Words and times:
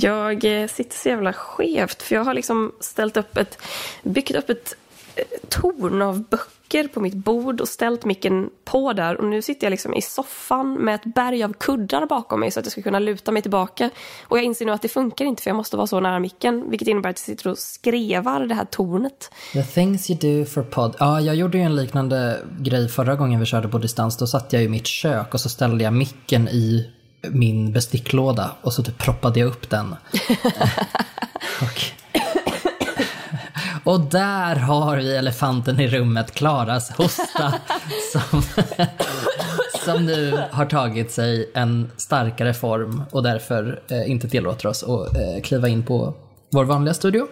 Jag 0.00 0.62
eh, 0.62 0.68
sitter 0.68 0.96
så 0.96 1.08
jävla 1.08 1.32
skevt 1.32 2.02
för 2.02 2.14
jag 2.14 2.24
har 2.24 2.34
liksom 2.34 2.72
ställt 2.80 3.16
upp 3.16 3.36
ett, 3.36 3.58
byggt 4.02 4.36
upp 4.36 4.50
ett 4.50 4.74
eh, 5.16 5.24
torn 5.48 6.02
av 6.02 6.22
böcker 6.22 6.88
på 6.88 7.00
mitt 7.00 7.14
bord 7.14 7.60
och 7.60 7.68
ställt 7.68 8.04
micken 8.04 8.50
på 8.64 8.92
där 8.92 9.16
och 9.16 9.24
nu 9.24 9.42
sitter 9.42 9.66
jag 9.66 9.70
liksom 9.70 9.94
i 9.94 10.02
soffan 10.02 10.74
med 10.74 10.94
ett 10.94 11.14
berg 11.14 11.42
av 11.42 11.52
kuddar 11.52 12.06
bakom 12.06 12.40
mig 12.40 12.50
så 12.50 12.60
att 12.60 12.66
jag 12.66 12.72
ska 12.72 12.82
kunna 12.82 12.98
luta 12.98 13.32
mig 13.32 13.42
tillbaka. 13.42 13.90
Och 14.22 14.38
jag 14.38 14.44
inser 14.44 14.66
nu 14.66 14.72
att 14.72 14.82
det 14.82 14.88
funkar 14.88 15.24
inte 15.24 15.42
för 15.42 15.50
jag 15.50 15.56
måste 15.56 15.76
vara 15.76 15.86
så 15.86 16.00
nära 16.00 16.18
micken 16.18 16.70
vilket 16.70 16.88
innebär 16.88 17.10
att 17.10 17.18
jag 17.18 17.36
sitter 17.36 17.50
och 17.50 17.58
skrevar 17.58 18.46
det 18.46 18.54
här 18.54 18.64
tornet. 18.64 19.30
The 19.52 19.62
things 19.62 20.10
you 20.10 20.18
do 20.18 20.50
for 20.50 20.62
pod. 20.62 20.96
Ja, 20.98 21.20
jag 21.20 21.36
gjorde 21.36 21.58
ju 21.58 21.64
en 21.64 21.76
liknande 21.76 22.40
grej 22.60 22.88
förra 22.88 23.14
gången 23.14 23.40
vi 23.40 23.46
körde 23.46 23.68
på 23.68 23.78
distans. 23.78 24.16
Då 24.16 24.26
satt 24.26 24.52
jag 24.52 24.62
i 24.62 24.68
mitt 24.68 24.86
kök 24.86 25.34
och 25.34 25.40
så 25.40 25.48
ställde 25.48 25.84
jag 25.84 25.92
micken 25.92 26.48
i 26.48 26.90
min 27.22 27.72
besticklåda 27.72 28.50
och 28.62 28.72
så 28.72 28.82
typ 28.82 28.98
proppade 28.98 29.40
jag 29.40 29.46
upp 29.46 29.70
den. 29.70 29.92
och, 31.60 31.82
och 33.84 34.00
där 34.00 34.56
har 34.56 34.96
vi 34.96 35.16
elefanten 35.16 35.80
i 35.80 35.88
rummet, 35.88 36.34
Klaras 36.34 36.90
hosta, 36.90 37.54
som, 38.12 38.42
som 39.84 40.06
nu 40.06 40.42
har 40.50 40.66
tagit 40.66 41.12
sig 41.12 41.50
en 41.54 41.90
starkare 41.96 42.54
form 42.54 43.02
och 43.10 43.22
därför 43.22 43.82
eh, 43.90 44.10
inte 44.10 44.28
tillåter 44.28 44.68
oss 44.68 44.82
att 44.82 45.16
eh, 45.16 45.42
kliva 45.42 45.68
in 45.68 45.82
på 45.82 46.14
vår 46.50 46.64
vanliga 46.64 46.94
studio. 46.94 47.26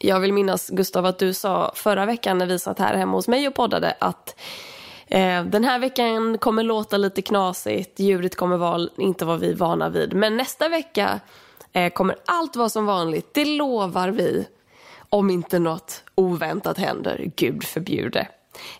Jag 0.00 0.20
vill 0.20 0.32
minnas, 0.32 0.68
Gustav, 0.68 1.06
att 1.06 1.18
du 1.18 1.34
sa 1.34 1.72
förra 1.74 2.06
veckan 2.06 2.38
när 2.38 2.46
vi 2.46 2.58
satt 2.58 2.78
här 2.78 2.96
hemma 2.96 3.12
hos 3.12 3.28
mig 3.28 3.48
och 3.48 3.54
poddade 3.54 3.96
att 3.98 4.34
den 5.44 5.64
här 5.64 5.78
veckan 5.78 6.38
kommer 6.38 6.62
låta 6.62 6.96
lite 6.96 7.22
knasigt, 7.22 8.00
ljudet 8.00 8.36
kommer 8.36 8.56
vara 8.56 8.88
inte 8.96 9.24
vad 9.24 9.40
vi 9.40 9.54
vana 9.54 9.88
vid. 9.88 10.14
Men 10.14 10.36
nästa 10.36 10.68
vecka 10.68 11.20
eh, 11.72 11.92
kommer 11.92 12.16
allt 12.26 12.56
vara 12.56 12.68
som 12.68 12.86
vanligt, 12.86 13.34
det 13.34 13.44
lovar 13.44 14.08
vi. 14.08 14.48
Om 15.10 15.30
inte 15.30 15.58
något 15.58 16.02
oväntat 16.14 16.78
händer, 16.78 17.30
gud 17.36 17.64
förbjude. 17.64 18.28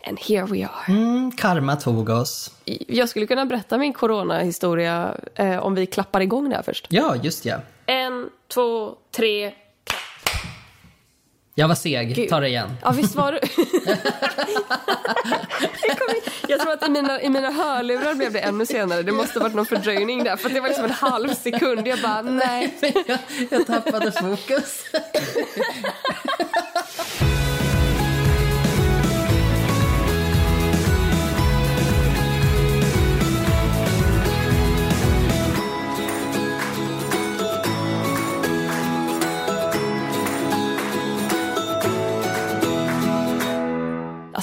And 0.07 0.19
here 0.21 0.47
we 0.47 0.65
are. 0.65 0.85
Mm, 0.89 1.33
karma 1.33 1.77
tog 1.77 2.09
oss. 2.09 2.51
Jag 2.87 3.09
skulle 3.09 3.27
kunna 3.27 3.47
berätta 3.47 3.79
min 3.79 3.93
coronahistoria 3.93 5.15
eh, 5.35 5.59
om 5.59 5.75
vi 5.75 5.87
klappar 5.87 6.21
igång 6.21 6.49
det 6.49 6.57
här 6.57 6.63
först. 6.63 6.87
Ja, 6.89 7.17
just 7.23 7.45
ja. 7.45 7.57
En, 7.87 8.31
två, 8.49 8.95
tre, 9.17 9.53
Jag 11.59 11.69
var 11.69 11.75
seg, 11.75 12.15
Gud. 12.15 12.29
ta 12.29 12.41
det 12.41 12.49
igen. 12.49 12.77
Ja, 12.83 12.91
visst 12.91 13.15
var 13.15 13.33
du? 13.33 13.39
Jag 16.49 16.61
tror 16.61 16.73
att 16.73 16.89
i 16.89 16.91
mina, 16.91 17.23
i 17.23 17.29
mina 17.29 17.51
hörlurar 17.51 18.15
blev 18.15 18.33
det 18.33 18.39
ännu 18.39 18.67
senare. 18.67 19.03
Det 19.03 19.13
måste 19.13 19.39
ha 19.39 19.43
varit 19.43 19.55
någon 19.55 19.67
fördröjning 19.67 20.25
där. 20.25 20.37
För 20.37 20.49
det 20.49 20.61
var 20.61 20.69
liksom 20.69 20.85
en 20.85 20.91
halv 20.91 21.35
sekund. 21.35 21.89
Jag 21.89 21.99
bara, 21.99 22.23
nej. 22.23 22.75
jag, 23.07 23.19
jag 23.51 23.67
tappade 23.67 24.13
fokus. 24.13 24.85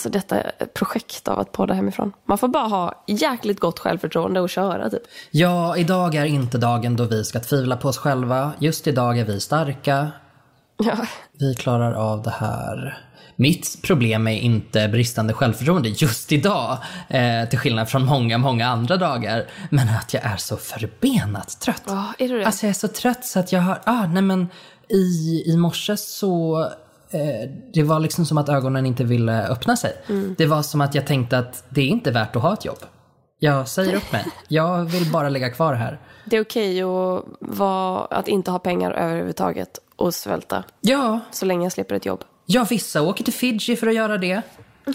Alltså 0.06 0.20
detta 0.20 0.66
projekt 0.74 1.28
av 1.28 1.40
att 1.40 1.52
podda 1.52 1.74
hemifrån. 1.74 2.14
Man 2.26 2.38
får 2.38 2.48
bara 2.48 2.68
ha 2.68 3.04
jäkligt 3.08 3.60
gott 3.60 3.80
självförtroende 3.80 4.42
och 4.42 4.50
köra 4.50 4.90
typ. 4.90 5.02
Ja, 5.32 5.78
idag 5.78 6.16
är 6.16 6.26
inte 6.26 6.58
dagen 6.58 6.96
då 6.96 7.04
vi 7.04 7.24
ska 7.24 7.40
tvivla 7.40 7.78
på 7.78 7.88
oss 7.88 7.98
själva. 7.98 8.52
Just 8.60 8.88
idag 8.88 9.20
är 9.20 9.26
vi 9.26 9.40
starka. 9.40 10.12
Ja. 10.78 10.98
Vi 11.40 11.56
klarar 11.56 11.94
av 11.94 12.24
det 12.24 12.34
här. 12.40 12.98
Mitt 13.36 13.82
problem 13.84 14.28
är 14.28 14.40
inte 14.40 14.88
bristande 14.88 15.34
självförtroende 15.34 15.90
just 15.90 16.32
idag, 16.32 16.78
eh, 17.10 17.50
till 17.50 17.60
skillnad 17.60 17.90
från 17.90 18.06
många, 18.06 18.38
många 18.38 18.68
andra 18.68 18.98
dagar. 18.98 19.46
Men 19.70 19.90
att 19.90 20.14
jag 20.14 20.24
är 20.24 20.38
så 20.38 20.58
förbenat 20.58 21.60
trött. 21.60 21.84
Ja, 21.86 22.14
är 22.18 22.30
du 22.30 22.40
det? 22.40 22.46
Alltså 22.46 22.66
jag 22.66 22.70
är 22.70 22.74
så 22.74 22.88
trött 22.88 23.26
så 23.26 23.40
att 23.40 23.52
jag 23.52 23.62
har, 23.62 23.82
ah, 23.84 24.08
nej 24.08 24.22
men 24.22 24.48
i, 24.90 25.44
i 25.46 25.58
morse 25.58 25.98
så, 25.98 26.68
det 27.74 27.84
var 27.84 28.00
liksom 28.00 28.26
som 28.26 28.38
att 28.38 28.50
ögonen 28.50 28.86
inte 28.86 29.04
ville 29.04 29.48
öppna 29.48 29.76
sig. 29.76 29.94
Det 30.38 30.46
var 30.46 30.62
som 30.62 30.82
att 30.82 30.96
jag 30.96 31.08
tänkte 31.08 31.38
att 31.38 31.64
det 31.70 31.82
är 31.82 31.88
inte 31.88 32.12
värt 32.12 32.36
att 32.36 32.42
ha 32.42 32.54
ett 32.54 32.66
jobb. 32.66 32.80
Jag 33.40 33.68
säger 33.68 33.96
upp 33.96 34.12
mig. 34.12 34.26
Jag 34.48 34.86
vill 34.86 35.12
bara 35.12 35.30
ligga 35.30 35.50
kvar 35.50 35.74
här. 35.74 36.00
Det 36.26 36.38
är 36.38 36.42
okej 36.42 36.82
att, 36.82 38.12
att 38.12 38.28
inte 38.28 38.52
ha 38.52 38.60
pengar 38.60 38.92
överhuvudtaget 38.92 39.80
och 39.96 40.14
svälta. 40.16 40.64
Ja, 40.82 41.20
Så 41.32 41.46
länge 41.46 41.66
jag 41.66 41.72
slipper 41.72 41.96
ett 41.96 42.06
jobb. 42.06 42.24
ja 42.46 42.66
vissa 42.70 43.02
åker 43.02 43.24
till 43.24 43.34
Fiji 43.34 43.76
för 43.76 43.88
att 43.88 43.96
göra 43.96 44.18
det. 44.18 44.42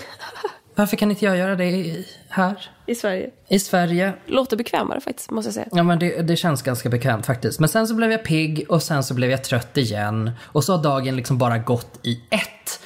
Varför 0.81 0.97
kan 0.97 1.11
inte 1.11 1.25
jag 1.25 1.37
göra 1.37 1.57
det 1.57 1.65
i- 1.65 2.07
här? 2.29 2.69
I 2.87 2.95
Sverige. 2.95 3.31
I 3.49 3.59
Sverige? 3.59 4.13
Låter 4.27 4.57
bekvämare 4.57 5.01
faktiskt, 5.01 5.31
måste 5.31 5.47
jag 5.49 5.55
säga. 5.55 5.67
Ja 5.73 5.83
men 5.83 5.99
det, 5.99 6.23
det 6.23 6.37
känns 6.37 6.63
ganska 6.63 6.89
bekvämt 6.89 7.27
faktiskt. 7.27 7.61
Men 7.61 7.69
sen 7.69 7.87
så 7.87 7.95
blev 7.95 8.11
jag 8.13 8.25
pigg 8.25 8.67
och 8.69 8.83
sen 8.83 9.03
så 9.03 9.15
blev 9.15 9.31
jag 9.31 9.45
trött 9.45 9.77
igen. 9.77 10.31
Och 10.45 10.65
så 10.65 10.77
har 10.77 10.83
dagen 10.83 11.17
liksom 11.17 11.39
bara 11.39 11.59
gått 11.59 12.01
i 12.03 12.21
ett. 12.31 12.81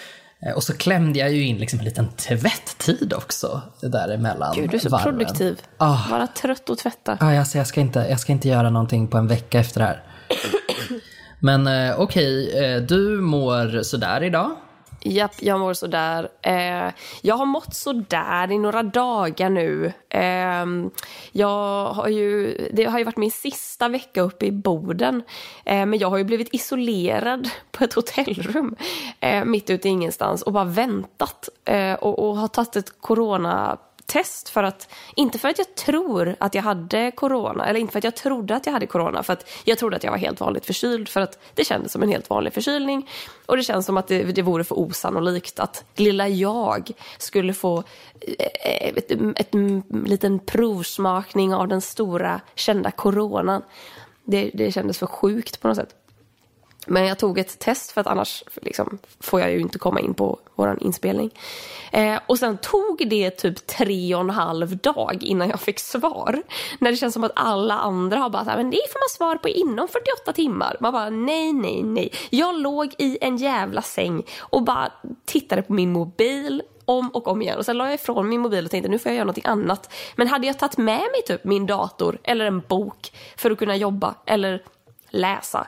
Eh, 0.47 0.55
Och 0.57 0.63
så 0.63 0.73
klämde 0.77 1.19
jag 1.19 1.33
ju 1.33 1.43
in 1.47 1.59
liksom 1.59 1.79
en 1.79 1.85
liten 1.85 2.09
tvätttid 2.17 3.13
också 3.17 3.63
däremellan 3.83 4.55
Gud, 4.57 4.71
du 4.71 4.77
är 4.77 4.81
så 4.81 4.89
varven. 4.89 5.05
produktiv. 5.19 5.61
Ah. 5.79 5.99
Vara 6.11 6.27
trött 6.27 6.71
och 6.71 6.79
tvätta. 6.79 7.19
Ja, 7.21 7.39
alltså 7.39 7.59
jag, 7.59 7.67
ska 7.67 7.81
inte, 7.81 8.07
jag 8.11 8.21
ska 8.21 8.33
inte 8.33 8.49
göra 8.49 8.71
någonting 8.71 9.09
på 9.09 9.19
en 9.19 9.27
vecka 9.27 9.59
efter 9.61 9.81
det 9.81 9.87
här. 9.87 10.03
Men 11.41 11.67
eh, 11.67 12.01
okej, 12.01 12.65
eh, 12.65 12.83
du 12.83 13.21
mår 13.21 13.83
sådär 13.83 14.23
idag. 14.23 14.51
Japp, 15.07 15.43
jag 15.43 15.61
mår 15.61 15.75
sådär. 15.75 16.29
Eh, 16.43 16.93
jag 17.23 17.35
har 17.35 17.47
mått 17.47 17.75
sådär 17.75 18.53
i 18.53 18.59
några 18.59 18.83
dagar 18.83 19.51
nu. 19.51 19.93
Eh, 20.09 20.67
jag 21.33 21.87
har 21.87 22.09
ju, 22.09 22.57
det 22.73 22.85
har 22.85 22.99
ju 22.99 23.05
varit 23.05 23.17
min 23.17 23.31
sista 23.31 23.89
vecka 23.89 24.21
uppe 24.21 24.47
i 24.47 24.53
Boden. 24.53 25.23
Eh, 25.65 25.87
men 25.87 25.99
jag 25.99 26.11
har 26.11 26.19
ju 26.19 26.25
blivit 26.25 26.55
isolerad 26.55 27.51
på 27.71 27.85
ett 27.85 27.95
hotellrum 27.95 28.77
eh, 29.21 29.45
mitt 29.45 29.71
ute 29.71 29.89
i 29.89 29.91
ingenstans 29.91 30.43
och 30.43 30.53
bara 30.53 30.65
väntat. 30.65 31.49
Eh, 31.65 31.95
och, 31.95 32.19
och 32.19 32.37
har 32.37 32.49
tagit 32.49 32.77
ett 32.77 33.01
corona 33.01 33.79
test 34.07 34.49
för 34.49 34.63
att, 34.63 34.89
inte 35.15 35.39
för 35.39 35.49
att 35.49 35.59
jag 35.59 35.75
tror 35.75 36.37
att 36.41 36.55
jag 36.55 36.63
hade 36.63 37.11
corona, 37.11 37.67
eller 37.67 37.81
inte 37.81 37.93
för 37.93 37.99
att 37.99 38.05
jag 38.05 38.17
trodde 38.17 38.57
att 38.57 38.67
jag 38.67 38.73
hade 38.73 38.87
corona, 38.87 39.23
för 39.23 39.33
att 39.33 39.51
jag 39.65 39.79
trodde 39.79 39.97
att 39.97 40.05
jag 40.05 40.11
var 40.11 40.19
helt 40.19 40.41
vanligt 40.41 40.67
förkyld, 40.67 41.09
för 41.09 41.21
att 41.21 41.39
det 41.55 41.65
kändes 41.65 41.93
som 41.93 42.03
en 42.03 42.09
helt 42.09 42.31
vanlig 42.31 42.53
förkylning. 42.53 43.11
Och 43.47 43.57
det 43.57 43.63
känns 43.63 43.87
som 43.87 43.97
att 43.97 44.09
det, 44.09 44.23
det 44.23 44.43
vore 44.43 44.65
för 44.65 44.79
osannolikt 44.79 45.61
att 45.61 45.85
lilla 45.95 46.29
jag 46.29 46.91
skulle 47.19 47.55
få 47.55 47.79
eh, 48.21 48.47
eh, 48.65 48.89
ett, 48.89 49.11
ett, 49.11 49.21
ett, 49.37 49.55
en 49.55 49.83
liten 50.07 50.39
provsmakning 50.39 51.55
av 51.55 51.69
den 51.69 51.81
stora 51.81 52.41
kända 52.55 52.91
coronan. 52.91 53.63
Det, 54.25 54.51
det 54.55 54.73
kändes 54.73 54.99
för 54.99 55.07
sjukt 55.07 55.61
på 55.61 55.69
något 55.69 55.77
sätt. 55.77 56.04
Men 56.87 57.07
jag 57.07 57.19
tog 57.19 57.39
ett 57.39 57.59
test 57.59 57.91
för 57.91 58.01
att 58.01 58.07
annars 58.07 58.45
liksom, 58.63 58.99
får 59.21 59.41
jag 59.41 59.53
ju 59.53 59.61
inte 59.61 59.79
komma 59.79 60.01
in 60.01 60.15
på 60.15 60.39
vår 60.55 60.79
inspelning. 60.81 61.31
Eh, 61.93 62.19
och 62.27 62.39
sen 62.39 62.59
tog 62.59 63.09
det 63.09 63.31
typ 63.31 63.67
tre 63.67 64.15
och 64.15 64.21
en 64.21 64.31
halv 64.31 64.77
dag 64.77 65.19
innan 65.21 65.49
jag 65.49 65.61
fick 65.61 65.79
svar. 65.79 66.43
När 66.79 66.91
det 66.91 66.97
känns 66.97 67.15
som 67.15 67.25
att 67.25 67.33
alla 67.35 67.75
andra 67.75 68.19
har 68.19 68.31
bara 68.31 68.45
så 68.45 68.51
här, 68.51 68.57
men 68.57 68.71
det 68.71 68.81
får 68.93 69.01
man 69.01 69.09
svar 69.17 69.43
på 69.43 69.49
inom 69.49 69.89
48 69.89 70.33
timmar. 70.33 70.77
Man 70.81 70.93
bara 70.93 71.11
nej, 71.11 71.53
nej, 71.53 71.83
nej. 71.83 72.13
Jag 72.31 72.61
låg 72.61 72.95
i 72.99 73.19
en 73.21 73.37
jävla 73.37 73.83
säng 73.83 74.23
och 74.39 74.63
bara 74.63 74.93
tittade 75.25 75.63
på 75.63 75.73
min 75.73 75.93
mobil 75.93 76.63
om 76.85 77.11
och 77.11 77.29
om 77.29 77.43
igen. 77.43 77.59
Och 77.59 77.65
sen 77.65 77.79
la 77.79 77.85
jag 77.85 77.95
ifrån 77.95 78.29
min 78.29 78.41
mobil 78.41 78.65
och 78.65 78.71
tänkte 78.71 78.91
nu 78.91 78.99
får 78.99 79.11
jag 79.11 79.17
göra 79.17 79.25
någonting 79.25 79.47
annat. 79.47 79.93
Men 80.17 80.29
hade 80.29 80.47
jag 80.47 80.59
tagit 80.59 80.77
med 80.77 81.01
mig 81.01 81.23
typ 81.27 81.45
min 81.45 81.67
dator 81.67 82.19
eller 82.23 82.45
en 82.45 82.61
bok 82.61 83.13
för 83.37 83.51
att 83.51 83.59
kunna 83.59 83.77
jobba 83.77 84.15
eller 84.27 84.63
läsa 85.11 85.67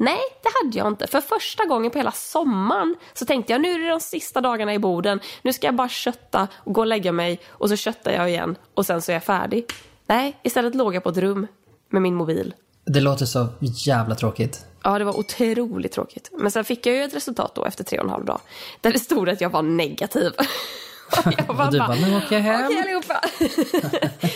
Nej, 0.00 0.20
det 0.42 0.48
hade 0.62 0.78
jag 0.78 0.86
inte. 0.86 1.06
För 1.06 1.20
första 1.20 1.64
gången 1.64 1.90
på 1.90 1.98
hela 1.98 2.12
sommaren 2.12 2.96
så 3.14 3.26
tänkte 3.26 3.52
jag 3.52 3.62
nu 3.62 3.72
är 3.72 3.78
det 3.78 3.88
de 3.88 4.00
sista 4.00 4.40
dagarna 4.40 4.74
i 4.74 4.78
Boden. 4.78 5.20
Nu 5.42 5.52
ska 5.52 5.66
jag 5.66 5.74
bara 5.74 5.88
kötta 5.88 6.48
och 6.54 6.72
gå 6.74 6.80
och 6.80 6.86
lägga 6.86 7.12
mig 7.12 7.40
och 7.48 7.68
så 7.68 7.76
köttar 7.76 8.12
jag 8.12 8.30
igen 8.30 8.56
och 8.74 8.86
sen 8.86 9.02
så 9.02 9.12
är 9.12 9.14
jag 9.14 9.24
färdig. 9.24 9.64
Nej, 10.06 10.38
istället 10.42 10.74
låg 10.74 10.94
jag 10.94 11.02
på 11.02 11.08
ett 11.08 11.16
rum 11.16 11.46
med 11.90 12.02
min 12.02 12.14
mobil. 12.14 12.54
Det 12.84 13.00
låter 13.00 13.26
så 13.26 13.48
jävla 13.60 14.14
tråkigt. 14.14 14.64
Ja, 14.82 14.98
det 14.98 15.04
var 15.04 15.18
otroligt 15.18 15.92
tråkigt. 15.92 16.30
Men 16.32 16.50
sen 16.50 16.64
fick 16.64 16.86
jag 16.86 16.96
ju 16.96 17.02
ett 17.02 17.14
resultat 17.14 17.54
då 17.54 17.64
efter 17.64 17.84
tre 17.84 17.98
och 17.98 18.04
en 18.04 18.10
halv 18.10 18.24
dag. 18.24 18.40
Där 18.80 18.92
det 18.92 18.98
stod 18.98 19.28
att 19.28 19.40
jag 19.40 19.50
var 19.50 19.62
negativ. 19.62 20.32
Jag 21.24 21.50
Och 21.50 21.72
du 21.72 21.78
bara, 21.78 21.94
nu 21.94 22.16
åker 22.16 22.36
jag 22.36 22.42
hem. 22.42 22.64
Okej 22.64 22.80
allihopa. 22.82 23.20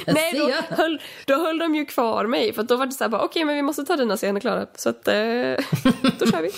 Nej, 0.13 0.33
då 0.35 0.77
höll, 0.77 1.01
då 1.27 1.35
höll 1.35 1.59
de 1.59 1.75
ju 1.75 1.85
kvar 1.85 2.27
mig. 2.27 2.53
För 2.53 2.63
då 2.63 2.77
var 2.77 2.87
det 2.87 2.93
så 2.93 3.05
här 3.05 3.09
bara, 3.09 3.23
okej 3.23 3.45
men 3.45 3.57
vi 3.57 3.63
måste 3.63 3.85
ta 3.85 3.97
dina 3.97 4.17
scener 4.17 4.41
klara. 4.41 4.67
Så 4.75 4.89
att, 4.89 5.09
eh, 5.09 5.15
då 6.19 6.27
kör 6.27 6.43
vi. 6.43 6.51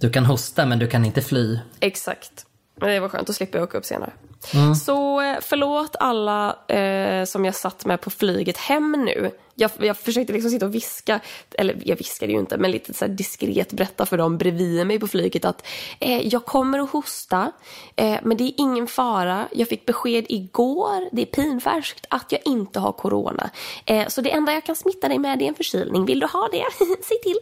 Du 0.00 0.10
kan 0.10 0.24
hosta 0.24 0.66
men 0.66 0.78
du 0.78 0.88
kan 0.88 1.04
inte 1.04 1.22
fly. 1.22 1.58
Exakt. 1.80 2.46
Men 2.80 2.88
det 2.88 3.00
var 3.00 3.08
skönt, 3.08 3.30
att 3.30 3.36
slippa 3.36 3.62
åka 3.62 3.78
upp 3.78 3.84
senare. 3.84 4.12
Mm. 4.54 4.74
Så 4.74 5.20
eh, 5.20 5.36
förlåt 5.40 5.96
alla 6.00 6.56
eh, 6.68 7.24
som 7.24 7.44
jag 7.44 7.54
satt 7.54 7.86
med 7.86 8.00
på 8.00 8.10
flyget 8.10 8.56
hem 8.56 8.92
nu. 8.92 9.30
Jag, 9.54 9.70
jag 9.78 9.96
försökte 9.96 10.32
liksom 10.32 10.50
sitta 10.50 10.66
och 10.66 10.74
viska, 10.74 11.20
eller 11.50 11.82
jag 11.84 11.96
viskade 11.96 12.32
ju 12.32 12.38
inte, 12.38 12.58
men 12.58 12.70
lite 12.70 12.94
så 12.94 13.04
här 13.04 13.12
diskret 13.12 13.72
berätta 13.72 14.06
för 14.06 14.18
dem 14.18 14.38
bredvid 14.38 14.86
mig 14.86 14.98
på 14.98 15.08
flyget 15.08 15.44
att 15.44 15.66
eh, 16.00 16.26
jag 16.26 16.44
kommer 16.44 16.78
att 16.78 16.90
hosta, 16.90 17.52
eh, 17.96 18.16
men 18.22 18.36
det 18.36 18.44
är 18.44 18.52
ingen 18.56 18.86
fara. 18.86 19.48
Jag 19.52 19.68
fick 19.68 19.86
besked 19.86 20.26
igår, 20.28 21.08
det 21.12 21.22
är 21.22 21.26
pinfärskt, 21.26 22.06
att 22.10 22.32
jag 22.32 22.40
inte 22.44 22.80
har 22.80 22.92
corona. 22.92 23.50
Eh, 23.84 24.08
så 24.08 24.20
det 24.20 24.30
enda 24.30 24.52
jag 24.52 24.64
kan 24.64 24.76
smitta 24.76 25.08
dig 25.08 25.18
med 25.18 25.42
är 25.42 25.46
en 25.46 25.54
förkylning. 25.54 26.04
Vill 26.04 26.20
du 26.20 26.26
ha 26.26 26.48
det? 26.52 26.64
Säg 27.04 27.18
till. 27.22 27.38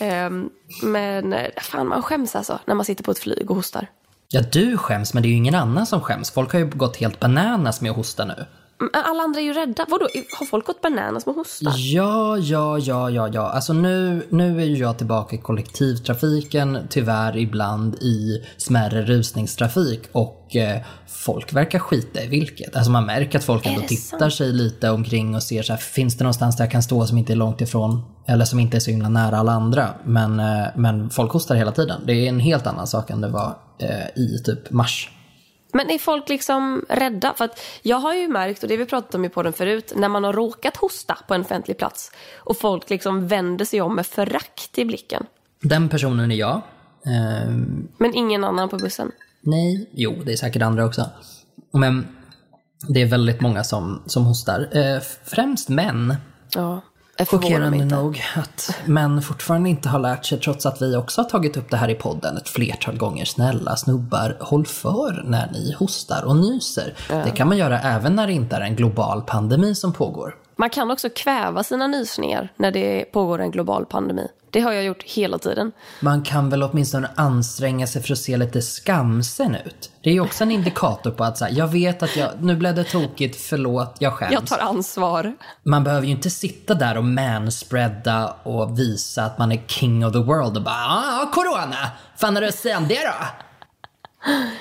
Ehm, 0.00 0.50
men 0.82 1.32
eh, 1.32 1.50
fan, 1.56 1.88
man 1.88 2.02
skäms 2.02 2.36
alltså 2.36 2.58
när 2.64 2.74
man 2.74 2.84
sitter 2.84 3.04
på 3.04 3.10
ett 3.10 3.18
flyg 3.18 3.50
och 3.50 3.56
hostar. 3.56 3.88
Ja, 4.34 4.40
du 4.52 4.76
skäms, 4.76 5.14
men 5.14 5.22
det 5.22 5.28
är 5.28 5.30
ju 5.30 5.36
ingen 5.36 5.54
annan 5.54 5.86
som 5.86 6.00
skäms. 6.00 6.30
Folk 6.30 6.52
har 6.52 6.58
ju 6.58 6.66
gått 6.66 6.96
helt 6.96 7.20
bananas 7.20 7.80
med 7.80 7.90
att 7.90 7.96
hosta 7.96 8.24
nu. 8.24 8.46
Men 8.92 9.02
Alla 9.04 9.22
andra 9.22 9.40
är 9.40 9.44
ju 9.44 9.52
rädda. 9.52 9.86
Vadå, 9.88 10.08
har 10.38 10.46
folk 10.46 10.66
gått 10.66 10.80
bananas 10.80 11.26
med 11.26 11.34
hosta? 11.34 11.70
Ja, 11.76 12.38
ja, 12.38 12.78
ja, 12.78 13.10
ja, 13.10 13.28
ja. 13.32 13.50
Alltså 13.50 13.72
nu, 13.72 14.26
nu 14.28 14.60
är 14.60 14.64
ju 14.64 14.76
jag 14.76 14.98
tillbaka 14.98 15.36
i 15.36 15.38
kollektivtrafiken, 15.38 16.78
tyvärr 16.90 17.36
ibland 17.36 17.94
i 17.94 18.44
smärre 18.56 19.02
rusningstrafik 19.02 20.00
och 20.12 20.56
eh, 20.56 20.80
folk 21.06 21.52
verkar 21.52 21.78
skita 21.78 22.22
i 22.22 22.26
vilket. 22.26 22.76
Alltså 22.76 22.90
man 22.90 23.06
märker 23.06 23.38
att 23.38 23.44
folk 23.44 23.66
Är 23.66 23.70
ändå 23.70 23.82
tittar 23.86 24.18
sant? 24.18 24.34
sig 24.34 24.52
lite 24.52 24.90
omkring 24.90 25.34
och 25.34 25.42
ser 25.42 25.62
så 25.62 25.72
här, 25.72 25.80
finns 25.80 26.16
det 26.16 26.24
någonstans 26.24 26.56
där 26.56 26.64
jag 26.64 26.72
kan 26.72 26.82
stå 26.82 27.06
som 27.06 27.18
inte 27.18 27.32
är 27.32 27.36
långt 27.36 27.60
ifrån 27.60 28.02
eller 28.26 28.44
som 28.44 28.58
inte 28.58 28.76
är 28.76 28.80
så 28.80 28.90
himla 28.90 29.08
nära 29.08 29.38
alla 29.38 29.52
andra. 29.52 29.88
Men, 30.04 30.40
eh, 30.40 30.66
men 30.76 31.10
folk 31.10 31.32
hostar 31.32 31.54
hela 31.54 31.72
tiden. 31.72 32.00
Det 32.06 32.12
är 32.12 32.28
en 32.28 32.40
helt 32.40 32.66
annan 32.66 32.86
sak 32.86 33.10
än 33.10 33.20
det 33.20 33.28
var 33.28 33.56
eh, 33.78 34.22
i 34.22 34.38
typ 34.44 34.70
mars. 34.70 35.10
Men 35.72 35.90
är 35.90 35.98
folk 35.98 36.28
liksom 36.28 36.84
rädda? 36.88 37.34
För 37.34 37.44
att 37.44 37.60
jag 37.82 37.96
har 37.96 38.14
ju 38.14 38.28
märkt, 38.28 38.62
och 38.62 38.68
det 38.68 38.76
vi 38.76 38.86
pratat 38.86 39.14
om 39.14 39.24
i 39.24 39.28
podden 39.28 39.52
förut, 39.52 39.92
när 39.96 40.08
man 40.08 40.24
har 40.24 40.32
råkat 40.32 40.76
hosta 40.76 41.18
på 41.28 41.34
en 41.34 41.40
offentlig 41.40 41.78
plats 41.78 42.12
och 42.36 42.56
folk 42.56 42.90
liksom 42.90 43.28
vänder 43.28 43.64
sig 43.64 43.80
om 43.80 43.96
med 43.96 44.06
förakt 44.06 44.78
i 44.78 44.84
blicken. 44.84 45.26
Den 45.62 45.88
personen 45.88 46.30
är 46.30 46.36
jag. 46.36 46.60
Ehm, 47.06 47.88
Men 47.98 48.14
ingen 48.14 48.44
annan 48.44 48.68
på 48.68 48.76
bussen. 48.76 49.10
Nej, 49.40 49.90
jo, 49.92 50.22
det 50.24 50.32
är 50.32 50.36
säkert 50.36 50.62
andra 50.62 50.84
också. 50.84 51.10
Men 51.72 52.06
det 52.88 53.02
är 53.02 53.06
väldigt 53.06 53.40
många 53.40 53.64
som, 53.64 54.02
som 54.06 54.24
hostar. 54.24 54.68
Eh, 54.72 55.00
främst 55.24 55.68
män. 55.68 56.16
Ja, 56.54 56.80
Chockerande 57.18 57.84
nog 57.84 58.22
att 58.36 58.76
män 58.84 59.22
fortfarande 59.22 59.70
inte 59.70 59.88
har 59.88 59.98
lärt 59.98 60.24
sig, 60.24 60.40
trots 60.40 60.66
att 60.66 60.82
vi 60.82 60.96
också 60.96 61.20
har 61.20 61.28
tagit 61.28 61.56
upp 61.56 61.70
det 61.70 61.76
här 61.76 61.88
i 61.88 61.94
podden 61.94 62.36
ett 62.36 62.48
flertal 62.48 62.96
gånger. 62.96 63.24
Snälla 63.24 63.76
snubbar, 63.76 64.36
håll 64.40 64.66
för 64.66 65.22
när 65.26 65.50
ni 65.52 65.72
hostar 65.78 66.24
och 66.24 66.36
nyser. 66.36 66.94
Det 67.08 67.30
kan 67.30 67.48
man 67.48 67.56
göra 67.56 67.80
även 67.80 68.16
när 68.16 68.26
det 68.26 68.32
inte 68.32 68.56
är 68.56 68.60
en 68.60 68.76
global 68.76 69.22
pandemi 69.22 69.74
som 69.74 69.92
pågår. 69.92 70.36
Man 70.56 70.70
kan 70.70 70.90
också 70.90 71.08
kväva 71.10 71.64
sina 71.64 71.86
nysningar 71.86 72.52
när 72.56 72.70
det 72.70 73.04
pågår 73.12 73.38
en 73.38 73.50
global 73.50 73.86
pandemi. 73.86 74.28
Det 74.52 74.60
har 74.60 74.72
jag 74.72 74.84
gjort 74.84 75.02
hela 75.02 75.38
tiden. 75.38 75.72
Man 76.00 76.22
kan 76.22 76.50
väl 76.50 76.62
åtminstone 76.62 77.10
anstränga 77.14 77.86
sig 77.86 78.02
för 78.02 78.12
att 78.12 78.18
se 78.18 78.36
lite 78.36 78.62
skamsen 78.62 79.54
ut. 79.54 79.90
Det 80.02 80.10
är 80.10 80.14
ju 80.14 80.20
också 80.20 80.44
en 80.44 80.50
indikator 80.50 81.10
på 81.10 81.24
att 81.24 81.38
så 81.38 81.44
här, 81.44 81.52
jag 81.52 81.68
vet 81.68 82.02
att 82.02 82.16
jag, 82.16 82.30
nu 82.40 82.56
blev 82.56 82.74
det 82.74 82.84
tokigt, 82.84 83.40
förlåt, 83.40 83.96
jag 83.98 84.12
skäms. 84.12 84.32
Jag 84.32 84.46
tar 84.46 84.58
ansvar. 84.58 85.34
Man 85.62 85.84
behöver 85.84 86.06
ju 86.06 86.12
inte 86.12 86.30
sitta 86.30 86.74
där 86.74 86.96
och 86.96 87.04
manspreada 87.04 88.36
och 88.42 88.78
visa 88.78 89.24
att 89.24 89.38
man 89.38 89.52
är 89.52 89.62
king 89.66 90.06
of 90.06 90.12
the 90.12 90.18
world 90.18 90.56
och 90.56 90.62
bara 90.62 90.74
ah, 90.74 91.30
corona, 91.32 91.90
fan 92.16 92.34
har 92.34 92.40
du 92.40 92.48
att 92.48 92.54
säga 92.54 92.78
om 92.78 92.88
det 92.88 92.94
då? 92.94 93.26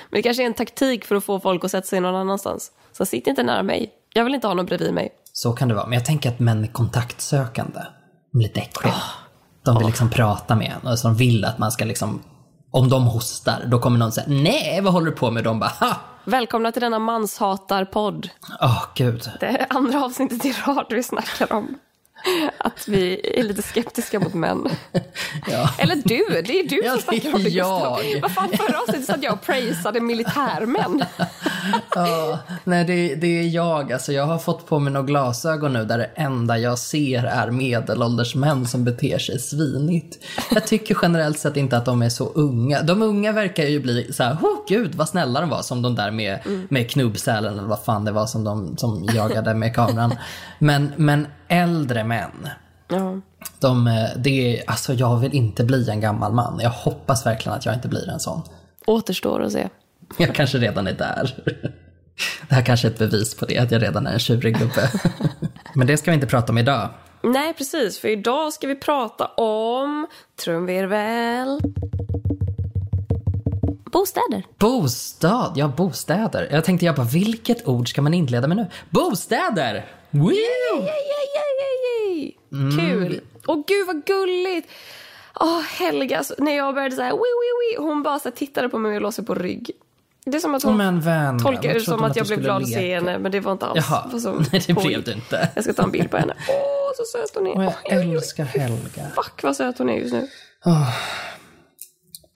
Men 0.09 0.17
det 0.17 0.21
kanske 0.21 0.43
är 0.43 0.47
en 0.47 0.53
taktik 0.53 1.05
för 1.05 1.15
att 1.15 1.23
få 1.23 1.39
folk 1.39 1.63
att 1.63 1.71
sätta 1.71 1.87
sig 1.87 1.99
någon 1.99 2.15
annanstans. 2.15 2.71
Så 2.91 3.05
sitt 3.05 3.27
inte 3.27 3.43
nära 3.43 3.63
mig. 3.63 3.91
Jag 4.13 4.23
vill 4.23 4.35
inte 4.35 4.47
ha 4.47 4.53
någon 4.53 4.65
bredvid 4.65 4.93
mig. 4.93 5.09
Så 5.33 5.51
kan 5.51 5.67
det 5.67 5.73
vara, 5.73 5.85
men 5.85 5.93
jag 5.93 6.05
tänker 6.05 6.29
att 6.29 6.39
män 6.39 6.63
är 6.63 6.67
kontaktsökande. 6.67 7.79
De 8.31 8.39
är 8.39 8.43
lite 8.43 8.59
äckliga. 8.59 8.93
De 9.63 9.77
vill 9.77 9.87
liksom 9.87 10.09
prata 10.09 10.55
med 10.55 10.73
en 10.81 10.91
och 10.91 10.99
så 10.99 11.07
de 11.07 11.17
vill 11.17 11.45
att 11.45 11.57
man 11.57 11.71
ska 11.71 11.85
liksom, 11.85 12.21
om 12.71 12.89
de 12.89 13.03
hostar, 13.03 13.63
då 13.67 13.79
kommer 13.79 13.99
någon 13.99 14.11
säga 14.11 14.27
nej, 14.29 14.81
vad 14.81 14.93
håller 14.93 15.11
du 15.11 15.17
på 15.17 15.31
med? 15.31 15.43
De 15.43 15.59
bara 15.59 15.71
ha! 15.79 15.95
Välkomna 16.25 16.71
till 16.71 16.81
denna 16.81 16.99
manshatarpodd. 16.99 18.29
Åh 18.61 18.83
gud. 18.95 19.31
Det 19.39 19.45
är 19.45 19.67
andra 19.69 20.05
avsnittet 20.05 20.45
i 20.45 20.51
rad 20.51 20.85
vi 20.89 21.03
snackar 21.03 21.53
om. 21.53 21.75
Att 22.57 22.87
vi 22.87 23.21
är 23.39 23.43
lite 23.43 23.61
skeptiska 23.61 24.19
mot 24.19 24.33
män. 24.33 24.69
Ja. 25.51 25.69
Eller 25.77 25.95
du, 25.95 26.41
det 26.41 26.59
är 26.59 26.69
du 26.69 26.81
Ja, 26.83 26.91
som 26.93 27.01
snackar 27.01 27.35
om 27.35 27.43
det 27.43 27.49
jag. 27.49 27.99
Vad 28.21 28.31
fan, 28.31 28.49
förra 28.57 28.79
avsnittet 28.79 29.05
satt 29.05 29.23
jag 29.23 29.33
och 29.33 29.41
praisade 29.41 30.01
militärmän. 30.01 31.03
Ja, 31.95 32.39
nej 32.63 32.85
det, 32.85 33.15
det 33.15 33.27
är 33.27 33.47
jag. 33.47 33.93
Alltså, 33.93 34.13
jag 34.13 34.25
har 34.25 34.37
fått 34.37 34.67
på 34.67 34.79
mig 34.79 34.93
några 34.93 35.05
glasögon 35.05 35.73
nu 35.73 35.85
där 35.85 35.97
det 35.97 36.09
enda 36.15 36.57
jag 36.57 36.79
ser 36.79 37.23
är 37.23 37.51
medelålders 37.51 38.35
män 38.35 38.67
som 38.67 38.83
beter 38.83 39.19
sig 39.19 39.39
svinigt. 39.39 40.25
Jag 40.51 40.67
tycker 40.67 40.97
generellt 41.01 41.39
sett 41.39 41.57
inte 41.57 41.77
att 41.77 41.85
de 41.85 42.01
är 42.01 42.09
så 42.09 42.25
unga. 42.25 42.81
De 42.81 43.01
unga 43.01 43.31
verkar 43.31 43.63
ju 43.63 43.79
bli 43.79 44.13
så 44.13 44.23
här, 44.23 44.33
oh 44.33 44.65
gud 44.67 44.95
vad 44.95 45.09
snälla 45.09 45.41
de 45.41 45.49
var 45.49 45.61
som 45.61 45.81
de 45.81 45.95
där 45.95 46.11
med, 46.11 46.39
med 46.69 46.89
knubbsälen 46.89 47.53
eller 47.53 47.67
vad 47.67 47.83
fan 47.83 48.05
det 48.05 48.11
var 48.11 48.25
som 48.25 48.43
de 48.43 48.77
som 48.77 49.03
jagade 49.13 49.53
med 49.53 49.75
kameran. 49.75 50.15
Men, 50.59 50.93
men 50.95 51.27
äldre 51.51 52.03
män. 52.03 52.49
Ja. 52.87 53.21
De, 53.59 53.87
eh, 53.87 54.09
det 54.17 54.57
är, 54.59 54.63
alltså 54.67 54.93
jag 54.93 55.17
vill 55.17 55.33
inte 55.33 55.63
bli 55.63 55.89
en 55.89 56.01
gammal 56.01 56.33
man. 56.33 56.59
Jag 56.63 56.69
hoppas 56.69 57.25
verkligen 57.25 57.57
att 57.57 57.65
jag 57.65 57.75
inte 57.75 57.87
blir 57.87 58.09
en 58.09 58.19
sån. 58.19 58.41
Återstår 58.85 59.41
att 59.41 59.51
se. 59.51 59.69
Jag 60.17 60.35
kanske 60.35 60.57
redan 60.57 60.87
är 60.87 60.93
där. 60.93 61.35
Det 62.49 62.55
här 62.55 62.61
kanske 62.61 62.87
är 62.87 62.91
ett 62.91 62.99
bevis 62.99 63.35
på 63.35 63.45
det, 63.45 63.57
att 63.57 63.71
jag 63.71 63.83
redan 63.83 64.07
är 64.07 64.13
en 64.13 64.19
tjurig 64.19 64.59
gubbe. 64.59 64.91
Men 65.75 65.87
det 65.87 65.97
ska 65.97 66.11
vi 66.11 66.15
inte 66.15 66.27
prata 66.27 66.51
om 66.51 66.57
idag. 66.57 66.89
Nej, 67.23 67.53
precis. 67.53 67.99
För 67.99 68.07
idag 68.07 68.53
ska 68.53 68.67
vi 68.67 68.75
prata 68.75 69.25
om 69.25 70.07
trumvirvel. 70.43 71.61
Bostäder. 73.91 74.43
Bostad, 74.57 75.53
ja 75.55 75.67
bostäder. 75.67 76.47
Jag 76.51 76.63
tänkte 76.63 76.85
jag 76.85 76.95
bara, 76.95 77.07
vilket 77.07 77.67
ord 77.67 77.89
ska 77.89 78.01
man 78.01 78.13
inleda 78.13 78.47
med 78.47 78.57
nu? 78.57 78.67
Bostäder! 78.89 79.85
Woo! 80.11 80.31
Yay, 80.31 80.41
yay, 81.11 81.27
yay, 81.35 82.17
yay. 82.17 82.33
Mm. 82.51 82.77
Kul. 82.77 83.21
Och 83.45 83.65
gud 83.67 83.87
vad 83.87 84.05
gulligt. 84.05 84.69
Åh, 85.39 85.61
Helga, 85.61 86.17
alltså, 86.17 86.35
när 86.37 86.57
jag 86.57 86.75
började 86.75 86.95
så 86.95 87.01
här, 87.01 87.11
wii, 87.11 87.17
wii, 87.17 87.77
wii, 87.77 87.87
hon 87.87 88.03
bara 88.03 88.19
så 88.19 88.31
tittade 88.31 88.69
på 88.69 88.77
mig 88.77 88.95
och 88.95 89.01
la 89.01 89.11
sig 89.11 89.25
på 89.25 89.35
rygg. 89.35 89.71
Det 90.25 90.37
är 90.37 90.39
som 90.39 90.55
att 90.55 90.63
hon 90.63 90.77
Men 90.77 90.99
vän, 90.99 91.39
tolkade 91.39 91.73
det 91.73 91.79
som 91.79 91.97
trodde 91.97 92.11
att 92.11 92.15
jag 92.15 92.27
blev 92.27 92.41
glad 92.41 92.61
att 92.61 92.69
se 92.69 92.95
henne, 92.95 93.19
men 93.19 93.31
det 93.31 93.39
var 93.39 93.51
inte 93.51 93.65
alls. 93.65 93.85
Jaha, 93.89 94.19
som 94.19 94.45
nej 94.51 94.63
det 94.67 94.73
blev 94.73 95.03
du 95.03 95.11
inte. 95.11 95.49
Jag 95.55 95.63
ska 95.63 95.73
ta 95.73 95.83
en 95.83 95.91
bild 95.91 96.11
på 96.11 96.17
henne. 96.17 96.33
Åh, 96.49 96.91
så 96.97 97.03
söt 97.03 97.35
hon 97.35 97.47
är. 97.47 97.57
Och 97.57 97.63
jag 97.63 97.73
oj. 97.85 98.13
älskar 98.13 98.43
Helga. 98.43 99.09
Fuck 99.15 99.43
vad 99.43 99.55
söt 99.55 99.77
hon 99.77 99.89
är 99.89 99.97
just 99.97 100.13
nu. 100.13 100.27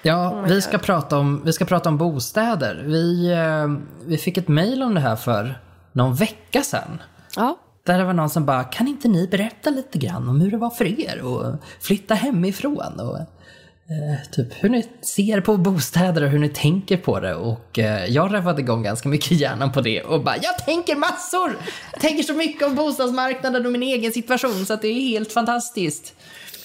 Ja, 0.01 0.41
vi 0.47 0.61
ska, 0.61 0.77
prata 0.77 1.17
om, 1.17 1.41
vi 1.45 1.53
ska 1.53 1.65
prata 1.65 1.89
om 1.89 1.97
bostäder. 1.97 2.83
Vi, 2.87 3.31
eh, 3.31 3.67
vi 4.05 4.17
fick 4.17 4.37
ett 4.37 4.47
mejl 4.47 4.83
om 4.83 4.93
det 4.93 5.01
här 5.01 5.15
för 5.15 5.61
någon 5.91 6.15
vecka 6.15 6.61
sedan. 6.61 7.01
Ja. 7.35 7.57
Där 7.85 7.97
det 7.97 8.03
var 8.03 8.13
någon 8.13 8.29
som 8.29 8.45
bara, 8.45 8.63
kan 8.63 8.87
inte 8.87 9.07
ni 9.07 9.27
berätta 9.27 9.69
lite 9.69 9.97
grann 9.97 10.29
om 10.29 10.41
hur 10.41 10.51
det 10.51 10.57
var 10.57 10.69
för 10.69 10.99
er 10.99 11.21
och 11.21 11.55
flytta 11.81 12.13
hemifrån 12.13 12.99
och 12.99 13.17
eh, 13.17 14.29
typ 14.31 14.63
hur 14.63 14.69
ni 14.69 14.85
ser 15.01 15.41
på 15.41 15.57
bostäder 15.57 16.23
och 16.23 16.29
hur 16.29 16.39
ni 16.39 16.49
tänker 16.49 16.97
på 16.97 17.19
det. 17.19 17.35
Och 17.35 17.79
eh, 17.79 18.05
jag 18.05 18.33
rövade 18.33 18.61
igång 18.61 18.83
ganska 18.83 19.09
mycket 19.09 19.31
hjärnan 19.31 19.71
på 19.71 19.81
det 19.81 20.01
och 20.01 20.23
bara, 20.23 20.35
jag 20.41 20.57
tänker 20.65 20.95
massor! 20.95 21.57
Jag 21.91 22.01
tänker 22.01 22.23
så 22.23 22.33
mycket 22.33 22.67
om 22.67 22.75
bostadsmarknaden 22.75 23.65
och 23.65 23.71
min 23.71 23.83
egen 23.83 24.11
situation 24.11 24.65
så 24.65 24.73
att 24.73 24.81
det 24.81 24.87
är 24.87 25.01
helt 25.01 25.33
fantastiskt. 25.33 26.13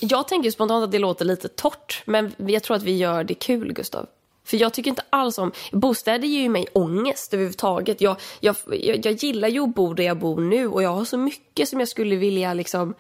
Jag 0.01 0.29
tänker 0.29 0.51
spontant 0.51 0.85
att 0.85 0.93
det 0.93 0.99
låter 0.99 1.25
lite 1.25 1.49
torrt, 1.49 2.03
men 2.05 2.33
jag 2.37 2.63
tror 2.63 2.77
att 2.77 2.83
vi 2.83 2.97
gör 2.97 3.25
det 3.25 3.35
kul, 3.35 3.73
Gustav. 3.73 4.07
För 4.51 4.57
jag 4.57 4.75
tycker 4.75 4.91
inte 4.91 5.05
alls 5.11 5.39
om... 5.39 5.53
Bostäder 5.73 6.29
ger 6.29 6.43
ju 6.43 6.49
mig 6.49 6.67
ångest 6.73 7.35
överhuvudtaget. 7.35 8.01
Jag, 8.01 8.17
jag, 8.41 8.57
jag, 9.05 9.13
gillar 9.13 9.49
ju 9.49 9.61
att 9.61 9.75
bo 9.75 9.95
där 9.95 10.05
jag 10.05 10.19
bor 10.19 10.41
nu 10.41 10.67
och 10.67 10.83
jag 10.83 10.91
har 10.91 11.05
så 11.05 11.19
mycket 11.19 11.69
som 11.69 11.81
jag 11.81 11.89
skulle 11.89 12.17
vilja 12.17 12.55
liksom 12.55 12.95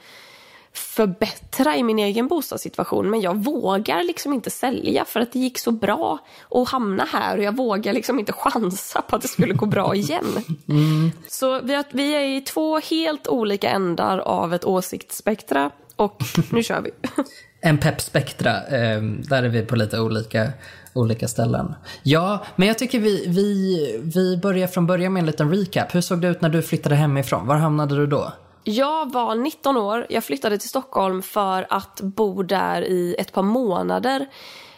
förbättra 0.73 1.76
i 1.76 1.83
min 1.83 1.99
egen 1.99 2.28
bostadssituation 2.28 3.11
men 3.11 3.21
jag 3.21 3.45
vågar 3.45 4.02
liksom 4.02 4.33
inte 4.33 4.50
sälja 4.50 5.04
för 5.04 5.21
att 5.21 5.33
det 5.33 5.38
gick 5.38 5.59
så 5.59 5.71
bra 5.71 6.19
att 6.50 6.69
hamna 6.69 7.04
här 7.04 7.38
och 7.38 7.45
jag 7.45 7.57
vågar 7.57 7.92
liksom 7.92 8.19
inte 8.19 8.33
chansa 8.33 9.02
på 9.02 9.16
att 9.16 9.23
det 9.23 9.28
skulle 9.28 9.54
gå 9.54 9.66
bra 9.66 9.95
igen. 9.95 10.26
Så 11.28 11.61
vi, 11.61 11.75
har, 11.75 11.85
vi 11.90 12.14
är 12.14 12.37
i 12.37 12.40
två 12.40 12.78
helt 12.78 13.28
olika 13.28 13.71
ändar 13.71 14.19
av 14.19 14.54
ett 14.54 14.64
åsiktsspektra 14.64 15.71
och 15.97 16.23
nu 16.50 16.62
kör 16.62 16.80
vi. 16.80 16.90
En 17.61 17.79
peppspektra, 17.79 18.67
eh, 18.67 19.02
där 19.02 19.43
är 19.43 19.49
vi 19.49 19.62
på 19.62 19.76
lite 19.76 20.00
olika, 20.00 20.52
olika 20.93 21.29
ställen. 21.29 21.75
Ja, 22.02 22.45
men 22.57 22.69
jag 22.69 22.79
tycker 22.79 22.99
vi, 22.99 23.26
vi, 23.29 24.00
vi 24.02 24.37
börjar 24.37 24.67
från 24.67 24.87
början 24.87 25.12
med 25.12 25.21
en 25.21 25.26
liten 25.26 25.50
recap. 25.50 25.95
Hur 25.95 26.00
såg 26.00 26.21
det 26.21 26.29
ut 26.29 26.40
när 26.40 26.49
du 26.49 26.62
flyttade 26.62 26.95
hemifrån? 26.95 27.47
Var 27.47 27.57
hamnade 27.57 27.97
du 27.97 28.07
då? 28.07 28.33
Jag 28.64 29.12
var 29.12 29.35
19 29.35 29.76
år, 29.76 30.07
jag 30.11 30.25
flyttade 30.25 30.59
till 30.59 30.69
Stockholm 30.69 31.23
för 31.23 31.67
att 31.71 32.00
bo 32.00 32.43
där 32.43 32.83
i 32.83 33.17
ett 33.19 33.33
par 33.33 33.43
månader. 33.43 34.26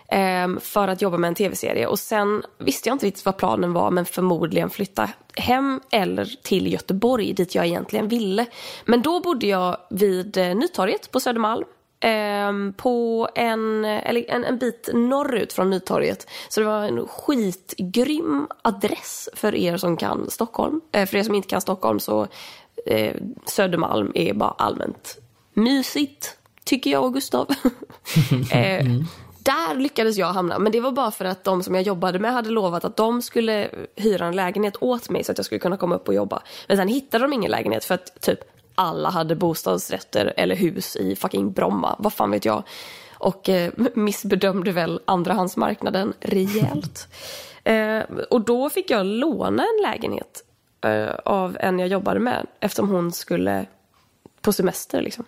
Ehm, 0.09 0.61
för 0.61 0.89
att 0.89 1.03
jobba 1.03 1.17
med 1.17 1.29
en 1.29 1.35
tv-serie. 1.35 1.87
Och 1.87 1.99
sen 1.99 2.43
visste 2.59 2.89
jag 2.89 2.95
inte 2.95 3.07
riktigt 3.07 3.25
vad 3.25 3.37
planen 3.37 3.73
var 3.73 3.91
men 3.91 4.05
förmodligen 4.05 4.71
flytta 4.71 5.11
hem 5.37 5.81
eller 5.91 6.25
till 6.43 6.73
Göteborg 6.73 7.33
dit 7.33 7.55
jag 7.55 7.67
egentligen 7.67 8.09
ville. 8.09 8.47
Men 8.85 9.03
då 9.03 9.21
bodde 9.21 9.47
jag 9.47 9.77
vid 9.91 10.37
eh, 10.37 10.55
Nytorget 10.55 11.11
på 11.11 11.21
Södermalm 11.21 11.65
Ehm, 12.05 12.73
på 12.77 13.29
en, 13.35 13.85
eller 13.85 14.31
en, 14.31 14.45
en 14.45 14.59
bit 14.59 14.89
norrut 14.93 15.53
från 15.53 15.71
Nytorget. 15.71 16.27
Så 16.49 16.61
det 16.61 16.67
var 16.67 16.85
en 16.85 17.07
skitgrym 17.07 18.47
adress 18.63 19.29
för 19.35 19.55
er 19.55 19.77
som 19.77 19.97
kan 19.97 20.31
Stockholm. 20.31 20.81
Eh, 20.93 21.07
för 21.07 21.17
er 21.17 21.23
som 21.23 21.35
inte 21.35 21.49
kan 21.49 21.61
Stockholm 21.61 22.01
så 22.01 22.27
eh, 22.87 23.17
Södermalm 23.47 24.13
är 24.15 24.35
bara 24.35 24.51
allmänt 24.51 25.19
mysigt, 25.55 26.37
tycker 26.65 26.91
jag 26.91 27.05
och 27.05 27.15
Gustav. 27.15 27.47
eh, 28.53 28.87
där 29.39 29.75
lyckades 29.75 30.17
jag 30.17 30.27
hamna, 30.27 30.59
men 30.59 30.73
det 30.73 30.81
var 30.81 30.93
bara 30.93 31.11
för 31.11 31.25
att 31.25 31.45
de 31.45 31.63
som 31.63 31.75
jag 31.75 31.85
jobbade 31.85 32.19
med 32.19 32.33
hade 32.33 32.51
lovat 32.51 32.85
att 32.85 32.97
de 32.97 33.23
skulle 33.23 33.71
hyra 33.97 34.27
en 34.27 34.37
lägenhet 34.37 34.77
åt 34.81 35.11
mig 35.11 35.25
så 35.25 35.33
att 35.33 35.39
jag 35.39 35.45
skulle 35.45 35.59
kunna 35.59 35.77
komma 35.77 35.95
upp 35.95 36.09
och 36.09 36.15
jobba. 36.15 36.43
Men 36.69 36.77
sen 36.77 36.89
hittade 36.89 37.25
de 37.25 37.33
ingen 37.33 37.51
lägenhet 37.51 37.85
för 37.85 37.95
att 37.95 38.21
typ 38.21 38.41
alla 38.83 39.11
hade 39.11 39.37
bostadsrätter 39.37 40.33
eller 40.37 40.55
hus 40.55 40.97
i 40.97 41.17
fucking 41.17 41.53
Bromma, 41.53 41.97
vad 41.99 42.13
fan 42.13 42.31
vet 42.31 42.45
jag. 42.45 42.63
Och 43.15 43.49
eh, 43.49 43.73
missbedömde 43.95 44.73
väl 44.73 45.01
andrahandsmarknaden 45.05 46.13
rejält. 46.21 47.09
eh, 47.65 48.03
och 48.31 48.41
då 48.41 48.71
fick 48.71 48.91
jag 48.91 49.07
låna 49.07 49.63
en 49.63 49.83
lägenhet 49.83 50.45
eh, 50.85 51.15
av 51.25 51.57
en 51.61 51.79
jag 51.79 51.89
jobbade 51.89 52.21
med 52.21 52.47
eftersom 52.61 52.89
hon 52.89 53.13
skulle 53.13 53.67
på 54.41 54.53
semester 54.53 55.03
liksom. 55.03 55.25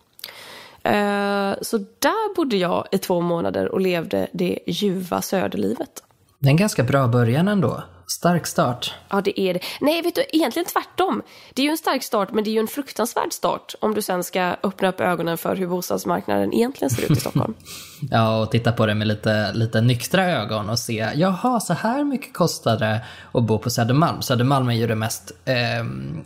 Så 1.61 1.79
där 1.79 2.35
bodde 2.35 2.57
jag 2.57 2.87
i 2.93 2.99
två 2.99 3.21
månader 3.21 3.69
och 3.69 3.81
levde 3.81 4.29
det 4.33 4.59
ljuva 4.67 5.23
söderlivet. 5.23 6.03
Det 6.39 6.49
är 6.49 6.51
en 6.51 6.57
ganska 6.57 6.83
bra 6.83 7.09
början 7.09 7.49
ändå. 7.49 7.83
Stark 8.07 8.47
start. 8.47 8.95
Ja, 9.09 9.21
det 9.21 9.41
är 9.41 9.55
det. 9.55 9.61
Nej, 9.81 10.03
vet 10.03 10.15
du, 10.15 10.25
egentligen 10.33 10.67
tvärtom. 10.67 11.23
Det 11.55 11.63
är 11.63 11.65
ju 11.65 11.71
en 11.71 11.79
stark 11.79 12.03
start, 12.03 12.33
men 12.33 12.45
det 12.45 12.51
är 12.51 12.53
ju 12.53 12.59
en 12.59 12.67
fruktansvärd 12.67 13.33
start 13.33 13.75
om 13.81 13.95
du 13.95 14.03
sen 14.03 14.25
ska 14.25 14.57
öppna 14.63 14.89
upp 14.89 15.01
ögonen 15.01 15.39
för 15.39 15.57
hur 15.57 15.67
bostadsmarknaden 15.67 16.55
egentligen 16.55 16.91
ser 16.91 17.03
ut 17.03 17.11
i 17.11 17.21
Stockholm. 17.21 17.55
ja, 18.11 18.43
och 18.43 18.51
titta 18.51 18.73
på 18.73 18.87
det 18.87 18.95
med 18.95 19.07
lite, 19.07 19.53
lite 19.53 19.81
nyktra 19.81 20.25
ögon 20.25 20.71
och 20.71 20.79
se, 20.79 21.11
jaha, 21.15 21.61
så 21.61 21.73
här 21.73 22.05
mycket 22.05 22.35
kostar 22.35 22.79
det 22.79 23.01
att 23.33 23.45
bo 23.45 23.59
på 23.59 23.71
Södermalm. 23.71 24.23
Södermalm 24.23 24.69
är 24.69 24.75
ju 24.75 24.87
det 24.87 24.95
mest 24.95 25.33
eh, 25.45 25.55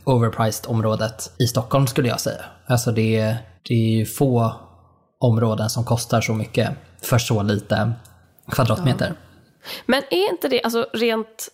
overpriced 0.04 0.70
området 0.70 1.32
i 1.38 1.46
Stockholm 1.46 1.86
skulle 1.86 2.08
jag 2.08 2.20
säga. 2.20 2.44
Alltså 2.66 2.92
det, 2.92 3.36
det 3.68 3.74
är 3.74 3.98
ju 3.98 4.06
få 4.06 4.52
områden 5.20 5.70
som 5.70 5.84
kostar 5.84 6.20
så 6.20 6.34
mycket 6.34 6.70
för 7.02 7.18
så 7.18 7.42
lite 7.42 7.92
kvadratmeter. 8.50 9.06
Ja. 9.06 9.14
Men 9.86 10.02
är 10.10 10.30
inte 10.30 10.48
det, 10.48 10.62
alltså 10.62 10.86
rent 10.92 11.48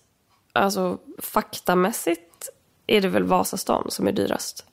alltså 0.54 0.99
faktamässigt 1.18 2.49
är 2.87 3.00
det 3.00 3.08
väl 3.08 3.25
Vasastan 3.25 3.90
som 3.90 4.08
är 4.08 4.12
dyrast? 4.12 4.64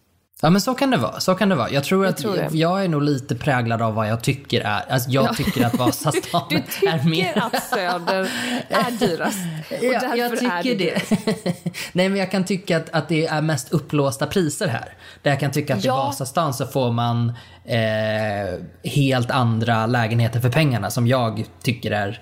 Ja 0.43 0.49
men 0.49 0.61
så 0.61 0.73
kan 0.73 0.89
det 0.89 0.97
vara. 0.97 1.19
Så 1.19 1.35
kan 1.35 1.49
det 1.49 1.55
vara. 1.55 1.69
Jag 1.69 1.83
tror 1.83 2.05
jag 2.05 2.11
att 2.11 2.17
tror 2.17 2.47
jag 2.51 2.83
är 2.83 2.87
nog 2.87 3.01
lite 3.01 3.35
präglad 3.35 3.81
av 3.81 3.93
vad 3.93 4.09
jag 4.09 4.23
tycker 4.23 4.61
är. 4.61 4.91
Alltså 4.91 5.09
jag 5.09 5.25
ja. 5.25 5.33
tycker 5.33 5.65
att 5.65 5.73
Vasastan 5.73 6.41
du 6.49 6.61
tycker 6.61 7.09
mer... 7.09 7.37
att 7.37 7.63
Söder 7.63 8.31
är 8.69 8.91
dyrast. 8.99 9.37
Och 9.69 9.83
ja, 9.83 10.15
jag 10.15 10.39
tycker 10.39 10.75
det. 10.75 11.01
det. 11.09 11.43
Nej 11.91 12.09
men 12.09 12.19
jag 12.19 12.31
kan 12.31 12.43
tycka 12.43 12.77
att, 12.77 12.89
att 12.89 13.09
det 13.09 13.25
är 13.25 13.41
mest 13.41 13.71
upplåsta 13.71 14.27
priser 14.27 14.67
här. 14.67 14.93
Där 15.21 15.31
jag 15.31 15.39
kan 15.39 15.51
tycka 15.51 15.75
att 15.75 15.83
ja. 15.83 15.93
i 15.93 15.97
Vasastan 15.97 16.53
så 16.53 16.65
får 16.65 16.91
man 16.91 17.33
eh, 17.65 18.91
helt 18.91 19.31
andra 19.31 19.85
lägenheter 19.85 20.39
för 20.39 20.49
pengarna 20.49 20.89
som 20.89 21.07
jag 21.07 21.45
tycker 21.63 21.91
är 21.91 22.21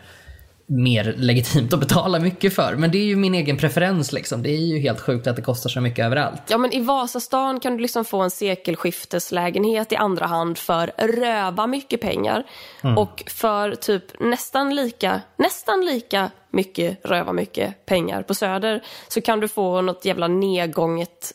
mer 0.70 1.14
legitimt 1.18 1.74
att 1.74 1.80
betala 1.80 2.20
mycket 2.20 2.56
för. 2.56 2.76
Men 2.76 2.92
det 2.92 2.98
är 2.98 3.06
ju 3.06 3.16
min 3.16 3.36
egen 3.36 3.58
preferens 3.58 4.12
liksom. 4.12 4.44
Det 4.44 4.50
är 4.50 4.58
ju 4.58 4.80
helt 4.80 5.00
sjukt 5.00 5.28
att 5.28 5.36
det 5.36 5.42
kostar 5.42 5.70
så 5.70 5.82
mycket 5.82 6.06
överallt. 6.06 6.42
Ja 6.48 6.58
men 6.58 6.74
i 6.74 6.82
Vasastan 6.82 7.60
kan 7.60 7.78
du 7.78 7.82
liksom 7.82 8.06
få 8.06 8.22
en 8.22 8.32
sekelskifteslägenhet 8.32 9.92
i 9.92 9.96
andra 9.96 10.26
hand 10.26 10.58
för 10.58 10.92
röva 10.98 11.68
mycket 11.68 12.02
pengar. 12.02 12.44
Mm. 12.84 12.98
Och 12.98 13.24
för 13.28 13.76
typ 13.76 14.20
nästan 14.20 14.76
lika, 14.76 15.22
nästan 15.38 15.86
lika 15.86 16.32
mycket 16.52 17.06
röva 17.06 17.34
mycket 17.34 17.86
pengar 17.86 18.24
på 18.24 18.34
Söder 18.34 18.84
så 19.08 19.22
kan 19.22 19.40
du 19.40 19.48
få 19.48 19.82
något 19.82 20.06
jävla 20.06 20.28
nedgånget 20.28 21.34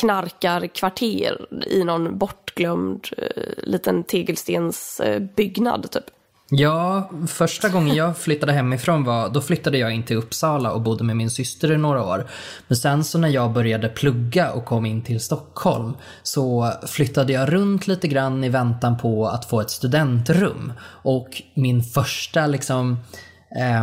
knarkarkvarter 0.00 1.46
i 1.66 1.84
någon 1.84 2.18
bortglömd 2.18 3.08
eh, 3.16 3.24
liten 3.56 4.04
tegelstensbyggnad 4.04 5.84
eh, 5.84 5.88
typ. 5.90 6.15
Ja, 6.48 7.10
första 7.26 7.68
gången 7.68 7.96
jag 7.96 8.18
flyttade 8.18 8.52
hemifrån 8.52 9.04
var, 9.04 9.28
då 9.28 9.40
flyttade 9.40 9.78
jag 9.78 9.92
in 9.92 10.02
till 10.02 10.16
Uppsala 10.16 10.72
och 10.72 10.80
bodde 10.80 11.04
med 11.04 11.16
min 11.16 11.30
syster 11.30 11.72
i 11.72 11.76
några 11.76 12.04
år. 12.04 12.26
Men 12.68 12.76
sen 12.76 13.04
så 13.04 13.18
när 13.18 13.28
jag 13.28 13.52
började 13.52 13.88
plugga 13.88 14.52
och 14.52 14.64
kom 14.64 14.86
in 14.86 15.02
till 15.02 15.20
Stockholm 15.20 15.94
så 16.22 16.72
flyttade 16.86 17.32
jag 17.32 17.52
runt 17.52 17.86
lite 17.86 18.08
grann 18.08 18.44
i 18.44 18.48
väntan 18.48 18.98
på 18.98 19.26
att 19.26 19.44
få 19.44 19.60
ett 19.60 19.70
studentrum. 19.70 20.72
Och 20.82 21.42
min 21.54 21.82
första 21.82 22.46
liksom 22.46 22.98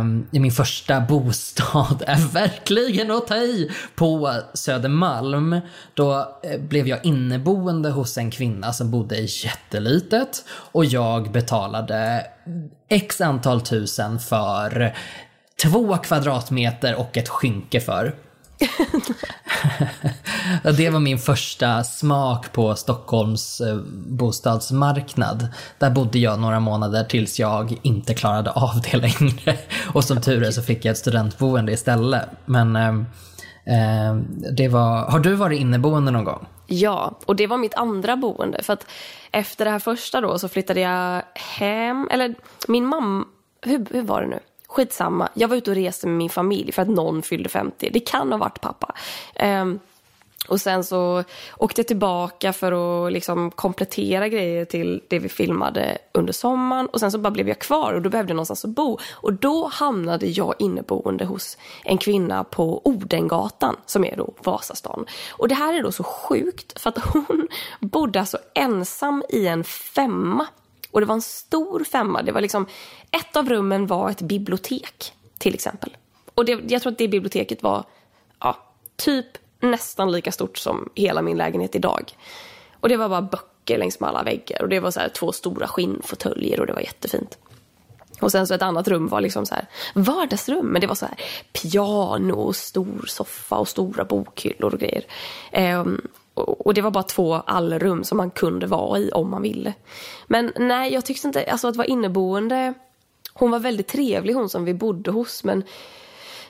Um, 0.00 0.26
min 0.30 0.52
första 0.52 1.00
bostad 1.00 2.02
är 2.06 2.32
verkligen 2.32 3.10
att 3.10 3.26
ta 3.26 3.36
i 3.36 3.70
på 3.94 4.40
Södermalm. 4.54 5.60
Då 5.94 6.38
eh, 6.42 6.60
blev 6.60 6.88
jag 6.88 7.04
inneboende 7.04 7.90
hos 7.90 8.18
en 8.18 8.30
kvinna 8.30 8.72
som 8.72 8.90
bodde 8.90 9.16
i 9.16 9.28
jättelitet 9.44 10.44
och 10.48 10.84
jag 10.84 11.32
betalade 11.32 12.26
x 12.88 13.20
antal 13.20 13.60
tusen 13.60 14.18
för 14.18 14.94
två 15.62 15.96
kvadratmeter 15.96 16.94
och 16.94 17.16
ett 17.16 17.28
skynke 17.28 17.80
för. 17.80 18.14
det 20.76 20.90
var 20.90 21.00
min 21.00 21.18
första 21.18 21.84
smak 21.84 22.52
på 22.52 22.74
Stockholms 22.74 23.60
eh, 23.60 23.76
bostadsmarknad. 24.06 25.48
Där 25.78 25.90
bodde 25.90 26.18
jag 26.18 26.40
några 26.40 26.60
månader 26.60 27.04
tills 27.04 27.40
jag 27.40 27.78
inte 27.82 28.14
klarade 28.14 28.50
av 28.50 28.80
det 28.90 28.96
längre. 28.96 29.58
Och 29.92 30.04
som 30.04 30.20
tur 30.20 30.42
är 30.42 30.50
så 30.50 30.62
fick 30.62 30.84
jag 30.84 30.92
ett 30.92 30.98
studentboende 30.98 31.72
istället. 31.72 32.28
Men 32.44 32.76
eh, 32.76 32.94
det 34.52 34.68
var... 34.68 35.10
Har 35.10 35.18
du 35.18 35.34
varit 35.34 35.60
inneboende 35.60 36.10
någon 36.10 36.24
gång? 36.24 36.46
Ja, 36.66 37.18
och 37.26 37.36
det 37.36 37.46
var 37.46 37.56
mitt 37.56 37.74
andra 37.74 38.16
boende. 38.16 38.62
För 38.62 38.72
att 38.72 38.86
efter 39.30 39.64
det 39.64 39.70
här 39.70 39.78
första 39.78 40.20
då 40.20 40.38
så 40.38 40.48
flyttade 40.48 40.80
jag 40.80 41.22
hem, 41.34 42.08
eller 42.10 42.34
min 42.68 42.86
mamma, 42.86 43.24
hur, 43.62 43.86
hur 43.90 44.02
var 44.02 44.22
det 44.22 44.28
nu? 44.28 44.38
Skitsamma, 44.74 45.28
jag 45.34 45.48
var 45.48 45.56
ute 45.56 45.70
och 45.70 45.76
reste 45.76 46.06
med 46.06 46.16
min 46.16 46.30
familj 46.30 46.72
för 46.72 46.82
att 46.82 46.88
någon 46.88 47.22
fyllde 47.22 47.48
50. 47.48 47.90
Det 47.92 48.00
kan 48.00 48.32
ha 48.32 48.38
varit 48.38 48.60
pappa. 48.60 48.94
Um, 49.40 49.80
och 50.48 50.60
sen 50.60 50.84
så 50.84 51.24
åkte 51.56 51.80
jag 51.80 51.86
tillbaka 51.86 52.52
för 52.52 53.06
att 53.06 53.12
liksom 53.12 53.50
komplettera 53.50 54.28
grejer 54.28 54.64
till 54.64 55.02
det 55.08 55.18
vi 55.18 55.28
filmade 55.28 55.98
under 56.12 56.32
sommaren. 56.32 56.86
Och 56.86 57.00
sen 57.00 57.12
så 57.12 57.18
bara 57.18 57.30
blev 57.30 57.48
jag 57.48 57.58
kvar 57.58 57.92
och 57.92 58.02
då 58.02 58.10
behövde 58.10 58.30
jag 58.30 58.36
någonstans 58.36 58.64
att 58.64 58.70
bo. 58.70 58.98
Och 59.12 59.32
då 59.32 59.66
hamnade 59.72 60.26
jag 60.26 60.54
inneboende 60.58 61.24
hos 61.24 61.58
en 61.84 61.98
kvinna 61.98 62.44
på 62.44 62.80
Odengatan 62.84 63.76
som 63.86 64.04
är 64.04 64.16
då 64.16 64.34
Vasastan. 64.38 65.06
Och 65.30 65.48
det 65.48 65.54
här 65.54 65.74
är 65.74 65.82
då 65.82 65.92
så 65.92 66.02
sjukt 66.02 66.80
för 66.80 66.88
att 66.90 66.98
hon 66.98 67.48
bodde 67.80 68.20
alltså 68.20 68.38
ensam 68.54 69.22
i 69.28 69.46
en 69.46 69.64
femma. 69.64 70.46
Och 70.94 71.00
det 71.00 71.06
var 71.06 71.14
en 71.14 71.22
stor 71.22 71.84
femma. 71.84 72.22
Det 72.22 72.32
var 72.32 72.40
liksom, 72.40 72.66
ett 73.10 73.36
av 73.36 73.48
rummen 73.48 73.86
var 73.86 74.10
ett 74.10 74.22
bibliotek 74.22 75.12
till 75.38 75.54
exempel. 75.54 75.96
Och 76.34 76.44
det, 76.44 76.60
jag 76.68 76.82
tror 76.82 76.92
att 76.92 76.98
det 76.98 77.08
biblioteket 77.08 77.62
var 77.62 77.84
ja, 78.40 78.58
typ 78.96 79.26
nästan 79.60 80.12
lika 80.12 80.32
stort 80.32 80.58
som 80.58 80.90
hela 80.94 81.22
min 81.22 81.36
lägenhet 81.36 81.74
idag. 81.74 82.12
Och 82.80 82.88
det 82.88 82.96
var 82.96 83.08
bara 83.08 83.22
böcker 83.22 83.78
längs 83.78 84.00
med 84.00 84.08
alla 84.08 84.22
väggar 84.22 84.62
och 84.62 84.68
det 84.68 84.80
var 84.80 84.90
så 84.90 85.00
här 85.00 85.08
två 85.08 85.32
stora 85.32 85.66
skinnfåtöljer 85.66 86.60
och 86.60 86.66
det 86.66 86.72
var 86.72 86.80
jättefint. 86.80 87.38
Och 88.20 88.32
sen 88.32 88.46
så 88.46 88.54
ett 88.54 88.62
annat 88.62 88.88
rum 88.88 89.08
var 89.08 89.20
liksom 89.20 89.46
så 89.46 89.54
här 89.54 89.66
vardagsrum, 89.94 90.66
men 90.66 90.80
det 90.80 90.86
var 90.86 90.94
så 90.94 91.06
här 91.06 91.16
piano 91.52 92.34
och 92.34 92.56
stor 92.56 93.04
soffa 93.06 93.56
och 93.56 93.68
stora 93.68 94.04
bokhyllor 94.04 94.74
och 94.74 94.80
grejer. 94.80 95.04
Um, 95.80 96.08
och 96.34 96.74
det 96.74 96.80
var 96.80 96.90
bara 96.90 97.04
två 97.04 97.34
allrum 97.34 98.04
som 98.04 98.16
man 98.16 98.30
kunde 98.30 98.66
vara 98.66 98.98
i 98.98 99.10
om 99.10 99.30
man 99.30 99.42
ville. 99.42 99.74
Men 100.26 100.52
nej, 100.56 100.92
jag 100.92 101.04
tyckte 101.04 101.26
inte, 101.26 101.44
alltså 101.44 101.68
att 101.68 101.76
vara 101.76 101.86
inneboende, 101.86 102.74
hon 103.32 103.50
var 103.50 103.58
väldigt 103.58 103.88
trevlig 103.88 104.34
hon 104.34 104.48
som 104.48 104.64
vi 104.64 104.74
bodde 104.74 105.10
hos 105.10 105.44
men 105.44 105.64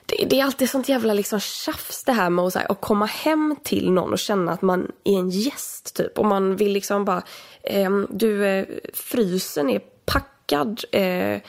det, 0.06 0.24
det, 0.24 0.40
är 0.40 0.44
alltid 0.44 0.70
sånt 0.70 0.88
jävla 0.88 1.14
liksom 1.14 1.40
tjafs 1.40 2.04
det 2.04 2.12
här 2.12 2.30
med 2.30 2.44
att, 2.44 2.52
så 2.52 2.58
här, 2.58 2.72
att 2.72 2.80
komma 2.80 3.06
hem 3.06 3.56
till 3.62 3.90
någon 3.90 4.12
och 4.12 4.18
känna 4.18 4.52
att 4.52 4.62
man 4.62 4.92
är 5.04 5.18
en 5.18 5.30
gäst 5.30 5.96
typ. 5.96 6.18
Och 6.18 6.26
man 6.26 6.56
vill 6.56 6.72
liksom 6.72 7.04
bara, 7.04 7.22
eh, 7.62 7.90
du 8.10 8.46
eh, 8.46 8.66
frysen 8.94 9.70
är 9.70 9.80
packad. 10.04 10.84
Eh, 10.92 11.40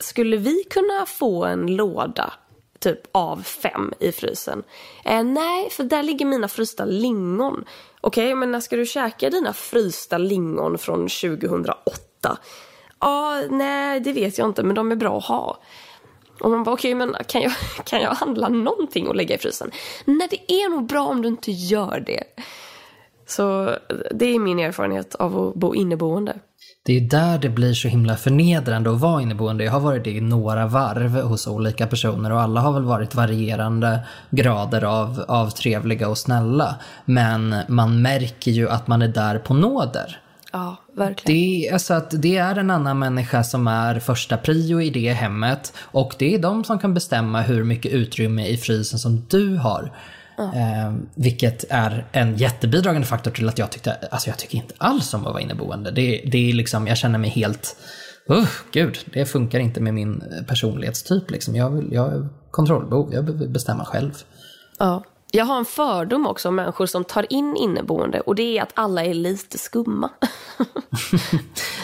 skulle 0.00 0.36
vi 0.36 0.64
kunna 0.70 1.06
få 1.06 1.44
en 1.44 1.66
låda 1.76 2.32
typ 2.80 3.00
av 3.12 3.42
fem 3.42 3.92
i 4.00 4.12
frysen? 4.12 4.62
Eh, 5.04 5.24
nej, 5.24 5.70
för 5.70 5.84
där 5.84 6.02
ligger 6.02 6.26
mina 6.26 6.48
frysta 6.48 6.84
lingon. 6.84 7.64
Okej, 8.00 8.24
okay, 8.24 8.34
men 8.34 8.50
när 8.50 8.60
ska 8.60 8.76
du 8.76 8.86
käka 8.86 9.30
dina 9.30 9.52
frysta 9.52 10.18
lingon 10.18 10.78
från 10.78 11.08
2008? 11.08 12.38
Ja, 13.00 13.42
nej, 13.50 14.00
det 14.00 14.12
vet 14.12 14.38
jag 14.38 14.48
inte, 14.48 14.62
men 14.62 14.76
de 14.76 14.92
är 14.92 14.96
bra 14.96 15.18
att 15.18 15.24
ha. 15.24 15.58
Och 16.40 16.50
man 16.50 16.64
bara, 16.64 16.72
okej, 16.72 16.94
okay, 16.94 17.06
men 17.06 17.24
kan 17.24 17.42
jag, 17.42 17.52
kan 17.84 18.00
jag 18.00 18.10
handla 18.10 18.48
någonting 18.48 19.08
och 19.08 19.16
lägga 19.16 19.34
i 19.34 19.38
frysen? 19.38 19.70
Nej, 20.04 20.28
det 20.30 20.52
är 20.52 20.68
nog 20.68 20.86
bra 20.86 21.06
om 21.06 21.22
du 21.22 21.28
inte 21.28 21.50
gör 21.50 22.02
det. 22.06 22.24
Så 23.28 23.76
det 24.10 24.24
är 24.24 24.38
min 24.38 24.58
erfarenhet 24.58 25.14
av 25.14 25.38
att 25.38 25.54
bo 25.54 25.74
inneboende. 25.74 26.36
Det 26.84 26.96
är 26.96 27.00
där 27.00 27.38
det 27.38 27.48
blir 27.48 27.74
så 27.74 27.88
himla 27.88 28.16
förnedrande 28.16 28.90
att 28.90 29.00
vara 29.00 29.22
inneboende. 29.22 29.64
Jag 29.64 29.72
har 29.72 29.80
varit 29.80 30.04
det 30.04 30.10
i 30.10 30.20
några 30.20 30.66
varv 30.66 31.20
hos 31.20 31.46
olika 31.46 31.86
personer 31.86 32.32
och 32.32 32.40
alla 32.40 32.60
har 32.60 32.72
väl 32.72 32.84
varit 32.84 33.14
varierande 33.14 34.00
grader 34.30 34.84
av, 34.84 35.24
av 35.28 35.50
trevliga 35.50 36.08
och 36.08 36.18
snälla. 36.18 36.76
Men 37.04 37.54
man 37.68 38.02
märker 38.02 38.50
ju 38.50 38.68
att 38.68 38.86
man 38.86 39.02
är 39.02 39.08
där 39.08 39.38
på 39.38 39.54
nåder. 39.54 40.20
Ja, 40.52 40.76
verkligen. 40.96 41.60
Det, 41.60 41.70
alltså 41.70 41.94
att 41.94 42.22
det 42.22 42.36
är 42.36 42.56
en 42.56 42.70
annan 42.70 42.98
människa 42.98 43.44
som 43.44 43.66
är 43.66 44.00
första 44.00 44.36
prio 44.36 44.80
i 44.80 44.90
det 44.90 45.12
hemmet 45.12 45.72
och 45.78 46.14
det 46.18 46.34
är 46.34 46.38
de 46.38 46.64
som 46.64 46.78
kan 46.78 46.94
bestämma 46.94 47.42
hur 47.42 47.64
mycket 47.64 47.92
utrymme 47.92 48.46
i 48.46 48.56
frysen 48.56 48.98
som 48.98 49.26
du 49.28 49.56
har. 49.56 49.92
Eh, 50.38 50.94
vilket 51.14 51.64
är 51.70 52.06
en 52.12 52.36
jättebidragande 52.36 53.06
faktor 53.06 53.30
till 53.30 53.48
att 53.48 53.58
jag 53.58 53.70
tyckte, 53.70 53.92
alltså 54.10 54.30
jag 54.30 54.38
tycker 54.38 54.56
inte 54.56 54.74
alls 54.78 55.14
om 55.14 55.26
att 55.26 55.32
vara 55.32 55.42
inneboende. 55.42 55.90
Det, 55.90 56.22
det 56.32 56.50
är 56.50 56.52
liksom, 56.52 56.86
jag 56.86 56.96
känner 56.96 57.18
mig 57.18 57.30
helt, 57.30 57.76
uh, 58.30 58.48
gud, 58.72 58.98
det 59.12 59.26
funkar 59.26 59.58
inte 59.58 59.80
med 59.80 59.94
min 59.94 60.22
personlighetstyp 60.48 61.30
liksom. 61.30 61.56
Jag, 61.56 61.70
vill, 61.70 61.92
jag 61.92 62.02
har 62.02 62.28
kontrollbehov, 62.50 63.14
jag 63.14 63.22
vill 63.22 63.48
bestämma 63.48 63.84
själv. 63.84 64.12
Ja. 64.78 65.04
Jag 65.30 65.44
har 65.44 65.58
en 65.58 65.64
fördom 65.64 66.26
också 66.26 66.48
om 66.48 66.54
människor 66.54 66.86
som 66.86 67.04
tar 67.04 67.32
in 67.32 67.56
inneboende 67.56 68.20
och 68.20 68.34
det 68.34 68.58
är 68.58 68.62
att 68.62 68.72
alla 68.74 69.04
är 69.04 69.14
lite 69.14 69.58
skumma. 69.58 70.10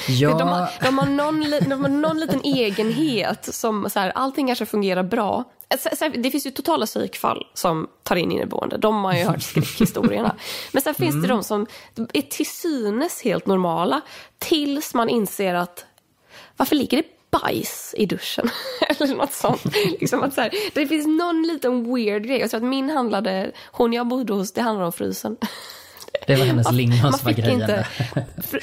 ja. 0.09 0.39
de, 0.39 0.49
har, 0.49 0.69
de, 0.83 0.99
har 0.99 1.07
någon, 1.07 1.41
de 1.69 1.83
har 1.83 1.89
någon 1.89 2.21
liten 2.21 2.41
egenhet 2.45 3.55
som 3.55 3.91
så 3.91 4.01
här, 4.01 4.13
allting 4.15 4.47
kanske 4.47 4.67
fungerar 4.67 5.03
bra. 5.03 5.45
Det 6.15 6.31
finns 6.31 6.47
ju 6.47 6.51
totala 6.51 6.87
psykfall 6.87 7.47
som 7.55 7.89
tar 8.03 8.17
in 8.17 8.33
inneboende. 8.33 8.77
De 8.77 9.05
har 9.05 9.15
ju 9.15 9.25
hört 9.25 9.43
skräckhistorierna. 9.53 10.37
Men 10.73 10.83
sen 10.83 10.95
finns 10.95 11.13
mm. 11.15 11.23
det 11.23 11.29
de 11.29 11.45
som 11.45 11.67
är 12.13 12.23
till 12.23 12.47
synes 12.47 13.23
helt 13.23 13.47
normala 13.47 14.01
tills 14.39 14.95
man 14.95 15.09
inser 15.09 15.55
att 15.55 15.85
varför 16.57 16.77
ligger 16.77 16.97
det 16.97 17.05
bajs 17.41 17.95
i 17.99 18.07
duschen. 18.07 18.51
Eller 18.89 19.15
något 19.15 19.33
sånt. 19.33 19.65
liksom 20.01 20.23
att 20.23 20.35
så 20.35 20.41
här, 20.41 20.51
det 20.75 20.87
finns 20.87 21.07
någon 21.07 21.43
liten 21.43 21.95
weird 21.95 22.27
grej. 22.27 22.41
Jag 22.41 22.51
tror 22.51 22.59
att 22.59 22.69
min 22.69 22.91
handlade, 22.91 23.53
hon 23.73 23.93
jag 23.93 24.09
bodde 24.09 24.33
hos, 24.33 24.53
det 24.53 24.61
handlade 24.61 24.87
om 24.87 24.93
frysen. 24.93 25.37
Det 26.27 26.37
var 26.37 26.45
hennes 26.45 26.73
lingon 26.73 27.13
som 27.13 27.25
var 27.25 27.33
grejen. 27.33 27.61
Inte, 27.61 27.87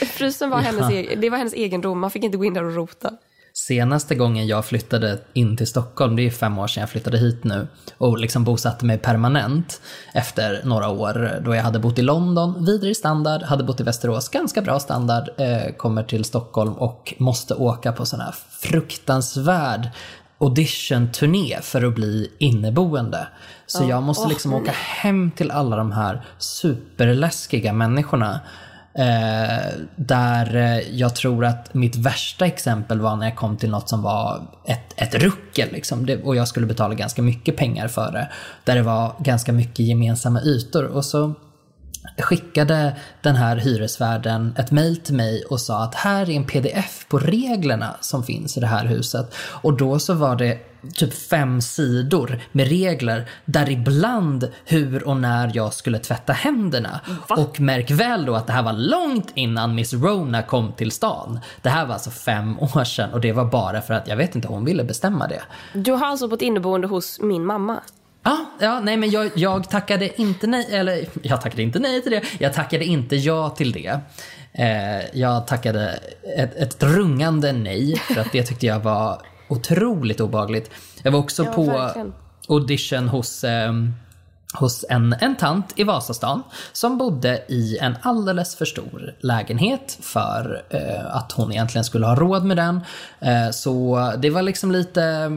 frysen 0.06 0.50
var 0.50 0.58
hennes, 0.58 0.82
ja. 0.82 0.92
egen, 0.92 1.22
det 1.22 1.30
var 1.30 1.38
hennes 1.38 1.54
egendom, 1.54 2.00
man 2.00 2.12
fick 2.12 2.24
inte 2.24 2.38
gå 2.38 2.46
in 2.46 2.54
där 2.54 2.64
och 2.64 2.76
rota. 2.76 3.14
Senaste 3.54 4.16
gången 4.16 4.48
jag 4.48 4.66
flyttade 4.66 5.20
in 5.34 5.58
till 5.58 5.68
Stockholm, 5.68 6.16
det 6.16 6.26
är 6.26 6.30
fem 6.30 6.58
år 6.58 6.68
sedan 6.68 6.82
jag 6.82 6.90
flyttade 6.90 7.18
hit 7.18 7.44
nu, 7.44 7.68
och 7.98 8.20
liksom 8.20 8.44
bosatte 8.44 8.86
mig 8.86 8.98
permanent 8.98 9.82
efter 10.14 10.62
några 10.64 10.90
år 10.90 11.42
då 11.46 11.56
jag 11.56 11.64
hade 11.64 11.80
bott 11.80 12.00
i 12.00 12.02
London, 12.02 12.66
vidrig 12.66 12.98
standard, 12.98 13.42
hade 13.42 13.64
bott 13.64 13.80
i 13.80 13.84
Västerås, 13.84 14.30
ganska 14.30 14.62
bra 14.62 14.80
standard, 14.80 15.30
eh, 15.38 15.76
kommer 15.78 16.04
till 16.04 16.26
Stockholm 16.26 16.74
och 16.74 17.14
måste 17.18 17.54
åka 17.54 17.92
på 17.92 18.06
sån 18.06 18.20
här 18.20 18.36
fruktansvärd 18.50 19.90
audition-turné 20.38 21.60
för 21.62 21.84
att 21.84 21.96
bli 21.96 22.32
inneboende. 22.38 23.28
Så 23.66 23.84
jag 23.90 24.04
måste 24.04 24.28
liksom 24.28 24.54
åka 24.54 24.72
hem 24.72 25.32
till 25.32 25.52
alla 25.52 25.76
de 25.76 25.92
här 25.92 26.26
superläskiga 26.38 27.74
människorna 27.74 28.40
Eh, 28.94 29.74
där 29.96 30.56
eh, 30.56 30.80
jag 30.80 31.16
tror 31.16 31.46
att 31.46 31.74
mitt 31.74 31.96
värsta 31.96 32.46
exempel 32.46 33.00
var 33.02 33.16
när 33.16 33.26
jag 33.26 33.36
kom 33.36 33.58
till 33.58 33.70
något 33.70 33.90
som 33.90 34.02
var 34.02 34.42
ett, 34.66 34.94
ett 34.96 35.16
ruckel 35.16 35.70
liksom, 35.72 36.06
det, 36.06 36.24
och 36.24 36.36
jag 36.36 36.48
skulle 36.48 36.66
betala 36.66 36.94
ganska 36.94 37.22
mycket 37.22 37.58
pengar 37.58 37.88
för 37.88 38.12
det. 38.12 38.30
Där 38.64 38.76
det 38.76 38.82
var 38.82 39.16
ganska 39.20 39.52
mycket 39.52 39.80
gemensamma 39.80 40.42
ytor 40.42 40.86
och 40.86 41.06
så 41.06 41.34
skickade 42.18 42.96
den 43.22 43.36
här 43.36 43.56
hyresvärden 43.56 44.56
ett 44.58 44.72
mail 44.72 44.98
till 44.98 45.16
mig 45.16 45.44
och 45.50 45.62
sa 45.62 45.84
att 45.84 45.96
här 45.96 46.30
är 46.30 46.36
en 46.36 46.46
pdf 46.46 47.06
på 47.10 47.20
reglerna 47.20 47.96
som 48.02 48.24
finns 48.24 48.58
i 48.58 48.60
det 48.60 48.68
här 48.68 48.86
huset. 48.86 49.34
Och 49.38 49.78
då 49.78 50.00
så 50.00 50.14
var 50.14 50.36
det 50.36 50.71
typ 50.94 51.14
fem 51.14 51.62
sidor 51.62 52.40
med 52.52 52.68
regler 52.68 53.30
där 53.46 53.70
ibland 53.70 54.52
hur 54.66 55.08
och 55.08 55.18
när 55.18 55.52
jag 55.54 55.74
skulle 55.74 56.00
tvätta 56.00 56.34
händerna. 56.34 57.00
Va? 57.30 57.36
Och 57.36 57.60
märk 57.60 57.92
väl 57.92 58.26
då 58.26 58.36
att 58.36 58.48
det 58.48 58.54
här 58.54 58.64
var 58.64 58.74
långt 58.74 59.32
innan 59.36 59.76
Miss 59.76 59.94
Rona 59.94 60.44
kom 60.44 60.72
till 60.72 60.92
stan. 60.92 61.40
Det 61.62 61.70
här 61.70 61.86
var 61.86 61.94
alltså 61.94 62.12
fem 62.12 62.60
år 62.60 62.84
sedan 62.84 63.14
och 63.14 63.22
det 63.22 63.32
var 63.32 63.46
bara 63.46 63.82
för 63.82 63.94
att 63.94 64.08
jag 64.08 64.16
vet 64.16 64.36
inte, 64.36 64.48
hon 64.48 64.66
ville 64.66 64.84
bestämma 64.84 65.28
det. 65.28 65.42
Du 65.74 65.92
har 65.92 66.08
alltså 66.08 66.28
bott 66.28 66.42
inneboende 66.42 66.88
hos 66.88 67.20
min 67.20 67.46
mamma? 67.46 67.82
Ja, 68.24 68.46
ja, 68.60 68.80
nej 68.80 68.98
men 68.98 69.10
jag, 69.10 69.32
jag 69.36 69.70
tackade 69.70 70.22
inte 70.22 70.48
nej, 70.48 70.68
eller 70.72 71.06
jag 71.22 71.42
tackade 71.42 71.64
inte 71.64 71.80
nej 71.80 72.02
till 72.02 72.12
det. 72.12 72.22
Jag 72.40 72.54
tackade 72.54 72.86
inte 72.86 73.16
ja 73.16 73.50
till 73.50 73.72
det. 73.72 74.00
Eh, 74.54 75.20
jag 75.20 75.48
tackade 75.48 76.00
ett, 76.38 76.56
ett 76.56 76.84
rungande 76.84 77.52
nej 77.52 77.96
för 77.96 78.22
att 78.22 78.32
det 78.32 78.44
tyckte 78.44 78.66
jag 78.66 78.80
var 78.80 79.22
otroligt 79.52 80.22
obagligt. 80.22 80.72
Jag 81.04 81.12
var 81.12 81.20
också 81.20 81.44
ja, 81.44 81.52
på 81.52 81.64
verkligen. 81.66 82.14
audition 82.48 83.08
hos 83.08 83.44
eh, 83.44 83.74
hos 84.54 84.86
en, 84.90 85.16
en 85.20 85.36
tant 85.36 85.74
i 85.76 85.84
Vasastan 85.84 86.44
som 86.74 86.98
bodde 86.98 87.44
i 87.48 87.78
en 87.78 87.98
alldeles 88.02 88.56
för 88.56 88.66
stor 88.66 89.16
lägenhet 89.20 89.98
för 90.02 90.64
eh, 90.70 91.16
att 91.16 91.32
hon 91.32 91.52
egentligen 91.52 91.86
skulle 91.86 92.06
ha 92.06 92.16
råd 92.16 92.46
med 92.46 92.58
den. 92.58 92.82
Eh, 93.20 93.50
så 93.52 94.00
det 94.18 94.30
var 94.30 94.42
liksom 94.42 94.72
lite... 94.72 95.32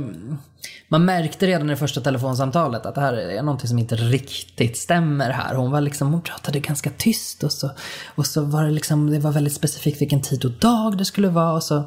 Man 0.89 1.05
märkte 1.05 1.47
redan 1.47 1.67
i 1.67 1.71
det 1.71 1.77
första 1.77 2.01
telefonsamtalet 2.01 2.87
att 2.87 2.95
det 2.95 3.01
här 3.01 3.13
är 3.13 3.43
någonting 3.43 3.69
som 3.69 3.79
inte 3.79 3.97
riktigt 3.97 4.77
stämmer 4.77 5.31
här. 5.31 5.55
Hon 5.55 5.71
var 5.71 5.81
liksom, 5.81 6.13
hon 6.13 6.23
pratade 6.23 6.61
ganska 6.61 6.91
tyst 6.91 7.45
och 7.45 7.53
så, 7.53 7.71
och 8.15 8.27
så 8.27 8.45
var 8.45 8.65
det 8.65 8.71
liksom, 8.71 9.11
det 9.11 9.19
var 9.19 9.33
väldigt 9.33 9.55
specifikt 9.55 10.01
vilken 10.01 10.23
tid 10.23 10.45
och 10.45 10.51
dag 10.51 10.99
det 10.99 11.05
skulle 11.05 11.29
vara 11.29 11.53
och 11.53 11.63
så, 11.63 11.83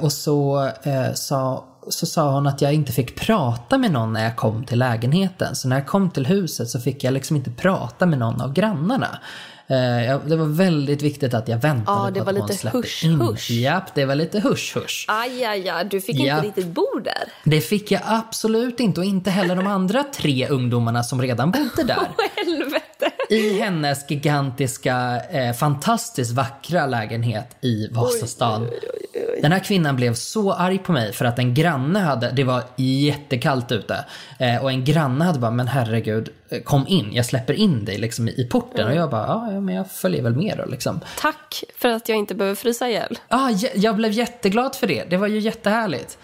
och 0.00 0.12
så 0.12 0.66
eh, 0.82 1.12
sa 1.14 1.64
så 1.88 2.06
sa 2.06 2.34
hon 2.34 2.46
att 2.46 2.60
jag 2.60 2.74
inte 2.74 2.92
fick 2.92 3.20
prata 3.20 3.78
med 3.78 3.92
någon 3.92 4.12
när 4.12 4.24
jag 4.24 4.36
kom 4.36 4.64
till 4.64 4.78
lägenheten. 4.78 5.56
Så 5.56 5.68
när 5.68 5.76
jag 5.76 5.86
kom 5.86 6.10
till 6.10 6.26
huset 6.26 6.68
så 6.68 6.80
fick 6.80 7.04
jag 7.04 7.14
liksom 7.14 7.36
inte 7.36 7.50
prata 7.50 8.06
med 8.06 8.18
någon 8.18 8.40
av 8.40 8.52
grannarna. 8.52 9.18
Eh, 9.66 10.20
det 10.26 10.36
var 10.36 10.46
väldigt 10.46 11.02
viktigt 11.02 11.34
att 11.34 11.48
jag 11.48 11.58
väntade 11.58 12.00
ja, 12.06 12.10
det 12.10 12.20
på 12.20 12.24
var 12.24 12.42
att 12.42 12.50
lite 12.50 12.68
hon 12.68 12.82
hush, 12.82 13.04
in. 13.04 13.20
Hush. 13.20 13.50
Japp, 13.50 13.94
det 13.94 14.04
var 14.04 14.14
lite 14.14 14.40
hush 14.40 14.76
hush. 14.76 15.04
Aj, 15.08 15.44
aj, 15.44 15.68
aj. 15.68 15.84
Du 15.84 16.00
fick 16.00 16.16
Japp. 16.16 16.44
inte 16.44 16.48
riktigt 16.48 16.74
bo 16.74 16.98
där. 17.04 17.32
Det 17.44 17.60
fick 17.60 17.90
jag 17.90 18.00
absolut 18.04 18.80
inte 18.80 19.00
och 19.00 19.06
inte 19.06 19.30
heller 19.30 19.56
de 19.56 19.66
andra 19.66 20.04
tre 20.04 20.48
ungdomarna 20.48 21.02
som 21.02 21.22
redan 21.22 21.50
bodde 21.50 21.82
där. 21.82 22.08
Helvete. 22.36 23.10
I 23.28 23.58
hennes 23.60 24.10
gigantiska, 24.10 25.20
eh, 25.30 25.52
fantastiskt 25.52 26.32
vackra 26.32 26.86
lägenhet 26.86 27.56
i 27.60 27.88
Vasastan. 27.88 28.62
Oj, 28.62 28.68
oj, 28.82 28.88
oj. 28.94 29.03
Den 29.44 29.52
här 29.52 29.60
kvinnan 29.60 29.96
blev 29.96 30.14
så 30.14 30.52
arg 30.52 30.78
på 30.78 30.92
mig 30.92 31.12
för 31.12 31.24
att 31.24 31.38
en 31.38 31.54
granne 31.54 31.98
hade, 31.98 32.30
det 32.30 32.44
var 32.44 32.62
jättekallt 32.76 33.72
ute, 33.72 34.04
eh, 34.38 34.62
och 34.62 34.70
en 34.70 34.84
granne 34.84 35.24
hade 35.24 35.38
bara, 35.38 35.50
men 35.50 35.68
herregud, 35.68 36.28
eh, 36.48 36.62
kom 36.62 36.86
in, 36.86 37.12
jag 37.12 37.26
släpper 37.26 37.54
in 37.54 37.84
dig 37.84 37.98
liksom 37.98 38.28
i 38.28 38.48
porten. 38.50 38.80
Mm. 38.80 38.92
Och 38.92 38.98
jag 38.98 39.10
bara, 39.10 39.26
ja 39.26 39.60
men 39.60 39.74
jag 39.74 39.90
följer 39.90 40.22
väl 40.22 40.36
med 40.36 40.54
då 40.58 40.64
liksom. 40.70 41.00
Tack 41.18 41.64
för 41.76 41.88
att 41.88 42.08
jag 42.08 42.18
inte 42.18 42.34
behöver 42.34 42.54
frysa 42.54 42.88
ihjäl. 42.88 43.18
Ah, 43.28 43.50
jag 43.74 43.96
blev 43.96 44.12
jätteglad 44.12 44.76
för 44.76 44.86
det. 44.86 45.04
Det 45.10 45.16
var 45.16 45.26
ju 45.26 45.38
jättehärligt. 45.38 46.18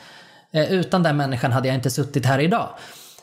Eh, 0.52 0.72
utan 0.72 1.02
den 1.02 1.16
människan 1.16 1.52
hade 1.52 1.68
jag 1.68 1.74
inte 1.74 1.90
suttit 1.90 2.26
här 2.26 2.38
idag. 2.38 2.68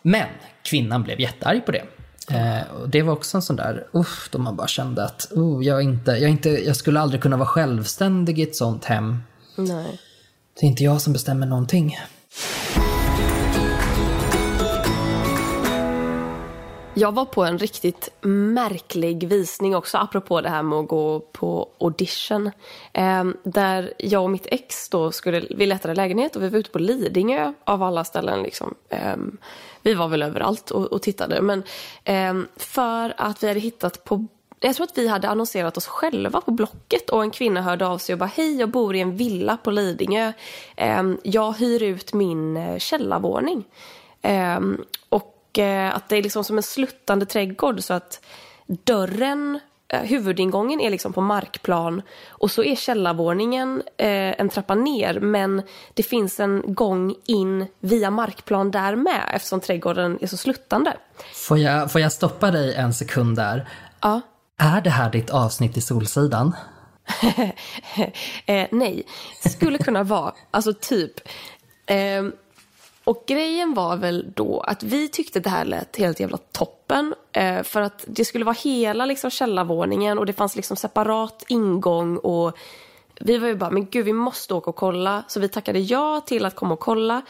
Men 0.01 0.27
kvinnan 0.63 1.03
blev 1.03 1.19
jättearg 1.19 1.65
på 1.65 1.71
det. 1.71 1.83
Eh, 2.31 2.73
och 2.81 2.89
det 2.89 3.01
var 3.01 3.13
också 3.13 3.38
en 3.38 3.41
sån 3.41 3.55
där, 3.55 3.88
uff, 3.91 4.29
då 4.31 4.39
man 4.39 4.55
bara 4.55 4.67
kände 4.67 5.05
att 5.05 5.31
uh, 5.38 5.63
jag, 5.63 5.81
inte, 5.81 6.12
jag, 6.12 6.29
inte, 6.29 6.49
jag 6.49 6.75
skulle 6.75 6.99
aldrig 6.99 7.21
kunna 7.21 7.38
vara 7.38 7.47
självständig 7.47 8.39
i 8.39 8.43
ett 8.43 8.55
sånt 8.55 8.86
hem. 8.86 9.23
Nej. 9.57 9.99
Det 10.59 10.65
är 10.65 10.69
inte 10.69 10.83
jag 10.83 11.01
som 11.01 11.13
bestämmer 11.13 11.47
någonting. 11.47 11.97
Jag 16.93 17.11
var 17.11 17.25
på 17.25 17.43
en 17.43 17.57
riktigt 17.57 18.09
märklig 18.21 19.27
visning 19.27 19.75
också, 19.75 19.97
apropå 19.97 20.41
det 20.41 20.49
här 20.49 20.63
med 20.63 20.79
att 20.79 20.87
gå 20.87 21.19
på 21.19 21.69
audition. 21.79 22.51
Eh, 22.93 23.23
där 23.43 23.93
jag 23.97 24.23
och 24.23 24.29
mitt 24.29 24.47
ex 24.51 24.89
då 24.89 25.11
skulle, 25.11 25.47
vi 25.49 25.65
letade 25.65 25.95
lägenhet 25.95 26.35
och 26.35 26.43
vi 26.43 26.49
var 26.49 26.59
ute 26.59 26.69
på 26.69 26.79
Lidingö 26.79 27.53
av 27.63 27.83
alla 27.83 28.03
ställen. 28.03 28.43
Liksom. 28.43 28.75
Eh, 28.89 29.15
vi 29.81 29.93
var 29.93 30.07
väl 30.07 30.23
överallt 30.23 30.71
och, 30.71 30.85
och 30.85 31.01
tittade. 31.01 31.41
Men 31.41 31.63
eh, 32.03 32.33
för 32.55 33.13
att 33.17 33.43
vi 33.43 33.47
hade 33.47 33.59
hittat 33.59 34.03
på 34.03 34.27
jag 34.59 34.75
tror 34.75 34.83
att 34.83 34.97
vi 34.97 35.07
hade 35.07 35.29
annonserat 35.29 35.77
oss 35.77 35.87
själva 35.87 36.41
på 36.41 36.51
Blocket 36.51 37.09
och 37.09 37.23
en 37.23 37.31
kvinna 37.31 37.61
hörde 37.61 37.87
av 37.87 37.97
sig 37.97 38.13
och 38.13 38.19
bara 38.19 38.31
hej 38.35 38.59
jag 38.59 38.69
bor 38.69 38.95
i 38.95 39.01
en 39.01 39.17
villa 39.17 39.57
på 39.57 39.71
Lidingö. 39.71 40.33
Ehm, 40.75 41.17
jag 41.23 41.53
hyr 41.53 41.83
ut 41.83 42.13
min 42.13 42.57
eh, 42.57 42.77
källarvåning. 42.77 43.63
Ehm, 44.21 44.81
och 45.09 45.59
eh, 45.59 45.95
att 45.95 46.09
det 46.09 46.17
är 46.17 46.23
liksom 46.23 46.43
som 46.43 46.57
en 46.57 46.63
sluttande 46.63 47.25
trädgård 47.25 47.83
så 47.83 47.93
att 47.93 48.25
dörren 48.67 49.59
eh, 49.87 50.01
huvudingången 50.01 50.81
är 50.81 50.89
liksom 50.89 51.13
på 51.13 51.21
markplan 51.21 52.01
och 52.29 52.51
så 52.51 52.63
är 52.63 52.75
källarvåningen 52.75 53.83
en 53.97 54.49
trappa 54.49 54.75
ner 54.75 55.19
men 55.19 55.61
det 55.93 56.03
finns 56.03 56.39
en 56.39 56.63
gång 56.73 57.15
in 57.25 57.65
via 57.79 58.11
markplan 58.11 58.71
där 58.71 58.95
med 58.95 59.31
eftersom 59.33 59.59
trädgården 59.59 60.17
är 60.21 60.27
så 60.27 60.37
sluttande. 60.37 60.97
Får 61.33 61.57
jag, 61.57 61.91
får 61.91 62.01
jag 62.01 62.11
stoppa 62.11 62.51
dig 62.51 62.75
en 62.75 62.93
sekund 62.93 63.35
där? 63.35 63.69
Ja. 64.01 64.21
Är 64.57 64.81
det 64.81 64.89
här 64.89 65.11
ditt 65.11 65.29
avsnitt 65.29 65.77
i 65.77 65.81
Solsidan? 65.81 66.55
eh, 68.45 68.67
nej, 68.71 69.03
skulle 69.39 69.77
kunna 69.77 70.03
vara. 70.03 70.33
Alltså 70.51 70.73
typ. 70.73 71.13
Eh, 71.85 72.25
och 73.03 73.23
grejen 73.27 73.73
var 73.73 73.97
väl 73.97 74.31
då 74.35 74.59
att 74.59 74.83
vi 74.83 75.07
tyckte 75.07 75.39
det 75.39 75.49
här 75.49 75.65
lät 75.65 75.97
helt 75.97 76.19
jävla 76.19 76.37
toppen. 76.37 77.13
Eh, 77.31 77.63
för 77.63 77.81
att 77.81 78.05
det 78.07 78.25
skulle 78.25 78.45
vara 78.45 78.55
hela 78.63 79.05
liksom 79.05 79.29
källarvåningen 79.29 80.19
och 80.19 80.25
det 80.25 80.33
fanns 80.33 80.55
liksom 80.55 80.77
separat 80.77 81.45
ingång 81.47 82.17
och 82.17 82.57
vi 83.19 83.37
var 83.37 83.47
ju 83.47 83.55
bara, 83.55 83.69
men 83.69 83.85
gud 83.85 84.05
vi 84.05 84.13
måste 84.13 84.53
åka 84.53 84.69
och 84.69 84.75
kolla. 84.75 85.23
Så 85.27 85.39
vi 85.39 85.49
tackade 85.49 85.79
ja 85.79 86.21
till 86.25 86.45
att 86.45 86.55
komma 86.55 86.73
och 86.73 86.79
kolla 86.79 87.21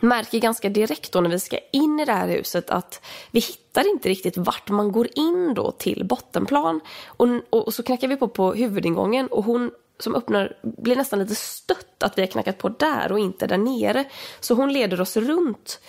märker 0.00 0.38
ganska 0.38 0.68
direkt 0.68 1.12
då 1.12 1.20
när 1.20 1.30
vi 1.30 1.40
ska 1.40 1.58
in 1.72 2.00
i 2.00 2.04
det 2.04 2.12
här 2.12 2.28
huset 2.28 2.70
att 2.70 3.04
vi 3.30 3.40
hittar 3.40 3.90
inte 3.90 4.08
riktigt 4.08 4.36
vart 4.36 4.70
man 4.70 4.92
går 4.92 5.08
in 5.14 5.54
då 5.54 5.70
till 5.70 6.04
bottenplan. 6.04 6.80
Och, 7.06 7.28
och, 7.50 7.66
och 7.66 7.74
så 7.74 7.82
knackar 7.82 8.08
vi 8.08 8.16
på 8.16 8.28
på 8.28 8.54
huvudingången 8.54 9.26
och 9.26 9.44
hon 9.44 9.70
som 9.98 10.14
öppnar 10.14 10.56
blir 10.62 10.96
nästan 10.96 11.18
lite 11.18 11.34
stött 11.34 12.02
att 12.02 12.18
vi 12.18 12.22
har 12.22 12.26
knackat 12.26 12.58
på 12.58 12.68
där 12.68 13.12
och 13.12 13.18
inte 13.18 13.46
där 13.46 13.58
nere. 13.58 14.04
Så 14.40 14.54
hon 14.54 14.72
leder 14.72 15.00
oss 15.00 15.16
runt 15.16 15.80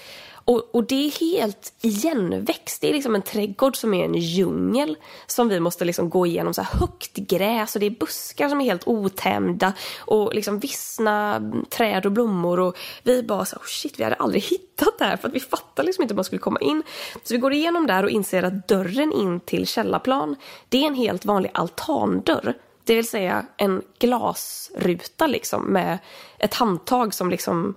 och, 0.46 0.76
och, 0.76 0.84
det 0.84 1.06
är 1.06 1.12
helt 1.20 1.74
igenväxt. 1.82 2.82
Det 2.82 2.90
är 2.90 2.94
liksom 2.94 3.16
en 3.16 3.22
trädgård 3.22 3.76
som 3.78 3.94
är 3.94 4.06
en 4.06 4.16
djungel 4.16 4.98
som 5.28 5.50
vi 5.50 5.60
måste 5.60 5.86
liksom 5.86 6.10
gå 6.10 6.26
igenom. 6.26 6.54
Så 6.54 6.62
här 6.62 6.80
högt 6.80 7.16
gräs 7.16 7.76
och 7.76 7.80
det 7.80 7.86
är 7.86 7.90
buskar 7.90 8.50
som 8.50 8.62
är 8.62 8.66
helt 8.66 8.88
otämjda 8.88 9.74
och 10.00 10.34
liksom 10.34 10.60
vissna 10.60 11.42
träd 11.70 12.06
och 12.06 12.12
blommor. 12.12 12.60
Och 12.60 12.78
vi 13.04 13.24
bara 13.24 13.46
så 13.46 13.56
oh 13.56 13.66
shit, 13.66 14.00
vi 14.00 14.04
hade 14.04 14.16
aldrig 14.16 14.44
hittat 14.44 15.00
det 15.00 15.06
här 15.06 15.18
för 15.18 15.28
att 15.28 15.34
vi 15.34 15.40
fattade 15.40 15.86
liksom 15.86 16.02
inte 16.02 16.14
hur 16.14 16.18
man 16.18 16.26
skulle 16.26 16.40
komma 16.40 16.60
in. 16.60 16.84
Så 17.24 17.34
vi 17.34 17.38
går 17.38 17.54
igenom 17.54 17.88
där 17.88 18.04
och 18.04 18.10
inser 18.10 18.44
att 18.44 18.68
dörren 18.68 19.12
in 19.12 19.40
till 19.40 19.68
källarplan, 19.68 20.36
det 20.70 20.84
är 20.84 20.88
en 20.88 20.96
helt 20.96 21.26
vanlig 21.26 21.52
altandörr. 21.54 22.54
Det 22.84 22.96
vill 22.96 23.08
säga 23.08 23.46
en 23.58 23.82
glasruta 24.00 25.28
liksom 25.28 25.64
med 25.64 25.98
ett 26.38 26.54
handtag 26.54 27.14
som 27.14 27.30
liksom 27.30 27.76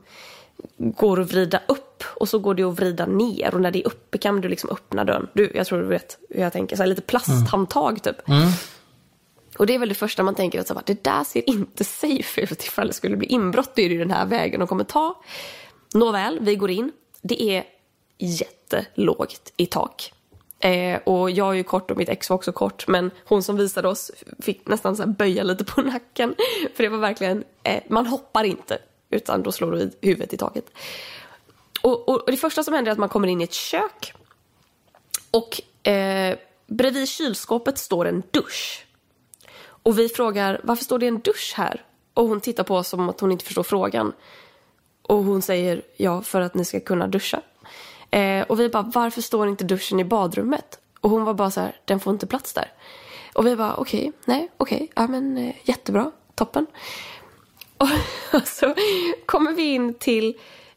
går 0.77 1.21
att 1.21 1.33
vrida 1.33 1.61
upp 1.69 1.86
och 2.05 2.29
så 2.29 2.39
går 2.39 2.55
det 2.55 2.63
att 2.63 2.75
vrida 2.75 3.07
ner 3.07 3.55
och 3.55 3.61
när 3.61 3.71
det 3.71 3.79
är 3.79 3.87
uppe 3.87 4.19
kan 4.19 4.41
du 4.41 4.49
liksom 4.49 4.71
öppna 4.71 5.05
dörren. 5.05 5.29
Du, 5.33 5.53
jag 5.55 5.67
tror 5.67 5.79
du 5.79 5.87
vet 5.87 6.19
hur 6.31 6.41
jag 6.41 6.53
tänker, 6.53 6.77
så 6.77 6.83
här, 6.83 6.89
lite 6.89 7.03
plasthandtag 7.03 8.03
typ. 8.03 8.29
Mm. 8.29 8.49
Och 9.59 9.67
det 9.67 9.75
är 9.75 9.79
väl 9.79 9.89
det 9.89 9.95
första 9.95 10.23
man 10.23 10.35
tänker, 10.35 10.61
att 10.61 10.69
så 10.69 10.75
här, 10.75 10.83
det 10.87 11.05
där 11.05 11.25
ser 11.25 11.51
inte 11.51 11.85
safe 11.85 12.41
ut 12.41 12.65
ifall 12.65 12.87
det 12.87 12.93
skulle 12.93 13.17
bli 13.17 13.27
inbrott, 13.27 13.77
då 13.77 13.83
är 13.83 13.89
det 13.89 13.95
ju 13.95 14.01
den 14.01 14.11
här 14.11 14.27
vägen 14.27 14.61
de 14.61 14.69
kommer 14.69 14.85
ta. 14.85 15.23
Nåväl, 15.95 16.39
vi 16.41 16.57
går 16.57 16.71
in. 16.71 16.93
Det 17.23 17.43
är 17.43 17.65
jättelågt 18.19 19.53
i 19.57 19.67
tak. 19.67 20.13
Eh, 20.61 20.99
och 21.05 21.31
jag 21.31 21.49
är 21.51 21.55
ju 21.55 21.63
kort 21.63 21.91
och 21.91 21.97
mitt 21.97 22.09
ex 22.09 22.31
var 22.31 22.37
också 22.37 22.53
kort 22.53 22.89
men 22.89 23.11
hon 23.25 23.43
som 23.43 23.57
visade 23.57 23.89
oss 23.89 24.11
fick 24.41 24.69
nästan 24.69 24.97
så 24.97 25.07
böja 25.07 25.43
lite 25.43 25.65
på 25.65 25.81
nacken. 25.81 26.35
För 26.75 26.83
det 26.83 26.89
var 26.89 26.99
verkligen, 26.99 27.45
eh, 27.63 27.83
man 27.89 28.07
hoppar 28.07 28.45
inte 28.45 28.79
utan 29.11 29.43
då 29.43 29.53
slår 29.53 29.73
du 29.73 29.91
huvudet 30.01 30.33
i 30.33 30.37
taket. 30.37 30.65
Och, 31.87 32.09
och, 32.09 32.15
och, 32.15 32.31
det 32.31 32.37
första 32.37 32.63
som 32.63 32.75
händer 32.75 32.91
är 32.91 32.93
att 32.93 32.99
man 32.99 33.09
kommer 33.09 33.29
in 33.29 33.41
i 33.41 33.45
ett 33.45 33.53
kök. 33.53 34.15
Och 35.31 35.89
eh, 35.89 36.39
bredvid 36.67 37.09
kylskåpet 37.09 37.79
står 37.79 38.07
en 38.07 38.23
dusch. 38.31 38.87
Och 39.65 39.99
vi 39.99 40.09
frågar 40.09 40.61
varför 40.65 40.85
står 40.85 40.99
det 40.99 41.07
en 41.07 41.21
dusch 41.21 41.55
här? 41.57 41.85
Och 42.15 42.29
hon 42.29 42.41
tittar 42.41 42.65
på 42.65 42.77
oss 42.77 42.89
som 42.89 43.09
att 43.09 43.21
hon 43.21 43.33
inte 43.33 43.45
förstår 43.45 43.63
frågan. 43.63 44.13
Och 45.03 45.25
hon 45.25 45.43
säger 45.43 45.83
ja, 45.97 46.23
för 46.23 46.41
att 46.41 46.55
ni 46.55 46.65
ska 46.65 46.81
kunna 46.81 47.07
duscha. 47.07 47.41
Eh, 48.11 48.43
och 48.43 48.61
vi 48.61 48.69
bara, 48.69 48.91
varför 48.95 49.23
står 49.23 49.49
inte 49.49 49.65
duschen 49.65 50.01
i 50.01 50.05
badrummet? 50.05 50.81
Och 51.01 51.11
hon 51.11 51.25
var 51.25 51.35
bara 51.35 51.51
så 51.51 51.61
här, 51.61 51.81
den 51.85 52.01
får 52.01 52.13
inte 52.13 52.27
plats 52.27 52.53
där. 52.53 52.73
Och 53.35 53.47
vi 53.47 53.57
bara, 53.57 53.75
okej, 53.77 54.01
okay, 54.01 54.13
nej, 54.25 54.51
okej, 54.57 54.77
okay, 54.77 54.89
ja 54.95 55.07
men 55.07 55.39
eh, 55.39 55.55
jättebra, 55.63 56.13
toppen. 56.35 56.67
Och 58.33 58.49
så 58.49 58.75
kommer 59.27 59.53
vi 59.53 59.63
in 59.63 59.95
till 59.95 60.35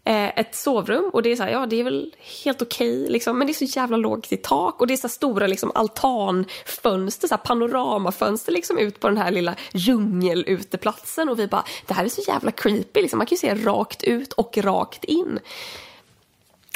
Eh, 0.10 0.40
ett 0.40 0.56
sovrum 0.56 1.10
och 1.14 1.24
det 1.24 1.32
är 1.32 1.36
så 1.36 1.44
här, 1.44 1.52
ja 1.52 1.66
det 1.66 1.80
är 1.80 1.84
väl 1.84 2.16
helt 2.44 2.62
okej 2.62 3.02
okay, 3.02 3.12
liksom, 3.12 3.38
men 3.38 3.48
det 3.48 3.52
är 3.52 3.66
så 3.68 3.80
jävla 3.80 3.98
lågt 3.98 4.32
i 4.32 4.38
tak 4.38 4.82
och 4.82 4.88
det 4.88 4.94
är 4.94 4.98
så 4.98 5.10
stora 5.10 5.48
liksom 5.48 5.72
altanfönster, 5.76 7.28
så 7.28 7.34
här 7.34 7.42
panoramafönster 7.44 8.52
liksom 8.52 8.78
ut 8.78 9.00
på 9.00 9.08
den 9.08 9.18
här 9.18 9.32
lilla 9.32 9.56
djungeluteplatsen 9.74 11.30
och 11.30 11.40
vi 11.40 11.48
bara, 11.48 11.64
det 11.88 11.94
här 11.94 12.06
är 12.06 12.10
så 12.10 12.22
jävla 12.28 12.52
creepy 12.52 13.02
liksom, 13.02 13.18
man 13.18 13.28
kan 13.28 13.36
ju 13.36 13.40
se 13.40 13.56
rakt 13.56 14.04
ut 14.04 14.34
och 14.34 14.58
rakt 14.58 15.04
in. 15.04 15.40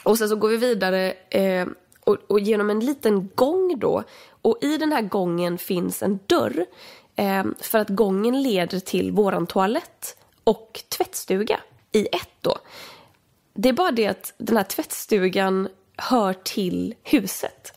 Och 0.03 0.17
sen 0.17 0.29
så 0.29 0.35
går 0.35 0.49
vi 0.49 0.57
vidare 0.57 1.13
eh, 1.29 1.67
och, 1.99 2.17
och 2.27 2.39
genom 2.39 2.69
en 2.69 2.79
liten 2.79 3.29
gång 3.35 3.79
då 3.79 4.03
och 4.41 4.57
i 4.61 4.77
den 4.77 4.91
här 4.91 5.01
gången 5.01 5.57
finns 5.57 6.03
en 6.03 6.19
dörr 6.27 6.65
Eh, 7.15 7.43
för 7.59 7.79
att 7.79 7.89
gången 7.89 8.41
leder 8.41 8.79
till 8.79 9.11
våran 9.11 9.47
toalett 9.47 10.17
och 10.43 10.83
tvättstuga 10.89 11.59
i 11.91 12.07
ett 12.11 12.29
då. 12.41 12.57
Det 13.53 13.69
är 13.69 13.73
bara 13.73 13.91
det 13.91 14.07
att 14.07 14.33
den 14.37 14.57
här 14.57 14.63
tvättstugan 14.63 15.67
hör 15.97 16.33
till 16.33 16.95
huset. 17.03 17.73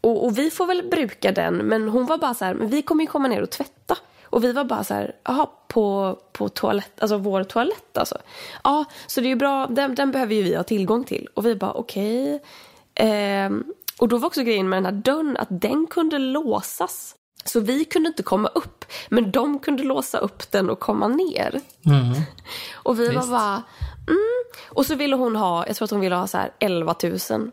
Och, 0.00 0.24
och 0.24 0.38
vi 0.38 0.50
får 0.50 0.66
väl 0.66 0.88
bruka 0.90 1.32
den, 1.32 1.56
men 1.56 1.88
hon 1.88 2.06
var 2.06 2.18
bara 2.18 2.34
så 2.34 2.44
här, 2.44 2.54
men 2.54 2.68
vi 2.68 2.82
kommer 2.82 3.04
ju 3.04 3.06
komma 3.06 3.28
ner 3.28 3.42
och 3.42 3.50
tvätta. 3.50 3.96
Och 4.24 4.44
vi 4.44 4.52
var 4.52 4.64
bara 4.64 4.84
så 4.84 4.94
här, 4.94 5.16
jaha, 5.24 5.46
på, 5.68 6.18
på 6.32 6.48
toalett, 6.48 7.00
alltså 7.00 7.16
vår 7.16 7.44
toalett 7.44 7.98
alltså. 7.98 8.18
Ja, 8.64 8.84
så 9.06 9.20
det 9.20 9.26
är 9.26 9.28
ju 9.28 9.36
bra, 9.36 9.66
den, 9.66 9.94
den 9.94 10.10
behöver 10.10 10.34
ju 10.34 10.42
vi 10.42 10.54
ha 10.54 10.62
tillgång 10.62 11.04
till. 11.04 11.28
Och 11.34 11.46
vi 11.46 11.54
bara 11.54 11.72
okej. 11.72 12.40
Okay. 12.94 13.08
Eh, 13.08 13.50
och 13.98 14.08
då 14.08 14.18
var 14.18 14.26
också 14.26 14.42
grejen 14.42 14.68
med 14.68 14.76
den 14.76 14.84
här 14.84 15.02
dörren 15.02 15.36
att 15.36 15.48
den 15.50 15.86
kunde 15.86 16.18
låsas. 16.18 17.14
Så 17.44 17.60
vi 17.60 17.84
kunde 17.84 18.08
inte 18.08 18.22
komma 18.22 18.48
upp, 18.48 18.84
men 19.08 19.30
de 19.30 19.58
kunde 19.58 19.82
låsa 19.82 20.18
upp 20.18 20.50
den 20.50 20.70
och 20.70 20.80
komma 20.80 21.08
ner. 21.08 21.60
Mm. 21.86 22.14
Och 22.74 23.00
vi 23.00 23.08
Visst. 23.08 23.20
var 23.20 23.26
bara, 23.26 23.62
mm. 24.08 24.44
Och 24.68 24.86
så 24.86 24.94
ville 24.94 25.16
hon 25.16 25.36
ha, 25.36 25.66
jag 25.66 25.76
tror 25.76 25.84
att 25.86 25.90
hon 25.90 26.00
ville 26.00 26.14
ha 26.14 26.26
så 26.26 26.38
här 26.38 26.52
11 26.58 26.94
000 27.30 27.50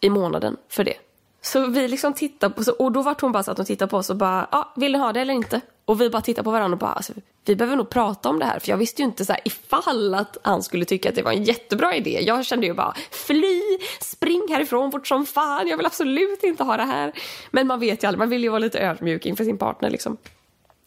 i 0.00 0.10
månaden 0.10 0.56
för 0.68 0.84
det. 0.84 0.96
Så 1.42 1.66
vi 1.66 1.88
liksom 1.88 2.12
tittade 2.12 2.54
på, 2.54 2.72
och 2.78 2.92
då 2.92 3.02
var 3.02 3.16
hon 3.20 3.32
bara 3.32 3.42
så 3.42 3.50
att 3.50 3.56
hon 3.56 3.66
tittade 3.66 3.90
på 3.90 3.96
oss 3.96 4.10
och 4.10 4.16
bara, 4.16 4.48
ja, 4.52 4.58
ah, 4.58 4.72
vill 4.76 4.92
ni 4.92 4.98
ha 4.98 5.12
det 5.12 5.20
eller 5.20 5.34
inte? 5.34 5.60
Och 5.84 6.00
vi 6.00 6.10
bara 6.10 6.22
tittade 6.22 6.44
på 6.44 6.50
varandra 6.50 6.74
och 6.74 6.78
bara, 6.78 6.92
alltså, 6.92 7.12
vi 7.44 7.56
behöver 7.56 7.76
nog 7.76 7.90
prata 7.90 8.28
om 8.28 8.38
det 8.38 8.44
här. 8.44 8.58
För 8.58 8.68
jag 8.68 8.76
visste 8.76 9.02
ju 9.02 9.06
inte 9.06 9.24
så 9.24 9.32
här, 9.32 9.42
ifall 9.44 10.14
att 10.14 10.36
han 10.42 10.62
skulle 10.62 10.84
tycka 10.84 11.08
att 11.08 11.14
det 11.14 11.22
var 11.22 11.32
en 11.32 11.44
jättebra 11.44 11.94
idé. 11.94 12.20
Jag 12.22 12.46
kände 12.46 12.66
ju 12.66 12.74
bara, 12.74 12.94
fly, 13.10 13.62
spring 14.00 14.46
härifrån 14.50 14.92
fort 14.92 15.06
som 15.06 15.26
fan, 15.26 15.68
jag 15.68 15.76
vill 15.76 15.86
absolut 15.86 16.42
inte 16.42 16.64
ha 16.64 16.76
det 16.76 16.82
här. 16.82 17.12
Men 17.50 17.66
man 17.66 17.80
vet 17.80 18.02
ju 18.02 18.06
aldrig, 18.08 18.18
man 18.18 18.30
vill 18.30 18.42
ju 18.42 18.48
vara 18.48 18.58
lite 18.58 18.80
ödmjuk 18.80 19.26
inför 19.26 19.44
sin 19.44 19.58
partner 19.58 19.90
liksom. 19.90 20.16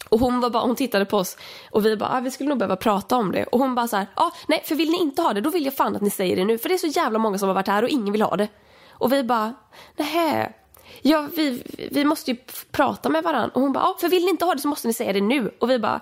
Och 0.10 0.20
hon, 0.20 0.40
var 0.40 0.50
bara, 0.50 0.64
hon 0.64 0.76
tittade 0.76 1.06
på 1.06 1.18
oss 1.18 1.38
och 1.72 1.86
vi 1.86 1.98
bara, 1.98 2.10
ah, 2.10 2.20
vi 2.20 2.32
skulle 2.32 2.50
nog 2.50 2.58
behöva 2.58 2.76
prata 2.76 3.16
om 3.16 3.32
det. 3.32 3.44
Och 3.44 3.60
hon 3.60 3.76
bara 3.76 3.88
så 3.88 3.98
här, 3.98 4.08
ah, 4.14 4.32
nej 4.48 4.64
för 4.66 4.76
vill 4.76 4.90
ni 4.90 4.98
inte 5.02 5.22
ha 5.22 5.34
det 5.34 5.42
då 5.42 5.50
vill 5.50 5.66
jag 5.66 5.74
fan 5.74 5.96
att 5.96 6.02
ni 6.02 6.10
säger 6.10 6.36
det 6.36 6.46
nu. 6.46 6.58
För 6.58 6.70
det 6.70 6.76
är 6.76 6.78
så 6.78 6.88
jävla 6.88 7.20
många 7.20 7.38
som 7.38 7.48
har 7.48 7.56
varit 7.56 7.68
här 7.68 7.84
och 7.84 7.90
ingen 7.90 8.12
vill 8.12 8.22
ha 8.22 8.36
det. 8.36 8.48
Och 8.92 9.14
vi 9.14 9.24
bara, 9.24 9.54
nej. 9.96 10.56
Ja, 11.02 11.28
vi, 11.36 11.64
vi 11.92 12.06
måste 12.06 12.32
ju 12.32 12.38
prata 12.72 13.10
med 13.10 13.24
varandra. 13.24 13.52
Och 13.54 13.62
hon 13.62 13.74
bara, 13.74 13.84
ja, 13.84 13.98
för 14.02 14.10
vill 14.10 14.26
ni 14.26 14.30
inte 14.30 14.46
ha 14.46 14.54
det 14.56 14.62
så 14.62 14.68
måste 14.68 14.88
ni 14.88 14.94
säga 14.94 15.14
det 15.14 15.22
nu. 15.22 15.52
Och 15.60 15.70
vi 15.70 15.80
bara, 15.80 16.02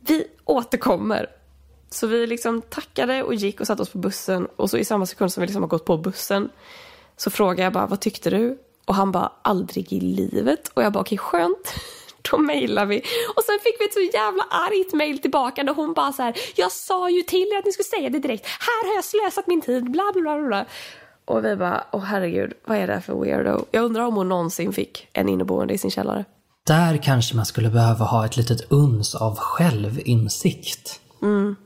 vi 0.00 0.26
återkommer. 0.44 1.26
Så 1.90 2.06
vi 2.06 2.26
liksom 2.26 2.62
tackade 2.62 3.22
och 3.22 3.34
gick 3.34 3.60
och 3.60 3.66
satte 3.66 3.82
oss 3.82 3.88
på 3.88 3.98
bussen. 3.98 4.46
Och 4.56 4.70
så 4.70 4.76
i 4.76 4.84
samma 4.84 5.06
sekund 5.06 5.32
som 5.32 5.40
vi 5.40 5.46
liksom 5.46 5.62
har 5.62 5.68
gått 5.68 5.84
på 5.84 5.96
bussen 5.96 6.50
så 7.16 7.30
frågade 7.30 7.62
jag 7.62 7.72
bara, 7.72 7.86
vad 7.86 8.00
tyckte 8.00 8.30
du? 8.30 8.58
Och 8.86 8.94
han 8.94 9.12
bara, 9.12 9.32
aldrig 9.42 9.92
i 9.92 10.00
livet. 10.00 10.68
Och 10.68 10.82
jag 10.82 10.92
bara, 10.92 11.00
okej, 11.00 11.18
skönt. 11.18 11.74
Då 12.30 12.38
mejlar 12.38 12.86
vi. 12.86 12.98
Och 13.36 13.44
sen 13.44 13.58
fick 13.62 13.80
vi 13.80 13.84
ett 13.84 13.92
så 13.92 14.00
jävla 14.00 14.42
argt 14.42 14.92
mejl 14.92 15.18
tillbaka 15.18 15.62
där 15.64 15.74
hon 15.74 15.92
bara 15.92 16.12
så 16.12 16.22
här, 16.22 16.34
jag 16.56 16.72
sa 16.72 17.10
ju 17.10 17.22
till 17.22 17.48
er 17.54 17.58
att 17.58 17.64
ni 17.64 17.72
skulle 17.72 17.84
säga 17.84 18.10
det 18.10 18.18
direkt. 18.18 18.46
Här 18.46 18.88
har 18.88 18.94
jag 18.94 19.04
slösat 19.04 19.46
min 19.46 19.60
tid, 19.60 19.90
bla 19.90 20.10
bla 20.14 20.22
bla. 20.22 20.46
bla. 20.48 20.64
Och 21.24 21.44
vi 21.44 21.56
bara, 21.56 21.84
åh 21.92 22.00
herregud, 22.00 22.52
vad 22.64 22.78
är 22.78 22.86
det 22.86 22.92
här 22.92 23.00
för 23.00 23.20
weirdo? 23.20 23.64
Jag 23.70 23.84
undrar 23.84 24.02
om 24.02 24.14
hon 24.14 24.28
någonsin 24.28 24.72
fick 24.72 25.08
en 25.12 25.28
inneboende 25.28 25.74
i 25.74 25.78
sin 25.78 25.90
källare. 25.90 26.24
Där 26.66 26.96
kanske 26.96 27.36
man 27.36 27.46
skulle 27.46 27.68
behöva 27.68 28.04
ha 28.04 28.24
ett 28.24 28.36
litet 28.36 28.72
uns 28.72 29.14
av 29.14 29.36
självinsikt. 29.36 31.00
Mm. 31.22 31.56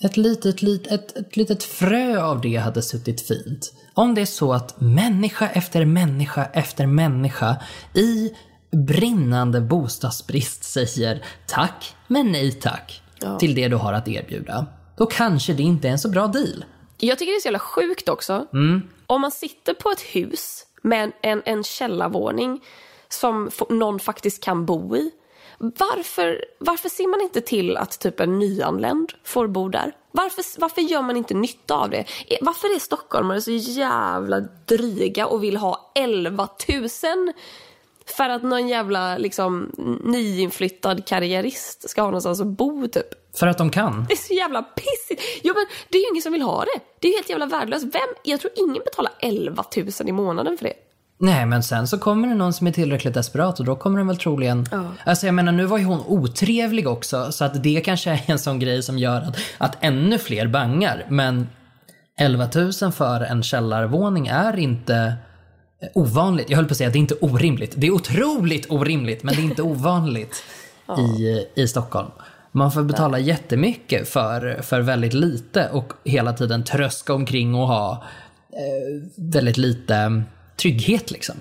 Ett 0.00 0.16
litet, 0.16 0.62
litet, 0.62 0.92
ett, 0.92 1.16
ett 1.16 1.36
litet 1.36 1.64
frö 1.64 2.22
av 2.22 2.40
det 2.40 2.56
hade 2.56 2.82
suttit 2.82 3.26
fint. 3.26 3.72
Om 3.94 4.14
det 4.14 4.20
är 4.20 4.26
så 4.26 4.52
att 4.52 4.80
människa 4.80 5.48
efter 5.48 5.84
människa 5.84 6.44
efter 6.44 6.86
människa 6.86 7.56
i 7.94 8.32
brinnande 8.70 9.60
bostadsbrist 9.60 10.64
säger 10.64 11.24
tack, 11.46 11.94
men 12.06 12.32
nej 12.32 12.52
tack 12.52 13.02
ja. 13.20 13.38
till 13.38 13.54
det 13.54 13.68
du 13.68 13.76
har 13.76 13.92
att 13.92 14.08
erbjuda. 14.08 14.66
Då 14.96 15.06
kanske 15.06 15.52
det 15.52 15.62
inte 15.62 15.88
är 15.88 15.92
en 15.92 15.98
så 15.98 16.08
bra 16.08 16.26
deal. 16.26 16.64
Jag 16.98 17.18
tycker 17.18 17.32
det 17.32 17.36
är 17.36 17.40
så 17.40 17.46
jävla 17.46 17.58
sjukt 17.58 18.08
också. 18.08 18.46
Mm. 18.52 18.82
Om 19.06 19.20
man 19.20 19.30
sitter 19.30 19.74
på 19.74 19.90
ett 19.90 20.00
hus 20.00 20.66
med 20.82 21.04
en, 21.04 21.12
en, 21.22 21.42
en 21.44 21.64
källarvåning 21.64 22.60
som 23.08 23.50
någon 23.68 24.00
faktiskt 24.00 24.44
kan 24.44 24.66
bo 24.66 24.96
i. 24.96 25.10
Varför, 25.58 26.44
varför 26.58 26.88
ser 26.88 27.06
man 27.06 27.20
inte 27.20 27.40
till 27.40 27.76
att 27.76 27.98
typ 27.98 28.20
en 28.20 28.38
nyanländ 28.38 29.12
får 29.24 29.48
bo 29.48 29.68
där? 29.68 29.92
Varför, 30.12 30.60
varför 30.60 30.80
gör 30.80 31.02
man 31.02 31.16
inte 31.16 31.34
nytta 31.34 31.74
av 31.74 31.90
det? 31.90 32.04
Varför 32.40 32.74
är 32.74 32.78
stockholmare 32.78 33.40
så 33.40 33.50
jävla 33.50 34.40
dryga 34.66 35.26
och 35.26 35.44
vill 35.44 35.56
ha 35.56 35.92
11 35.94 36.48
000 36.68 36.88
för 38.10 38.28
att 38.28 38.42
någon 38.42 38.68
jävla 38.68 39.18
liksom, 39.18 39.72
nyinflyttad 40.04 41.06
karriärist 41.06 41.90
ska 41.90 42.00
ha 42.00 42.08
någonstans 42.08 42.40
att 42.40 42.46
bo 42.46 42.88
typ? 42.88 43.06
För 43.38 43.46
att 43.46 43.58
de 43.58 43.70
kan. 43.70 44.06
Det 44.08 44.14
är 44.14 44.16
så 44.16 44.34
jävla 44.34 44.62
pissigt. 44.62 45.22
Jo, 45.42 45.54
men 45.54 45.66
det 45.88 45.98
är 45.98 46.02
ju 46.02 46.08
ingen 46.12 46.22
som 46.22 46.32
vill 46.32 46.42
ha 46.42 46.60
det. 46.60 46.80
Det 47.00 47.08
är 47.08 47.10
ju 47.10 47.16
helt 47.16 47.30
jävla 47.30 47.46
värdelöst. 47.46 47.84
Vem? 47.84 48.08
Jag 48.22 48.40
tror 48.40 48.52
ingen 48.56 48.82
betalar 48.84 49.12
11 49.20 49.64
000 49.76 49.88
i 50.06 50.12
månaden 50.12 50.56
för 50.58 50.64
det. 50.64 50.74
Nej, 51.20 51.46
men 51.46 51.62
sen 51.62 51.88
så 51.88 51.98
kommer 51.98 52.28
det 52.28 52.34
någon 52.34 52.52
som 52.52 52.66
är 52.66 52.72
tillräckligt 52.72 53.14
desperat 53.14 53.60
och 53.60 53.64
då 53.64 53.76
kommer 53.76 53.98
den 53.98 54.06
väl 54.06 54.16
troligen... 54.16 54.66
Ja. 54.70 54.84
Alltså 55.04 55.26
jag 55.26 55.34
menar, 55.34 55.52
nu 55.52 55.64
var 55.64 55.78
ju 55.78 55.84
hon 55.84 56.00
otrevlig 56.06 56.88
också, 56.88 57.32
så 57.32 57.44
att 57.44 57.62
det 57.62 57.80
kanske 57.84 58.10
är 58.10 58.22
en 58.26 58.38
sån 58.38 58.58
grej 58.58 58.82
som 58.82 58.98
gör 58.98 59.20
att, 59.20 59.36
att 59.58 59.76
ännu 59.80 60.18
fler 60.18 60.46
bangar. 60.46 61.06
Men 61.08 61.48
11 62.18 62.48
000 62.82 62.92
för 62.92 63.20
en 63.20 63.42
källarvåning 63.42 64.26
är 64.26 64.58
inte 64.58 65.14
ovanligt. 65.94 66.50
Jag 66.50 66.56
höll 66.56 66.66
på 66.66 66.72
att 66.72 66.76
säga 66.76 66.86
att 66.86 66.92
det 66.92 66.98
är 66.98 67.00
inte 67.00 67.14
orimligt. 67.20 67.74
Det 67.76 67.86
är 67.86 67.90
otroligt 67.90 68.70
orimligt, 68.70 69.22
men 69.22 69.34
det 69.34 69.40
är 69.40 69.44
inte 69.44 69.62
ovanligt 69.72 70.42
ja. 70.86 71.00
i, 71.00 71.48
i 71.54 71.68
Stockholm. 71.68 72.10
Man 72.52 72.72
får 72.72 72.82
betala 72.82 73.16
Nej. 73.16 73.22
jättemycket 73.22 74.08
för, 74.08 74.62
för 74.62 74.80
väldigt 74.80 75.14
lite 75.14 75.68
och 75.72 75.92
hela 76.04 76.32
tiden 76.32 76.64
tröska 76.64 77.14
omkring 77.14 77.54
och 77.54 77.66
ha 77.66 78.04
eh, 78.52 79.08
väldigt 79.16 79.56
lite 79.56 80.22
trygghet. 80.56 81.10
Liksom. 81.10 81.34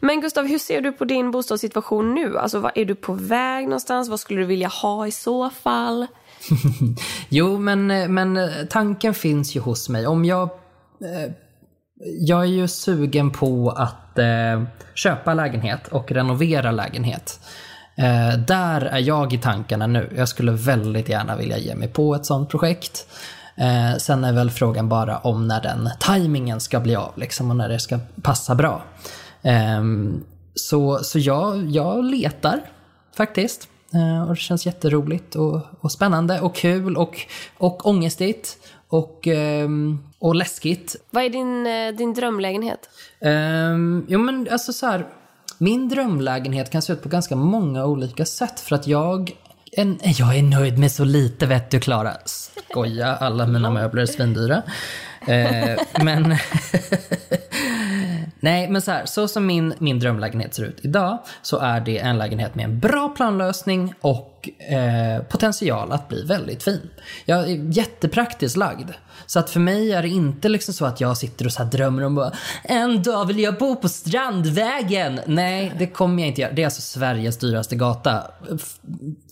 Men 0.00 0.20
Gustav, 0.20 0.46
hur 0.46 0.58
ser 0.58 0.80
du 0.80 0.92
på 0.92 1.04
din 1.04 1.30
bostadssituation 1.30 2.14
nu? 2.14 2.38
Alltså, 2.38 2.58
vad, 2.58 2.72
är 2.74 2.84
du 2.84 2.94
på 2.94 3.12
väg 3.12 3.64
någonstans? 3.64 4.08
Vad 4.08 4.20
skulle 4.20 4.40
du 4.40 4.46
vilja 4.46 4.68
ha 4.68 5.06
i 5.06 5.10
så 5.10 5.50
fall? 5.50 6.06
jo, 7.28 7.58
men, 7.58 7.86
men 8.14 8.38
tanken 8.70 9.14
finns 9.14 9.56
ju 9.56 9.60
hos 9.60 9.88
mig. 9.88 10.06
Om 10.06 10.24
jag... 10.24 10.42
Eh, 11.00 11.32
jag 12.04 12.42
är 12.42 12.48
ju 12.48 12.68
sugen 12.68 13.30
på 13.30 13.70
att 13.70 14.18
eh, 14.18 14.62
köpa 14.94 15.34
lägenhet 15.34 15.88
och 15.88 16.12
renovera 16.12 16.70
lägenhet. 16.70 17.40
Eh, 17.96 18.38
där 18.38 18.80
är 18.80 18.98
jag 18.98 19.32
i 19.32 19.38
tankarna 19.38 19.86
nu. 19.86 20.12
Jag 20.16 20.28
skulle 20.28 20.52
väldigt 20.52 21.08
gärna 21.08 21.36
vilja 21.36 21.58
ge 21.58 21.74
mig 21.74 21.88
på 21.88 22.14
ett 22.14 22.26
sånt 22.26 22.50
projekt. 22.50 23.06
Eh, 23.56 23.96
sen 23.98 24.24
är 24.24 24.32
väl 24.32 24.50
frågan 24.50 24.88
bara 24.88 25.18
om 25.18 25.48
när 25.48 25.62
den 25.62 25.90
tajmingen 26.00 26.60
ska 26.60 26.80
bli 26.80 26.96
av 26.96 27.12
liksom, 27.16 27.50
och 27.50 27.56
när 27.56 27.68
det 27.68 27.78
ska 27.78 27.98
passa 28.22 28.54
bra. 28.54 28.82
Eh, 29.42 29.84
så 30.54 30.98
så 30.98 31.18
jag, 31.18 31.70
jag 31.70 32.04
letar 32.04 32.60
faktiskt. 33.16 33.68
Eh, 33.94 34.22
och 34.22 34.34
det 34.34 34.40
känns 34.40 34.66
jätteroligt 34.66 35.34
och, 35.34 35.62
och 35.80 35.92
spännande 35.92 36.40
och 36.40 36.54
kul 36.54 36.96
och, 36.96 37.16
och 37.58 37.86
ångestigt 37.86 38.56
och, 38.90 39.26
ehm, 39.26 39.98
och 40.18 40.34
läskigt. 40.34 40.96
Vad 41.10 41.24
är 41.24 41.30
din, 41.30 41.66
eh, 41.66 41.96
din 41.98 42.14
drömlägenhet? 42.14 42.88
Um, 43.20 44.06
jo 44.08 44.18
men 44.18 44.48
alltså 44.50 44.72
så 44.72 44.86
här, 44.86 45.06
min 45.58 45.88
drömlägenhet 45.88 46.70
kan 46.70 46.82
se 46.82 46.92
ut 46.92 47.02
på 47.02 47.08
ganska 47.08 47.36
många 47.36 47.84
olika 47.84 48.24
sätt 48.24 48.60
för 48.60 48.74
att 48.74 48.86
jag 48.86 49.32
en, 49.72 49.98
jag 50.02 50.36
är 50.36 50.42
nöjd 50.42 50.78
med 50.78 50.92
så 50.92 51.04
lite 51.04 51.46
vet 51.46 51.70
du 51.70 51.80
Klara. 51.80 52.16
Skoja, 52.24 53.16
alla 53.16 53.46
mina 53.46 53.70
möbler 53.70 54.02
är 54.02 54.06
svindyra. 54.06 54.62
Eh, 55.26 55.78
men 56.04 56.24
Nej, 58.40 58.70
men 58.70 58.82
så 58.82 58.90
här, 58.90 59.06
så 59.06 59.28
som 59.28 59.46
min, 59.46 59.74
min 59.78 59.98
drömlägenhet 59.98 60.54
ser 60.54 60.64
ut 60.64 60.78
idag 60.82 61.18
så 61.42 61.58
är 61.58 61.80
det 61.80 61.98
en 61.98 62.18
lägenhet 62.18 62.54
med 62.54 62.64
en 62.64 62.80
bra 62.80 63.08
planlösning 63.08 63.94
och 64.00 64.48
eh, 64.58 65.22
potential 65.22 65.92
att 65.92 66.08
bli 66.08 66.24
väldigt 66.24 66.62
fin. 66.62 66.90
Jag 67.24 67.38
är 67.38 67.72
jättepraktiskt 67.72 68.56
lagd. 68.56 68.90
Så 69.26 69.38
att 69.38 69.50
för 69.50 69.60
mig 69.60 69.92
är 69.92 70.02
det 70.02 70.08
inte 70.08 70.48
liksom 70.48 70.74
så 70.74 70.84
att 70.84 71.00
jag 71.00 71.16
sitter 71.16 71.46
och 71.46 71.52
så 71.52 71.64
drömmer 71.64 72.02
om 72.02 72.18
att 72.18 72.34
en 72.64 73.02
dag 73.02 73.24
vill 73.24 73.40
jag 73.40 73.58
bo 73.58 73.76
på 73.76 73.88
Strandvägen. 73.88 75.20
Nej, 75.26 75.72
det 75.78 75.86
kommer 75.86 76.22
jag 76.22 76.28
inte 76.28 76.40
göra. 76.40 76.52
Det 76.52 76.62
är 76.62 76.66
alltså 76.66 76.82
Sveriges 76.82 77.38
dyraste 77.38 77.76
gata. 77.76 78.22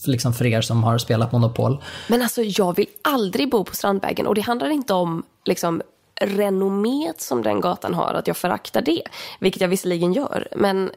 Liksom 0.06 0.34
för 0.34 0.46
er 0.46 0.60
som 0.60 0.84
har 0.84 0.98
spelat 0.98 1.32
Monopol. 1.32 1.82
Men 2.08 2.22
alltså 2.22 2.42
jag 2.42 2.76
vill 2.76 2.86
aldrig 3.02 3.50
bo 3.50 3.64
på 3.64 3.74
Strandvägen 3.74 4.26
och 4.26 4.34
det 4.34 4.40
handlar 4.40 4.70
inte 4.70 4.94
om 4.94 5.22
liksom 5.44 5.82
renommet 6.20 7.20
som 7.20 7.42
den 7.42 7.60
gatan 7.60 7.94
har, 7.94 8.14
att 8.14 8.26
jag 8.26 8.36
föraktar 8.36 8.82
det. 8.82 9.02
Vilket 9.40 9.60
jag 9.60 9.68
visserligen 9.68 10.12
gör. 10.12 10.48
Men, 10.56 10.90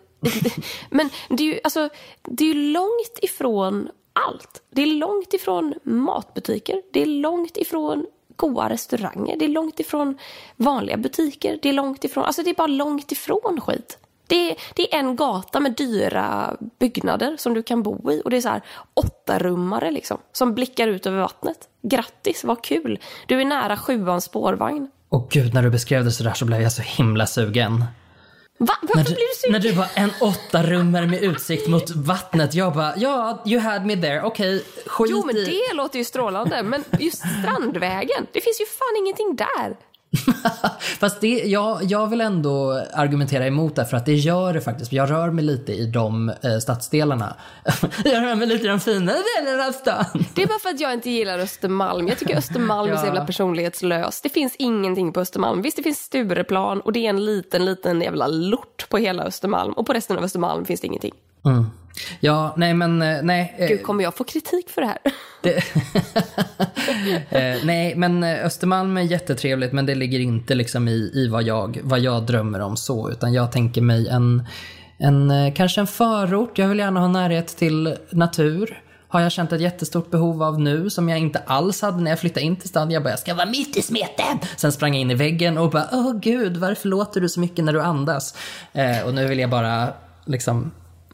men 0.90 1.10
det, 1.30 1.44
är 1.44 1.48
ju, 1.48 1.60
alltså, 1.64 1.90
det 2.22 2.50
är 2.50 2.54
långt 2.54 3.20
ifrån 3.22 3.90
allt. 4.14 4.64
Det 4.70 4.82
är 4.82 4.88
långt 4.88 5.34
ifrån 5.34 5.74
matbutiker. 5.84 6.82
Det 6.92 7.02
är 7.02 7.06
långt 7.06 7.58
ifrån 7.58 8.06
goa 8.36 8.70
restauranger. 8.70 9.38
Det 9.38 9.46
är 9.46 9.50
långt 9.50 9.80
ifrån 9.80 10.18
vanliga 10.56 10.98
butiker. 10.98 11.60
Det 11.62 11.70
är 11.70 11.74
långt 11.74 12.04
ifrån, 12.04 12.24
alltså 12.24 12.44
det 12.44 12.50
är 12.50 12.56
bara 12.56 12.68
långt 12.68 13.12
ifrån 13.12 13.62
skit. 13.62 13.98
Det 14.28 14.52
är, 14.52 14.58
det 14.76 14.96
är 14.96 15.00
en 15.00 15.16
gata 15.16 15.60
med 15.60 15.76
dyra 15.76 16.58
byggnader 16.80 17.38
som 17.38 17.54
du 17.54 17.64
kan 17.64 17.84
bo 17.84 18.12
i 18.12 18.22
och 18.26 18.30
det 18.30 18.38
är 18.38 18.42
så 18.42 18.50
här 18.50 18.62
åtta 18.94 19.40
rummare 19.40 19.92
liksom 19.92 20.18
som 20.32 20.54
blickar 20.54 20.88
ut 20.88 21.06
över 21.06 21.20
vattnet. 21.20 21.70
Grattis, 21.82 22.44
vad 22.44 22.64
kul! 22.64 23.00
Du 23.28 23.42
är 23.42 23.46
nära 23.46 23.78
sjuans 23.78 24.26
spårvagn. 24.26 24.92
Och 25.12 25.30
gud, 25.30 25.54
när 25.54 25.64
du 25.64 25.70
beskrev 25.70 26.04
det 26.04 26.12
sådär 26.12 26.34
så 26.34 26.46
blev 26.46 26.62
jag 26.62 26.72
så 26.72 26.82
himla 26.82 27.28
sugen. 27.28 27.86
Va? 28.58 28.74
Varför 28.82 28.96
när 28.96 29.04
du, 29.04 29.10
blir 29.10 29.16
du 29.16 29.36
sugen? 29.36 29.52
När 29.52 29.60
du 29.60 29.72
var 29.72 29.88
en 29.96 30.12
åtta 30.22 30.64
rummare 30.64 31.08
med 31.08 31.24
utsikt 31.24 31.68
mot 31.68 31.90
vattnet. 31.90 32.54
Jag 32.54 32.74
bara, 32.74 32.94
ja, 32.98 33.44
you 33.46 33.62
had 33.62 33.86
me 33.86 33.96
there. 33.96 34.22
Okej, 34.22 34.56
okay, 34.56 34.84
skit 34.86 35.12
Jo, 35.12 35.24
men 35.26 35.36
det 35.36 35.74
låter 35.74 36.00
ju 36.00 36.06
strålande. 36.06 36.64
Men 36.64 36.84
just 37.00 37.18
Strandvägen, 37.18 38.28
det 38.32 38.42
finns 38.42 38.62
ju 38.62 38.66
fan 38.66 38.96
ingenting 39.00 39.36
där. 39.36 39.78
Fast 41.00 41.22
det, 41.22 41.28
jag, 41.28 41.84
jag 41.84 42.08
vill 42.08 42.22
ändå 42.22 42.84
argumentera 42.94 43.48
emot 43.48 43.76
det 43.76 43.86
för 43.86 43.98
att 43.98 44.06
det 44.06 44.14
gör 44.14 44.54
det 44.54 44.62
faktiskt. 44.62 44.94
Jag 44.94 45.12
rör 45.12 45.32
mig 45.32 45.46
lite 45.46 45.74
i 45.74 45.86
de 45.86 46.30
eh, 46.30 46.58
stadsdelarna. 46.62 47.36
jag 48.06 48.24
rör 48.24 48.36
mig 48.36 48.48
lite 48.48 48.66
i 48.66 48.68
de 48.68 48.80
fina 48.80 49.14
delarna 49.38 49.64
av 49.68 49.72
stan. 49.72 50.26
Det 50.36 50.44
är 50.44 50.48
bara 50.48 50.60
för 50.60 50.70
att 50.70 50.80
jag 50.80 50.94
inte 50.94 51.10
gillar 51.10 51.40
Östermalm. 51.40 52.08
Jag 52.08 52.20
tycker 52.20 52.38
Östermalm 52.38 52.90
ja. 52.90 52.96
är 52.96 52.98
så 52.98 53.06
jävla 53.06 53.26
personlighetslös. 53.26 54.22
Det 54.22 54.30
finns 54.30 54.56
ingenting 54.60 55.14
på 55.14 55.20
Östermalm. 55.20 55.62
Visst, 55.62 55.78
det 55.78 55.84
finns 55.84 56.00
Stureplan 56.00 56.82
och 56.82 56.94
det 56.94 57.06
är 57.06 57.10
en 57.10 57.26
liten, 57.26 57.66
liten 57.66 58.02
jävla 58.02 58.28
lort 58.28 58.90
på 58.90 58.98
hela 58.98 59.24
Östermalm. 59.24 59.74
Och 59.74 59.88
på 59.88 59.94
resten 59.94 60.18
av 60.18 60.24
Östermalm 60.24 60.66
finns 60.66 60.82
det 60.82 60.88
ingenting. 60.88 61.14
Mm. 61.46 61.66
Ja, 62.20 62.54
nej 62.58 62.74
men 62.74 63.02
eh, 63.02 63.18
nej. 63.24 63.56
Eh, 63.58 63.68
Gud, 63.68 63.84
kommer 63.84 64.04
jag 64.04 64.16
få 64.16 64.24
kritik 64.24 64.70
för 64.70 64.82
det 64.82 64.88
här? 64.88 64.98
Det, 65.44 65.58
eh, 67.30 67.66
nej, 67.66 67.96
men 67.96 68.24
Östermalm 68.24 68.98
är 68.98 69.02
jättetrevligt 69.02 69.74
men 69.74 69.86
det 69.86 69.96
ligger 69.96 70.20
inte 70.20 70.56
liksom 70.56 70.88
i, 70.88 71.12
i 71.14 71.28
vad, 71.28 71.44
jag, 71.44 71.80
vad 71.84 72.00
jag 72.00 72.26
drömmer 72.26 72.60
om 72.60 72.78
så. 72.78 73.12
Utan 73.12 73.34
jag 73.34 73.52
tänker 73.52 73.82
mig 73.82 74.08
en, 74.08 74.44
en, 74.98 75.52
kanske 75.54 75.82
en 75.82 75.88
förort. 75.88 76.58
Jag 76.58 76.68
vill 76.68 76.80
gärna 76.80 77.00
ha 77.00 77.08
närhet 77.08 77.48
till 77.48 77.96
natur. 78.10 78.82
Har 79.08 79.22
jag 79.22 79.32
känt 79.32 79.52
ett 79.52 79.62
jättestort 79.62 80.12
behov 80.12 80.44
av 80.44 80.60
nu 80.60 80.90
som 80.90 81.10
jag 81.10 81.20
inte 81.20 81.40
alls 81.40 81.82
hade 81.82 82.02
när 82.04 82.12
jag 82.12 82.20
flyttade 82.20 82.46
in 82.46 82.56
till 82.56 82.70
stan. 82.70 82.92
Jag 82.92 83.04
bara, 83.04 83.10
jag 83.10 83.20
ska 83.20 83.34
vara 83.34 83.50
mitt 83.50 83.78
i 83.78 83.82
smeten! 83.82 84.40
Sen 84.58 84.72
sprang 84.72 84.94
jag 84.94 85.02
in 85.02 85.12
i 85.12 85.16
väggen 85.16 85.58
och 85.58 85.72
bara, 85.72 85.88
åh 85.92 86.14
gud, 86.20 86.58
varför 86.58 86.88
låter 86.88 87.22
du 87.22 87.30
så 87.30 87.40
mycket 87.40 87.66
när 87.66 87.74
du 87.74 87.82
andas? 87.82 88.36
Eh, 88.74 89.02
och 89.06 89.14
nu 89.14 89.28
vill 89.28 89.40
jag 89.40 89.50
bara 89.50 89.94
liksom 90.26 90.72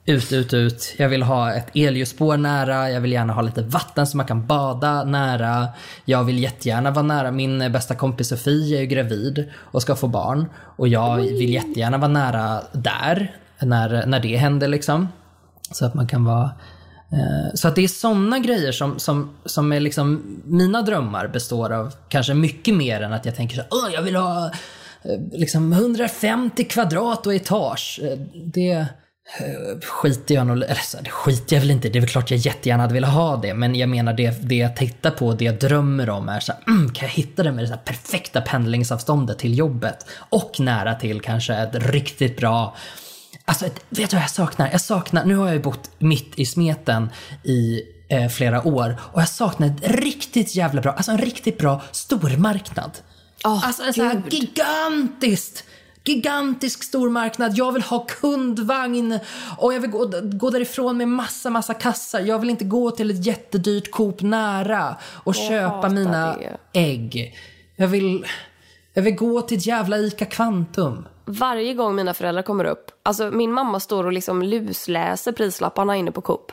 ut, 0.08 0.34
ut, 0.34 0.54
ut. 0.54 0.96
Jag 0.98 1.10
vill 1.10 1.24
ha 1.24 1.54
ett 1.54 1.68
elljusspår 1.74 2.38
nära. 2.38 2.90
Jag 2.92 3.02
vill 3.02 3.12
gärna 3.12 3.34
ha 3.34 3.42
lite 3.42 3.62
vatten 3.62 4.08
så 4.08 4.18
man 4.18 4.26
kan 4.26 4.48
bada 4.48 5.04
nära. 5.04 5.68
Jag 6.06 6.24
vill 6.24 6.40
jättegärna 6.40 6.92
vara 6.92 7.06
nära. 7.06 7.32
Min 7.32 7.72
bästa 7.72 7.96
kompis 7.96 8.28
Sofie 8.28 8.78
är 8.78 8.82
ju 8.82 8.88
gravid 8.88 9.50
och 9.56 9.82
ska 9.82 9.96
få 9.96 10.08
barn. 10.08 10.46
Och 10.56 10.88
jag 10.88 11.16
vill 11.16 11.54
jättegärna 11.54 11.98
vara 11.98 12.12
nära 12.12 12.62
där 12.72 13.36
när, 13.60 14.06
när 14.06 14.20
det 14.20 14.38
händer 14.38 14.68
liksom. 14.68 15.08
Så 15.72 15.86
att 15.86 15.94
man 15.94 16.08
kan 16.08 16.26
vara 16.26 16.52
eh, 17.12 17.54
så 17.54 17.68
att 17.68 17.76
det 17.76 17.84
är 17.84 17.88
sådana 17.88 18.40
grejer 18.40 18.72
som, 18.72 19.00
som, 19.00 19.36
som 19.46 19.72
är 19.72 19.80
liksom, 19.80 20.42
mina 20.46 20.82
drömmar 20.82 21.28
består 21.28 21.74
av 21.74 21.94
kanske 22.10 22.34
mycket 22.34 22.76
mer 22.76 23.02
än 23.02 23.14
att 23.14 23.26
jag 23.26 23.36
tänker 23.36 23.56
så 23.56 23.64
Åh, 23.72 23.94
jag 23.94 24.02
vill 24.02 24.16
ha 24.16 24.46
eh, 25.04 25.20
liksom 25.32 25.74
150 25.74 26.64
kvadrat 26.64 27.28
och 27.28 27.36
etage. 27.36 28.00
Eh, 28.04 28.18
det, 28.46 28.88
skiter 29.84 30.36
jag 30.36 30.48
nog, 30.48 30.58
eller 30.58 30.76
så, 30.76 30.98
det 31.02 31.10
skiter 31.10 31.56
jag 31.56 31.62
väl 31.62 31.72
inte 31.72 31.90
Det 31.90 32.00
är 32.00 32.02
väl 32.02 32.10
klart 32.10 32.32
jag 32.32 32.38
jättegärna 32.38 32.84
hade 32.84 32.94
velat 32.94 33.14
ha 33.14 33.38
det. 33.38 33.54
Men 33.54 33.76
jag 33.76 33.90
menar 33.90 34.14
det, 34.14 34.50
det 34.50 34.56
jag 34.56 34.76
tittar 34.76 35.12
på, 35.12 35.34
det 35.34 35.46
jag 35.46 35.60
drömmer 35.60 36.10
om 36.10 36.30
är 36.30 36.40
så 36.40 36.52
här, 36.52 36.62
mm, 36.68 36.94
kan 36.94 37.08
jag 37.08 37.14
hitta 37.14 37.44
det 37.44 37.52
med 37.52 37.64
det 37.64 37.68
så 37.68 37.78
perfekta 37.86 38.42
pendlingsavståndet 38.42 39.40
till 39.40 39.58
jobbet? 39.58 40.06
Och 40.30 40.60
nära 40.60 40.96
till 40.96 41.22
kanske 41.22 41.54
ett 41.54 41.76
riktigt 41.76 42.38
bra 42.38 42.76
Alltså, 43.46 43.66
vet 43.90 44.10
du 44.10 44.16
vad 44.16 44.24
jag 44.24 44.30
saknar? 44.30 44.72
Jag 44.72 44.82
saknar, 44.82 45.26
nu 45.26 45.36
har 45.36 45.46
jag 45.46 45.56
ju 45.56 45.62
bott 45.62 45.92
mitt 46.00 46.40
i 46.40 46.46
smeten 46.46 47.10
i 47.44 47.82
eh, 48.10 48.28
flera 48.28 48.68
år 48.68 49.00
och 49.02 49.22
jag 49.22 49.30
saknar 49.30 49.68
ett 49.68 49.92
riktigt 50.00 50.56
jävla 50.56 50.82
bra, 50.82 50.92
alltså 50.92 51.12
en 51.12 51.18
riktigt 51.18 51.58
bra 51.58 51.82
stormarknad. 51.92 52.92
Oh, 53.44 53.68
alltså 53.68 53.84
en 53.84 53.94
sån 53.94 54.06
här 54.06 54.24
gigantiskt 54.30 55.64
gigantisk 56.08 56.84
stormarknad, 56.84 57.52
jag 57.56 57.72
vill 57.72 57.82
ha 57.82 58.06
kundvagn 58.06 59.20
och 59.58 59.74
jag 59.74 59.80
vill 59.80 59.90
gå, 59.92 60.12
gå 60.24 60.50
därifrån 60.50 60.98
med 60.98 61.08
massa, 61.08 61.50
massa 61.50 61.74
kassar. 61.74 62.20
Jag 62.20 62.40
vill 62.40 62.50
inte 62.50 62.66
gå 62.66 62.92
till 62.92 63.12
ett 63.12 63.26
jättedyrt 63.26 63.92
Coop 63.92 64.22
nära 64.22 64.96
och 65.24 65.36
Jag 65.36 65.48
köpa 65.48 65.90
mina 65.90 66.36
det. 66.38 66.58
ägg. 66.74 67.36
Jag 67.76 67.88
vill, 67.88 68.26
jag 68.94 69.04
vill 69.04 69.16
gå 69.16 69.42
till 69.42 69.58
ett 69.58 69.66
jävla 69.66 69.98
ICA 69.98 70.26
Kvantum. 70.26 71.06
Varje 71.26 71.74
gång 71.74 71.96
mina 71.96 72.14
föräldrar 72.14 72.42
kommer 72.44 72.66
upp, 72.66 72.92
alltså 73.04 73.32
min 73.32 73.52
mamma 73.52 73.80
står 73.80 74.04
och 74.06 74.14
liksom 74.14 74.44
lusläser 74.44 75.32
prislapparna 75.32 75.96
inne 75.96 76.12
på 76.12 76.22
Coop. 76.22 76.52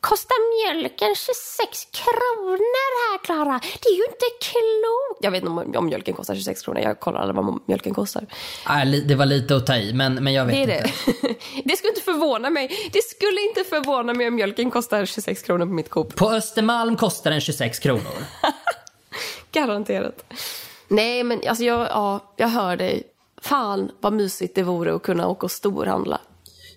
Kostar 0.00 0.72
mjölken 0.74 1.14
26 1.14 1.84
kronor 1.90 3.10
här 3.10 3.18
Klara? 3.24 3.60
Det 3.82 3.88
är 3.88 3.94
ju 3.96 4.04
inte 4.04 4.26
klokt. 4.40 5.24
Jag 5.24 5.30
vet 5.30 5.44
inte 5.44 5.78
om, 5.78 5.86
mjölken 5.86 6.14
kostar 6.14 6.34
26 6.34 6.62
kronor. 6.62 6.80
Jag 6.80 7.00
kollar 7.00 7.20
aldrig 7.20 7.44
vad 7.44 7.60
mjölken 7.66 7.94
kostar. 7.94 8.26
Äh, 8.68 8.90
det 9.06 9.14
var 9.14 9.26
lite 9.26 9.56
att 9.56 9.66
ta 9.66 9.76
i, 9.76 9.92
men, 9.92 10.14
men 10.24 10.32
jag 10.32 10.44
vet 10.44 10.54
Det 10.54 10.60
inte. 10.60 10.92
det. 11.22 11.36
det 11.64 11.76
skulle 11.76 11.90
inte 11.90 12.00
förvåna 12.04 12.50
mig. 12.50 12.90
Det 12.92 13.02
skulle 13.04 13.40
inte 13.40 13.64
förvåna 13.64 14.14
mig 14.14 14.28
om 14.28 14.34
mjölken 14.34 14.70
kostar 14.70 15.04
26 15.06 15.42
kronor 15.42 15.66
på 15.66 15.72
mitt 15.72 15.90
Coop. 15.90 16.16
På 16.16 16.30
Östermalm 16.30 16.96
kostar 16.96 17.30
den 17.30 17.40
26 17.40 17.78
kronor. 17.78 18.24
Garanterat. 19.52 20.32
Nej, 20.88 21.24
men 21.24 21.40
alltså 21.48 21.64
jag, 21.64 21.80
ja, 21.80 22.32
jag 22.36 22.48
hör 22.48 22.76
dig. 22.76 23.02
Fan 23.42 23.90
vad 24.00 24.12
mysigt 24.12 24.54
det 24.54 24.62
vore 24.62 24.94
att 24.94 25.02
kunna 25.02 25.28
åka 25.28 25.46
och 25.46 25.50
storhandla. 25.50 26.20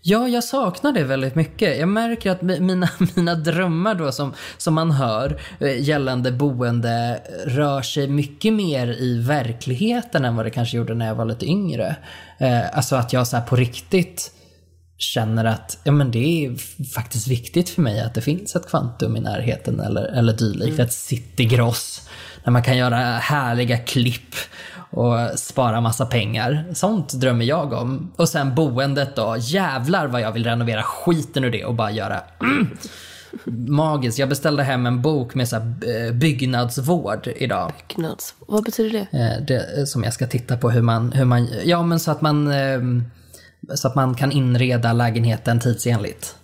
Ja, 0.05 0.27
jag 0.27 0.43
saknar 0.43 0.91
det 0.91 1.03
väldigt 1.03 1.35
mycket. 1.35 1.79
Jag 1.79 1.89
märker 1.89 2.31
att 2.31 2.41
mi- 2.41 2.59
mina, 2.59 2.89
mina 3.15 3.35
drömmar 3.35 3.95
då 3.95 4.11
som, 4.11 4.33
som 4.57 4.73
man 4.73 4.91
hör 4.91 5.41
eh, 5.59 5.81
gällande 5.81 6.31
boende 6.31 7.21
rör 7.45 7.81
sig 7.81 8.07
mycket 8.07 8.53
mer 8.53 8.87
i 8.87 9.19
verkligheten 9.19 10.25
än 10.25 10.35
vad 10.35 10.45
det 10.45 10.49
kanske 10.49 10.77
gjorde 10.77 10.93
när 10.93 11.07
jag 11.07 11.15
var 11.15 11.25
lite 11.25 11.45
yngre. 11.45 11.95
Eh, 12.37 12.77
alltså 12.77 12.95
att 12.95 13.13
jag 13.13 13.27
så 13.27 13.37
här 13.37 13.43
på 13.43 13.55
riktigt 13.55 14.31
känner 14.97 15.45
att 15.45 15.77
ja, 15.83 15.91
men 15.91 16.11
det 16.11 16.45
är 16.45 16.55
faktiskt 16.93 17.27
viktigt 17.27 17.69
för 17.69 17.81
mig 17.81 18.01
att 18.01 18.13
det 18.13 18.21
finns 18.21 18.55
ett 18.55 18.67
kvantum 18.69 19.15
i 19.15 19.19
närheten 19.19 19.79
eller, 19.79 20.03
eller 20.03 20.33
dylikt. 20.33 20.79
Ett 20.79 20.93
citygross 20.93 22.09
där 22.43 22.51
man 22.51 22.63
kan 22.63 22.77
göra 22.77 22.97
härliga 22.97 23.77
klipp 23.77 24.35
och 24.93 25.39
spara 25.39 25.81
massa 25.81 26.05
pengar. 26.05 26.65
Sånt 26.73 27.13
drömmer 27.13 27.45
jag 27.45 27.73
om. 27.73 28.11
Och 28.15 28.29
sen 28.29 28.55
boendet 28.55 29.15
då. 29.15 29.35
Jävlar 29.39 30.07
vad 30.07 30.21
jag 30.21 30.31
vill 30.31 30.43
renovera 30.43 30.83
skiten 30.83 31.43
ur 31.43 31.51
det 31.51 31.65
och 31.65 31.73
bara 31.73 31.91
göra 31.91 32.21
mm, 32.41 32.67
magiskt. 33.67 34.19
Jag 34.19 34.29
beställde 34.29 34.63
hem 34.63 34.85
en 34.85 35.01
bok 35.01 35.35
med 35.35 35.49
så 35.49 35.55
eh, 35.55 36.13
byggnadsvård 36.13 37.27
idag. 37.35 37.71
Knuts. 37.87 38.35
Vad 38.47 38.63
betyder 38.63 39.07
det? 39.11 39.19
Eh, 39.19 39.45
det, 39.45 39.87
som 39.87 40.03
jag 40.03 40.13
ska 40.13 40.27
titta 40.27 40.57
på 40.57 40.69
hur 40.69 40.81
man, 40.81 41.11
hur 41.11 41.25
man, 41.25 41.47
ja 41.63 41.83
men 41.83 41.99
så 41.99 42.11
att 42.11 42.21
man, 42.21 42.51
eh, 42.51 42.79
så 43.75 43.87
att 43.87 43.95
man 43.95 44.15
kan 44.15 44.31
inreda 44.31 44.93
lägenheten 44.93 45.59
tidsenligt. 45.59 46.35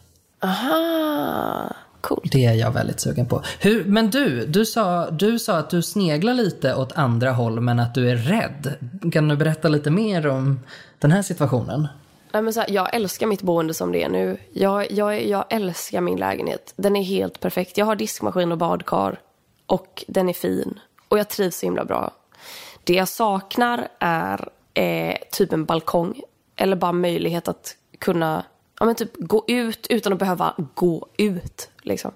Aha, 0.44 1.76
coolt. 2.02 2.32
Det 2.32 2.46
är 2.46 2.54
jag 2.54 2.72
väldigt 2.72 3.00
sugen 3.00 3.26
på. 3.26 3.42
Hur, 3.60 3.84
men 3.84 4.10
du, 4.10 4.46
du 4.46 4.66
sa, 4.66 5.10
du 5.12 5.40
sa 5.40 5.58
att 5.58 5.70
du 5.70 5.82
sneglar 5.82 6.34
lite 6.34 6.76
åt 6.76 6.92
andra 6.92 7.32
håll 7.32 7.60
men 7.60 7.80
att 7.80 7.96
du 7.96 8.10
är 8.10 8.16
rädd. 8.16 8.76
Kan 9.12 9.28
du 9.28 9.36
berätta 9.36 9.68
lite 9.68 9.90
mer 9.90 10.28
om 10.28 10.60
den 11.00 11.12
här 11.12 11.22
situationen? 11.22 11.88
Nej, 12.32 12.42
men 12.42 12.54
så 12.54 12.60
här, 12.60 12.70
jag 12.72 12.96
älskar 12.96 13.28
mitt 13.28 13.42
boende 13.42 13.74
som 13.74 13.92
det 13.92 14.04
är 14.04 14.10
nu. 14.10 14.38
Jag, 14.52 14.92
jag, 14.92 15.28
jag 15.28 15.46
älskar 15.50 16.02
min 16.02 16.20
lägenhet. 16.20 16.74
Den 16.76 16.96
är 16.96 17.04
helt 17.04 17.40
perfekt. 17.40 17.78
Jag 17.78 17.86
har 17.86 17.96
diskmaskin 17.96 18.52
och 18.52 18.58
badkar. 18.58 19.20
Och 19.66 20.04
den 20.08 20.30
är 20.30 20.34
fin. 20.34 20.80
Och 21.08 21.20
jag 21.20 21.30
trivs 21.30 21.60
så 21.60 21.66
himla 21.66 21.86
bra. 21.86 22.12
Det 22.84 22.94
jag 22.94 23.08
saknar 23.08 23.88
är 24.00 24.50
eh, 24.74 25.16
typ 25.32 25.54
en 25.54 25.66
balkong. 25.66 26.22
Eller 26.56 26.76
bara 26.76 26.92
möjlighet 26.92 27.48
att 27.48 27.76
kunna 28.00 28.44
ja, 28.80 28.86
men 28.86 28.96
typ 28.96 29.12
gå 29.18 29.44
ut 29.48 29.88
utan 29.90 30.14
att 30.14 30.20
behöva 30.20 30.54
gå 30.74 31.08
ut. 31.18 31.70
Liksom. 31.82 32.12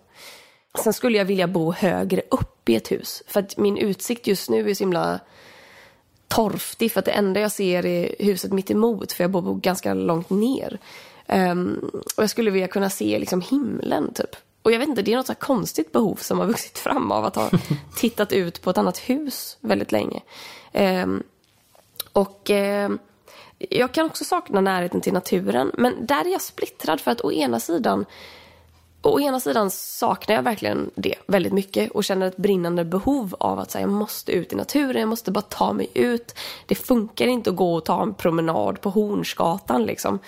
Sen 0.84 0.94
skulle 0.94 1.18
jag 1.18 1.26
vilja 1.26 1.48
bo 1.48 1.72
högre 1.72 2.22
upp 2.32 2.70
i 2.70 2.76
ett 2.76 2.92
hus. 2.92 3.24
För 3.28 3.40
att 3.40 3.58
min 3.58 3.78
utsikt 3.78 4.28
just 4.28 4.50
nu 4.50 4.70
är 4.70 4.74
så 4.74 4.84
himla 4.84 5.20
torftig 6.28 6.92
för 6.92 7.00
att 7.00 7.06
det 7.06 7.12
enda 7.12 7.40
jag 7.40 7.52
ser 7.52 7.86
är 7.86 8.16
huset 8.20 8.54
mitt 8.54 8.72
emot 8.72 9.12
för 9.12 9.24
jag 9.24 9.32
bor 9.32 9.56
ganska 9.56 9.94
långt 9.94 10.30
ner. 10.30 10.80
Ehm, 11.28 11.90
och 12.18 12.24
jag 12.24 12.30
skulle 12.30 12.52
vilja 12.52 12.68
kunna 12.68 12.90
se 12.90 13.20
liksom 13.20 13.42
himlen 13.42 14.14
typ. 14.14 14.36
Och 14.62 14.72
jag 14.72 14.80
vet 14.80 14.90
inte, 14.90 15.02
det 15.02 15.14
är 15.14 15.18
något 15.18 15.28
så 15.28 15.36
konstigt 15.36 15.92
behov 15.92 16.16
som 16.16 16.40
har 16.40 16.46
vuxit 16.46 16.78
fram 16.78 17.12
av 17.12 17.26
att 17.26 17.36
ha 17.36 17.50
tittat 17.96 18.34
ut 18.34 18.62
på 18.62 18.70
ett 18.70 18.78
annat 18.78 18.98
hus 18.98 19.58
väldigt 19.62 19.92
länge. 19.92 20.22
Ehm, 20.72 21.24
och 22.14 22.50
ehm, 22.50 23.00
jag 23.58 23.92
kan 23.92 24.06
också 24.06 24.24
sakna 24.24 24.62
närheten 24.62 25.02
till 25.02 25.14
naturen. 25.14 25.72
Men 25.74 26.06
där 26.06 26.26
är 26.26 26.32
jag 26.32 26.42
splittrad 26.42 27.02
för 27.02 27.12
att 27.12 27.22
å 27.22 27.32
ena 27.32 27.60
sidan 27.60 28.06
Å 29.06 29.20
ena 29.20 29.40
sidan 29.40 29.72
saknar 29.72 30.36
jag 30.36 30.44
verkligen 30.44 30.92
det 30.96 31.16
väldigt 31.28 31.54
mycket 31.54 31.92
och 31.92 32.04
känner 32.04 32.28
ett 32.28 32.38
brinnande 32.38 32.86
behov 32.86 33.36
av 33.40 33.60
att 33.60 33.72
säga 33.72 33.82
jag 33.82 33.92
måste 33.92 34.32
ut 34.32 34.54
i 34.54 34.56
naturen, 34.56 35.00
jag 35.00 35.10
måste 35.10 35.32
bara 35.32 35.42
ta 35.42 35.74
mig 35.74 35.88
ut. 35.94 36.36
Det 36.66 36.76
funkar 36.76 37.28
inte 37.28 37.50
att 37.50 37.56
gå 37.56 37.76
och 37.76 37.86
ta 37.86 38.02
en 38.02 38.14
promenad 38.14 38.82
på 38.82 38.90
Hornsgatan 38.90 39.84
liksom. 39.84 40.20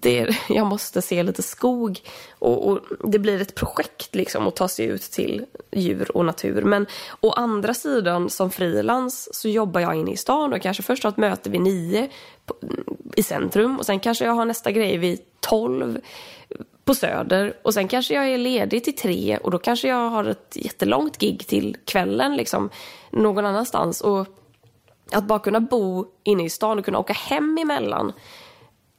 Det, 0.00 0.36
jag 0.48 0.66
måste 0.66 1.02
se 1.02 1.22
lite 1.22 1.42
skog 1.42 2.00
och, 2.38 2.68
och 2.68 2.80
det 3.04 3.18
blir 3.18 3.42
ett 3.42 3.54
projekt 3.54 4.14
liksom 4.14 4.46
att 4.46 4.56
ta 4.56 4.68
sig 4.68 4.86
ut 4.86 5.02
till 5.02 5.44
djur 5.72 6.16
och 6.16 6.24
natur. 6.24 6.62
Men 6.62 6.86
å 7.20 7.30
andra 7.30 7.74
sidan 7.74 8.30
som 8.30 8.50
frilans 8.50 9.28
så 9.32 9.48
jobbar 9.48 9.80
jag 9.80 9.94
inne 9.94 10.10
i 10.10 10.16
stan 10.16 10.52
och 10.52 10.62
kanske 10.62 10.82
först 10.82 11.02
har 11.02 11.10
ett 11.10 11.16
möte 11.16 11.50
vid 11.50 11.60
nio 11.60 12.08
på, 12.46 12.54
i 13.16 13.22
centrum 13.22 13.78
och 13.78 13.86
sen 13.86 14.00
kanske 14.00 14.24
jag 14.24 14.32
har 14.32 14.44
nästa 14.44 14.70
grej 14.70 14.98
vid 14.98 15.20
tolv 15.40 16.00
på 16.84 16.94
Söder 16.94 17.56
och 17.62 17.74
sen 17.74 17.88
kanske 17.88 18.14
jag 18.14 18.28
är 18.28 18.38
ledig 18.38 18.84
till 18.84 18.96
tre 18.96 19.38
och 19.42 19.50
då 19.50 19.58
kanske 19.58 19.88
jag 19.88 20.10
har 20.10 20.24
ett 20.24 20.52
jättelångt 20.54 21.18
gig 21.18 21.46
till 21.46 21.76
kvällen 21.84 22.36
liksom 22.36 22.70
någon 23.10 23.46
annanstans 23.46 24.00
och 24.00 24.26
att 25.12 25.24
bara 25.24 25.38
kunna 25.38 25.60
bo 25.60 26.06
inne 26.24 26.44
i 26.44 26.50
stan 26.50 26.78
och 26.78 26.84
kunna 26.84 26.98
åka 26.98 27.12
hem 27.12 27.58
emellan 27.58 28.12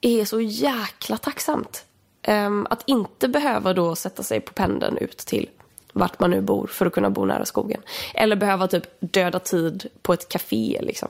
är 0.02 0.26
så 0.26 0.42
jäkla 0.42 1.18
tacksamt. 1.18 1.86
Ehm, 2.22 2.68
att 2.70 2.84
inte 2.86 3.28
behöva 3.28 3.74
då 3.74 3.96
sätta 3.96 4.24
sig 4.24 4.42
på 4.42 4.54
pendeln 4.54 4.98
ut 4.98 5.18
till 5.18 5.50
vart 5.94 6.20
man 6.20 6.32
nu 6.32 6.42
bor 6.42 6.68
för 6.68 6.86
att 6.86 6.94
kunna 6.94 7.10
bo 7.10 7.26
nära 7.26 7.46
skogen. 7.46 7.82
Eller 8.14 8.36
behöva 8.36 8.68
typ 8.68 8.84
döda 9.00 9.40
tid 9.40 9.90
på 10.02 10.14
ett 10.14 10.30
café 10.30 10.80
liksom. 10.82 11.10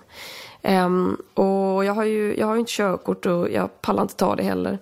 Um, 0.62 1.22
och 1.34 1.86
jag 1.86 1.94
har 1.94 2.04
ju 2.04 2.36
jag 2.38 2.48
har 2.48 2.54
ju 2.54 2.60
inte 2.60 2.72
körkort 2.72 3.26
och 3.26 3.50
jag 3.52 3.82
pallar 3.82 4.02
inte 4.02 4.16
ta 4.16 4.36
det 4.36 4.44
heller. 4.44 4.80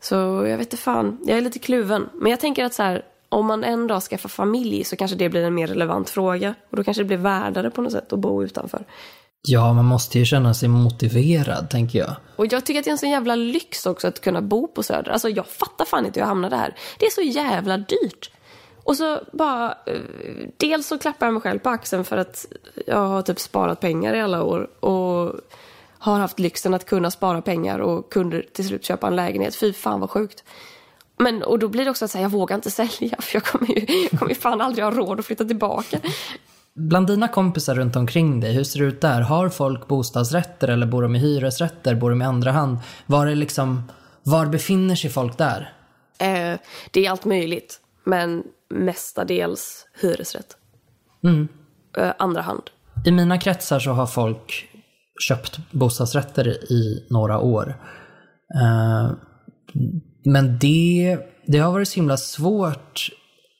Så 0.00 0.14
jag 0.14 0.58
vet 0.58 0.60
inte 0.60 0.76
fan, 0.76 1.18
jag 1.24 1.38
är 1.38 1.42
lite 1.42 1.58
kluven. 1.58 2.08
Men 2.12 2.30
jag 2.30 2.40
tänker 2.40 2.64
att 2.64 2.74
så 2.74 2.82
här, 2.82 3.04
om 3.28 3.46
man 3.46 3.64
en 3.64 3.86
dag 3.86 4.02
skaffar 4.02 4.28
familj 4.28 4.84
så 4.84 4.96
kanske 4.96 5.16
det 5.16 5.28
blir 5.28 5.44
en 5.44 5.54
mer 5.54 5.66
relevant 5.66 6.10
fråga. 6.10 6.54
Och 6.70 6.76
då 6.76 6.84
kanske 6.84 7.02
det 7.02 7.06
blir 7.06 7.16
värdare 7.16 7.70
på 7.70 7.82
något 7.82 7.92
sätt 7.92 8.12
att 8.12 8.18
bo 8.18 8.44
utanför. 8.44 8.84
Ja, 9.48 9.72
man 9.72 9.84
måste 9.84 10.18
ju 10.18 10.24
känna 10.24 10.54
sig 10.54 10.68
motiverad, 10.68 11.70
tänker 11.70 11.98
jag. 11.98 12.16
Och 12.36 12.46
jag 12.46 12.66
tycker 12.66 12.80
att 12.80 12.84
det 12.84 12.90
är 12.90 12.92
en 12.92 12.98
sån 12.98 13.10
jävla 13.10 13.34
lyx 13.34 13.86
också 13.86 14.08
att 14.08 14.20
kunna 14.20 14.42
bo 14.42 14.68
på 14.68 14.82
Söder. 14.82 15.10
Alltså 15.10 15.28
jag 15.28 15.46
fattar 15.46 15.84
fan 15.84 16.06
inte 16.06 16.20
hur 16.20 16.22
jag 16.22 16.28
hamnade 16.28 16.56
här. 16.56 16.76
Det 16.98 17.06
är 17.06 17.10
så 17.10 17.20
jävla 17.20 17.78
dyrt. 17.78 18.30
Och 18.84 18.96
så 18.96 19.20
bara, 19.32 19.70
eh, 19.86 20.00
dels 20.56 20.86
så 20.86 20.98
klappar 20.98 21.26
jag 21.26 21.32
mig 21.32 21.42
själv 21.42 21.58
på 21.58 21.70
axeln 21.70 22.04
för 22.04 22.16
att 22.16 22.46
jag 22.86 23.08
har 23.08 23.22
typ 23.22 23.40
sparat 23.40 23.80
pengar 23.80 24.14
i 24.14 24.20
alla 24.20 24.42
år. 24.42 24.84
Och 24.84 25.40
har 25.98 26.18
haft 26.18 26.38
lyxen 26.38 26.74
att 26.74 26.86
kunna 26.86 27.10
spara 27.10 27.42
pengar 27.42 27.78
och 27.78 28.12
kunde 28.12 28.42
till 28.42 28.66
slut 28.66 28.84
köpa 28.84 29.06
en 29.06 29.16
lägenhet. 29.16 29.56
Fy 29.56 29.72
fan 29.72 30.00
vad 30.00 30.10
sjukt. 30.10 30.44
Men, 31.16 31.42
och 31.42 31.58
då 31.58 31.68
blir 31.68 31.84
det 31.84 31.90
också 31.90 32.04
att 32.04 32.10
säga, 32.10 32.22
jag 32.22 32.30
vågar 32.30 32.56
inte 32.56 32.70
sälja 32.80 33.16
för 33.20 33.36
jag 33.36 33.44
kommer 33.44 33.68
ju, 33.68 34.08
jag 34.10 34.18
kommer 34.18 34.32
ju 34.32 34.40
fan 34.40 34.60
aldrig 34.60 34.84
ha 34.84 34.90
råd 34.90 35.20
att 35.20 35.26
flytta 35.26 35.44
tillbaka. 35.44 36.00
Bland 36.74 37.06
dina 37.06 37.28
kompisar 37.28 37.74
runt 37.74 37.96
omkring 37.96 38.40
dig, 38.40 38.52
hur 38.52 38.64
ser 38.64 38.80
det 38.80 38.86
ut 38.86 39.00
där? 39.00 39.20
Har 39.20 39.48
folk 39.48 39.88
bostadsrätter 39.88 40.68
eller 40.68 40.86
bor 40.86 41.02
de 41.02 41.16
i 41.16 41.18
hyresrätter? 41.18 41.94
Bor 41.94 42.10
de 42.10 42.22
i 42.22 42.24
andra 42.24 42.52
hand? 42.52 42.78
Var, 43.06 43.26
är 43.26 43.34
liksom, 43.34 43.82
var 44.22 44.46
befinner 44.46 44.94
sig 44.94 45.10
folk 45.10 45.38
där? 45.38 45.72
Eh, 46.18 46.58
det 46.90 47.06
är 47.06 47.10
allt 47.10 47.24
möjligt, 47.24 47.80
men 48.04 48.42
mestadels 48.70 49.86
hyresrätt. 50.00 50.56
Eh, 51.98 52.12
andra 52.18 52.40
hand. 52.40 52.62
I 53.04 53.10
mina 53.10 53.38
kretsar 53.38 53.78
så 53.78 53.90
har 53.90 54.06
folk 54.06 54.68
köpt 55.28 55.58
bostadsrätter 55.70 56.72
i 56.72 57.06
några 57.10 57.38
år. 57.38 57.76
Eh, 58.54 59.10
men 60.24 60.58
det, 60.58 61.18
det 61.46 61.58
har 61.58 61.72
varit 61.72 61.88
så 61.88 61.94
himla 61.94 62.16
svårt 62.16 63.10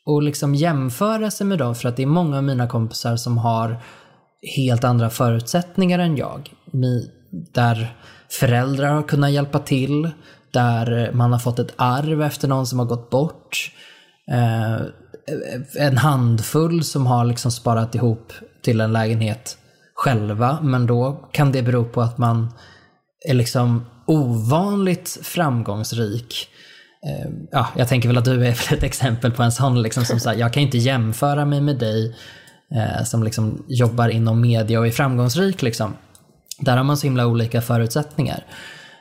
och 0.07 0.23
liksom 0.23 0.55
jämföra 0.55 1.31
sig 1.31 1.47
med 1.47 1.59
dem 1.59 1.75
för 1.75 1.89
att 1.89 1.97
det 1.97 2.03
är 2.03 2.07
många 2.07 2.37
av 2.37 2.45
mina 2.45 2.69
kompisar 2.69 3.17
som 3.17 3.39
har 3.39 3.83
helt 4.57 4.85
andra 4.85 5.11
förutsättningar 5.11 5.99
än 5.99 6.17
jag. 6.17 6.53
Där 7.31 7.97
föräldrar 8.31 8.93
har 8.93 9.03
kunnat 9.03 9.31
hjälpa 9.31 9.59
till, 9.59 10.11
där 10.51 11.13
man 11.13 11.33
har 11.33 11.39
fått 11.39 11.59
ett 11.59 11.75
arv 11.77 12.23
efter 12.23 12.49
någon 12.49 12.67
som 12.67 12.79
har 12.79 12.87
gått 12.87 13.11
bort. 13.11 13.73
Eh, 14.31 14.81
en 15.79 15.99
handfull 15.99 16.85
som 16.85 17.07
har 17.07 17.25
liksom 17.25 17.51
sparat 17.51 17.95
ihop 17.95 18.33
till 18.63 18.81
en 18.81 18.93
lägenhet 18.93 19.59
själva, 19.95 20.59
men 20.63 20.87
då 20.87 21.29
kan 21.33 21.53
det 21.53 21.63
bero 21.63 21.85
på 21.85 22.01
att 22.01 22.19
man 22.19 22.53
är 23.29 23.35
liksom 23.35 23.87
ovanligt 24.07 25.19
framgångsrik. 25.23 26.49
Ja, 27.51 27.69
jag 27.77 27.89
tänker 27.89 28.09
väl 28.09 28.19
att 28.19 28.25
du 28.25 28.47
är 28.47 28.51
ett 28.73 28.83
exempel 28.83 29.33
på 29.33 29.43
en 29.43 29.53
sån, 29.53 29.83
liksom, 29.83 30.05
som 30.05 30.21
sagt, 30.21 30.39
jag 30.39 30.53
kan 30.53 30.63
inte 30.63 30.79
jämföra 30.79 31.45
mig 31.45 31.61
med 31.61 31.79
dig 31.79 32.17
eh, 32.75 33.05
som 33.05 33.23
liksom 33.23 33.65
jobbar 33.69 34.09
inom 34.09 34.41
media 34.41 34.81
och 34.81 34.87
är 34.87 34.91
framgångsrik. 34.91 35.63
Liksom. 35.63 35.97
Där 36.59 36.77
har 36.77 36.85
man 36.85 36.97
så 36.97 37.07
himla 37.07 37.27
olika 37.27 37.61
förutsättningar. 37.61 38.45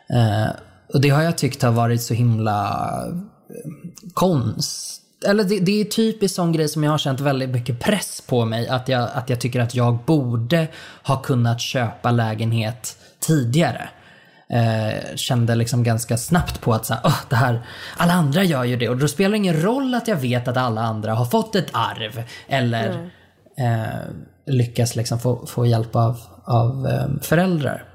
Eh, 0.09 0.51
och 0.93 1.01
det 1.01 1.09
har 1.09 1.21
jag 1.21 1.37
tyckt 1.37 1.61
har 1.61 1.71
varit 1.71 2.01
så 2.01 2.13
himla 2.13 2.89
eh, 3.49 3.71
konst 4.13 5.01
eller 5.25 5.43
det, 5.43 5.59
det 5.59 5.81
är 5.81 5.85
typiskt 5.85 6.35
sån 6.35 6.51
grej 6.51 6.69
som 6.69 6.83
jag 6.83 6.91
har 6.91 6.97
känt 6.97 7.19
väldigt 7.19 7.49
mycket 7.49 7.79
press 7.79 8.23
på 8.27 8.45
mig. 8.45 8.67
Att 8.67 8.89
jag, 8.89 9.09
att 9.13 9.29
jag 9.29 9.41
tycker 9.41 9.59
att 9.59 9.75
jag 9.75 9.97
borde 10.05 10.67
ha 11.03 11.21
kunnat 11.21 11.61
köpa 11.61 12.11
lägenhet 12.11 12.97
tidigare. 13.19 13.89
Eh, 14.51 15.15
kände 15.15 15.55
liksom 15.55 15.83
ganska 15.83 16.17
snabbt 16.17 16.61
på 16.61 16.73
att 16.73 16.85
så 16.85 16.93
här, 16.93 17.01
oh, 17.03 17.19
det 17.29 17.35
här, 17.35 17.61
alla 17.97 18.13
andra 18.13 18.43
gör 18.43 18.63
ju 18.63 18.75
det 18.75 18.89
och 18.89 18.97
då 18.97 19.07
spelar 19.07 19.31
det 19.31 19.37
ingen 19.37 19.61
roll 19.61 19.95
att 19.95 20.07
jag 20.07 20.15
vet 20.15 20.47
att 20.47 20.57
alla 20.57 20.81
andra 20.81 21.13
har 21.13 21.25
fått 21.25 21.55
ett 21.55 21.69
arv 21.71 22.23
eller 22.47 23.09
mm. 23.57 23.81
eh, 23.81 23.95
lyckas 24.45 24.95
liksom 24.95 25.19
få, 25.19 25.45
få 25.45 25.65
hjälp 25.65 25.95
av, 25.95 26.19
av 26.45 26.87
eh, 26.87 27.21
föräldrar. 27.21 27.85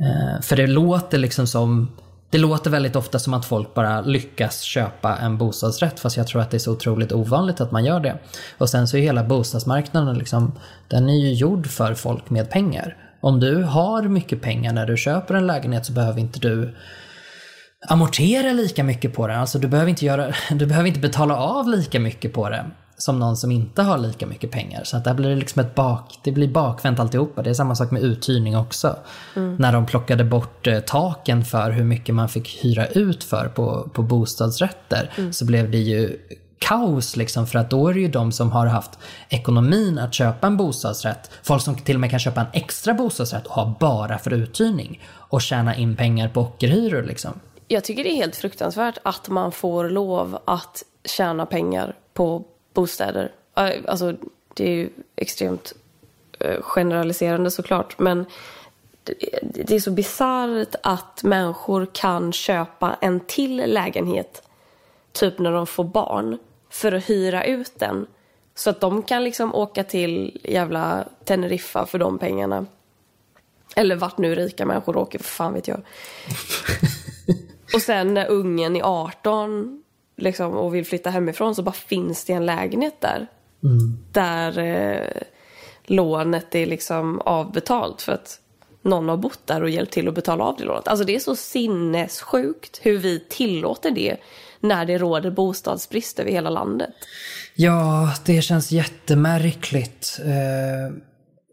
Eh, 0.00 0.40
för 0.42 0.56
det 0.56 0.66
låter 0.66 1.18
liksom 1.18 1.46
som 1.46 1.96
det 2.30 2.38
låter 2.38 2.70
väldigt 2.70 2.96
ofta 2.96 3.18
som 3.18 3.34
att 3.34 3.44
folk 3.44 3.74
bara 3.74 4.00
lyckas 4.00 4.60
köpa 4.60 5.16
en 5.16 5.38
bostadsrätt 5.38 6.00
fast 6.00 6.16
jag 6.16 6.26
tror 6.26 6.42
att 6.42 6.50
det 6.50 6.56
är 6.56 6.58
så 6.58 6.72
otroligt 6.72 7.12
ovanligt 7.12 7.60
att 7.60 7.72
man 7.72 7.84
gör 7.84 8.00
det. 8.00 8.18
Och 8.58 8.68
sen 8.68 8.88
så 8.88 8.96
är 8.96 9.00
hela 9.00 9.24
bostadsmarknaden 9.24 10.18
liksom, 10.18 10.52
den 10.88 11.08
är 11.08 11.16
ju 11.16 11.32
gjord 11.32 11.66
för 11.66 11.94
folk 11.94 12.30
med 12.30 12.50
pengar. 12.50 13.05
Om 13.26 13.40
du 13.40 13.62
har 13.62 14.02
mycket 14.02 14.42
pengar 14.42 14.72
när 14.72 14.86
du 14.86 14.96
köper 14.96 15.34
en 15.34 15.46
lägenhet 15.46 15.86
så 15.86 15.92
behöver 15.92 16.20
inte 16.20 16.40
du 16.40 16.74
amortera 17.88 18.52
lika 18.52 18.84
mycket 18.84 19.14
på 19.14 19.26
den. 19.26 19.40
Alltså 19.40 19.58
du 19.58 19.68
behöver 19.68 19.90
inte, 19.90 20.04
göra, 20.04 20.32
du 20.50 20.66
behöver 20.66 20.88
inte 20.88 21.00
betala 21.00 21.36
av 21.36 21.68
lika 21.68 22.00
mycket 22.00 22.32
på 22.32 22.48
det 22.48 22.66
som 22.96 23.18
någon 23.18 23.36
som 23.36 23.52
inte 23.52 23.82
har 23.82 23.98
lika 23.98 24.26
mycket 24.26 24.50
pengar. 24.50 24.84
Så 24.84 24.96
att 24.96 25.04
där 25.04 25.14
blir 25.14 25.28
det 25.28 25.36
liksom 25.36 25.60
ett 25.60 25.74
bak, 25.74 26.20
det 26.24 26.32
blir 26.32 26.48
bakvänt 26.48 27.00
alltihopa. 27.00 27.42
Det 27.42 27.50
är 27.50 27.54
samma 27.54 27.74
sak 27.74 27.90
med 27.90 28.02
uthyrning 28.02 28.56
också. 28.56 28.96
Mm. 29.36 29.56
När 29.56 29.72
de 29.72 29.86
plockade 29.86 30.24
bort 30.24 30.66
eh, 30.66 30.80
taken 30.80 31.44
för 31.44 31.70
hur 31.70 31.84
mycket 31.84 32.14
man 32.14 32.28
fick 32.28 32.64
hyra 32.64 32.86
ut 32.86 33.24
för 33.24 33.48
på, 33.48 33.90
på 33.92 34.02
bostadsrätter 34.02 35.10
mm. 35.18 35.32
så 35.32 35.44
blev 35.44 35.70
det 35.70 35.78
ju 35.78 36.18
kaos 36.58 37.16
liksom 37.16 37.46
för 37.46 37.58
att 37.58 37.70
då 37.70 37.88
är 37.88 37.94
det 37.94 38.00
ju 38.00 38.08
de 38.08 38.32
som 38.32 38.52
har 38.52 38.66
haft 38.66 38.98
ekonomin 39.28 39.98
att 39.98 40.14
köpa 40.14 40.46
en 40.46 40.56
bostadsrätt, 40.56 41.30
folk 41.42 41.62
som 41.62 41.76
till 41.76 41.96
och 41.96 42.00
med 42.00 42.10
kan 42.10 42.18
köpa 42.18 42.40
en 42.40 42.46
extra 42.52 42.94
bostadsrätt 42.94 43.46
och 43.46 43.52
ha 43.52 43.74
bara 43.80 44.18
för 44.18 44.32
uthyrning 44.32 45.02
och 45.06 45.42
tjäna 45.42 45.76
in 45.76 45.96
pengar 45.96 46.28
på 46.28 46.40
ockerhyror 46.40 47.02
liksom. 47.02 47.40
Jag 47.68 47.84
tycker 47.84 48.04
det 48.04 48.10
är 48.10 48.16
helt 48.16 48.36
fruktansvärt 48.36 48.98
att 49.02 49.28
man 49.28 49.52
får 49.52 49.88
lov 49.88 50.38
att 50.44 50.82
tjäna 51.04 51.46
pengar 51.46 51.94
på 52.14 52.44
bostäder. 52.74 53.32
Eh, 53.56 53.70
alltså, 53.88 54.14
det 54.54 54.64
är 54.64 54.74
ju 54.74 54.90
extremt 55.16 55.72
eh, 56.38 56.62
generaliserande 56.62 57.50
såklart, 57.50 57.98
men 57.98 58.26
det 59.42 59.74
är 59.74 59.80
så 59.80 59.90
bisarrt 59.90 60.74
att 60.82 61.22
människor 61.22 61.86
kan 61.92 62.32
köpa 62.32 62.96
en 63.00 63.20
till 63.20 63.56
lägenhet, 63.66 64.45
typ 65.16 65.38
när 65.38 65.52
de 65.52 65.66
får 65.66 65.84
barn, 65.84 66.38
för 66.70 66.92
att 66.92 67.10
hyra 67.10 67.44
ut 67.44 67.78
den. 67.78 68.06
Så 68.54 68.70
att 68.70 68.80
de 68.80 69.02
kan 69.02 69.24
liksom 69.24 69.54
åka 69.54 69.84
till 69.84 70.40
jävla 70.44 71.04
Teneriffa 71.24 71.86
för 71.86 71.98
de 71.98 72.18
pengarna. 72.18 72.66
Eller 73.76 73.96
vart 73.96 74.18
nu 74.18 74.34
rika 74.34 74.66
människor 74.66 74.96
åker, 74.96 75.18
för 75.18 75.24
fan 75.24 75.54
vet 75.54 75.68
jag. 75.68 75.80
och 77.74 77.82
sen 77.82 78.14
när 78.14 78.30
ungen 78.30 78.76
är 78.76 78.82
18 78.82 79.82
liksom, 80.16 80.52
och 80.52 80.74
vill 80.74 80.86
flytta 80.86 81.10
hemifrån 81.10 81.54
så 81.54 81.62
bara 81.62 81.72
finns 81.72 82.24
det 82.24 82.32
en 82.32 82.46
lägenhet 82.46 83.00
där. 83.00 83.26
Mm. 83.62 83.98
Där 84.12 84.58
eh, 84.58 85.22
lånet 85.84 86.54
är 86.54 86.66
liksom 86.66 87.20
avbetalt 87.20 88.02
för 88.02 88.12
att 88.12 88.40
någon 88.82 89.08
har 89.08 89.16
bott 89.16 89.46
där 89.46 89.62
och 89.62 89.70
hjälpt 89.70 89.92
till 89.92 90.08
att 90.08 90.14
betala 90.14 90.44
av 90.44 90.56
det 90.56 90.64
lånet. 90.64 90.88
Alltså 90.88 91.04
det 91.04 91.14
är 91.14 91.20
så 91.20 91.36
sinnessjukt 91.36 92.80
hur 92.82 92.98
vi 92.98 93.24
tillåter 93.28 93.90
det 93.90 94.16
när 94.60 94.86
det 94.86 94.98
råder 94.98 95.30
bostadsbrist 95.30 96.18
över 96.18 96.30
hela 96.30 96.50
landet. 96.50 96.90
Ja, 97.54 98.12
det 98.24 98.42
känns 98.42 98.72
jättemärkligt. 98.72 100.20
Eh, 100.24 100.96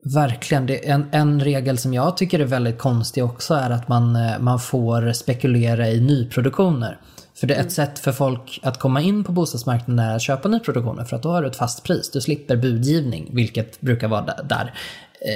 verkligen. 0.04 0.66
Det, 0.66 0.90
en, 0.90 1.06
en 1.12 1.40
regel 1.40 1.78
som 1.78 1.94
jag 1.94 2.18
tycker 2.18 2.40
är 2.40 2.46
väldigt 2.46 2.78
konstig 2.78 3.26
också 3.26 3.54
är 3.54 3.70
att 3.70 3.88
man, 3.88 4.16
eh, 4.16 4.40
man 4.40 4.60
får 4.60 5.14
spekulera 5.14 5.90
i 5.90 6.02
nyproduktioner. 6.02 7.00
För 7.36 7.48
det 7.48 7.54
är 7.54 7.60
ett 7.60 7.62
mm. 7.62 7.72
sätt 7.72 8.00
för 8.00 8.12
folk 8.12 8.60
att 8.64 8.80
komma 8.80 9.02
in 9.02 9.24
på 9.24 9.32
bostadsmarknaden 9.32 10.06
är 10.06 10.16
att 10.16 10.22
köpa 10.22 10.50
nyproduktioner 10.50 11.04
för 11.04 11.16
att 11.16 11.24
då 11.24 11.30
har 11.30 11.42
du 11.42 11.48
ett 11.48 11.56
fast 11.56 11.84
pris. 11.84 12.12
Du 12.12 12.22
slipper 12.22 12.56
budgivning, 12.56 13.30
vilket 13.34 13.82
brukar 13.82 14.08
vara 14.08 14.26
där 14.44 14.74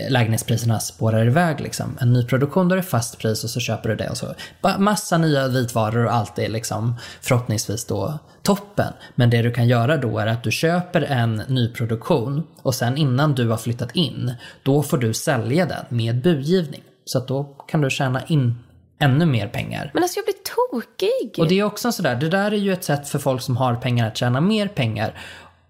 lägenhetspriserna 0.09 0.79
spårar 0.79 1.27
iväg. 1.27 1.61
Liksom. 1.61 1.97
En 2.01 2.13
nyproduktion, 2.13 2.67
då 2.67 2.75
är 2.75 2.77
det 2.77 2.83
fast 2.83 3.19
pris 3.19 3.43
och 3.43 3.49
så 3.49 3.59
köper 3.59 3.89
du 3.89 3.95
det. 3.95 4.09
Och 4.09 4.17
så. 4.17 4.35
Massa 4.77 5.17
nya 5.17 5.47
vitvaror 5.47 6.05
och 6.05 6.13
allt 6.13 6.39
är 6.39 6.49
liksom 6.49 6.95
förhoppningsvis 7.21 7.85
då 7.85 8.19
toppen. 8.43 8.93
Men 9.15 9.29
det 9.29 9.41
du 9.41 9.51
kan 9.51 9.67
göra 9.67 9.97
då 9.97 10.19
är 10.19 10.27
att 10.27 10.43
du 10.43 10.51
köper 10.51 11.01
en 11.01 11.35
nyproduktion 11.47 12.43
och 12.61 12.75
sen 12.75 12.97
innan 12.97 13.35
du 13.35 13.49
har 13.49 13.57
flyttat 13.57 13.95
in, 13.95 14.33
då 14.63 14.83
får 14.83 14.97
du 14.97 15.13
sälja 15.13 15.65
den 15.65 15.85
med 15.89 16.21
budgivning. 16.21 16.83
Så 17.05 17.17
att 17.17 17.27
då 17.27 17.43
kan 17.43 17.81
du 17.81 17.89
tjäna 17.89 18.23
in 18.27 18.55
ännu 18.99 19.25
mer 19.25 19.47
pengar. 19.47 19.91
Men 19.93 20.03
alltså 20.03 20.19
jag 20.19 20.25
blir 20.25 20.35
tokig. 20.81 21.39
Och 21.39 21.47
det 21.47 21.59
är 21.59 21.63
också 21.63 21.91
sådär, 21.91 22.15
det 22.15 22.29
där 22.29 22.51
är 22.51 22.57
ju 22.57 22.73
ett 22.73 22.83
sätt 22.83 23.09
för 23.09 23.19
folk 23.19 23.41
som 23.41 23.57
har 23.57 23.75
pengar 23.75 24.07
att 24.07 24.17
tjäna 24.17 24.41
mer 24.41 24.67
pengar. 24.67 25.13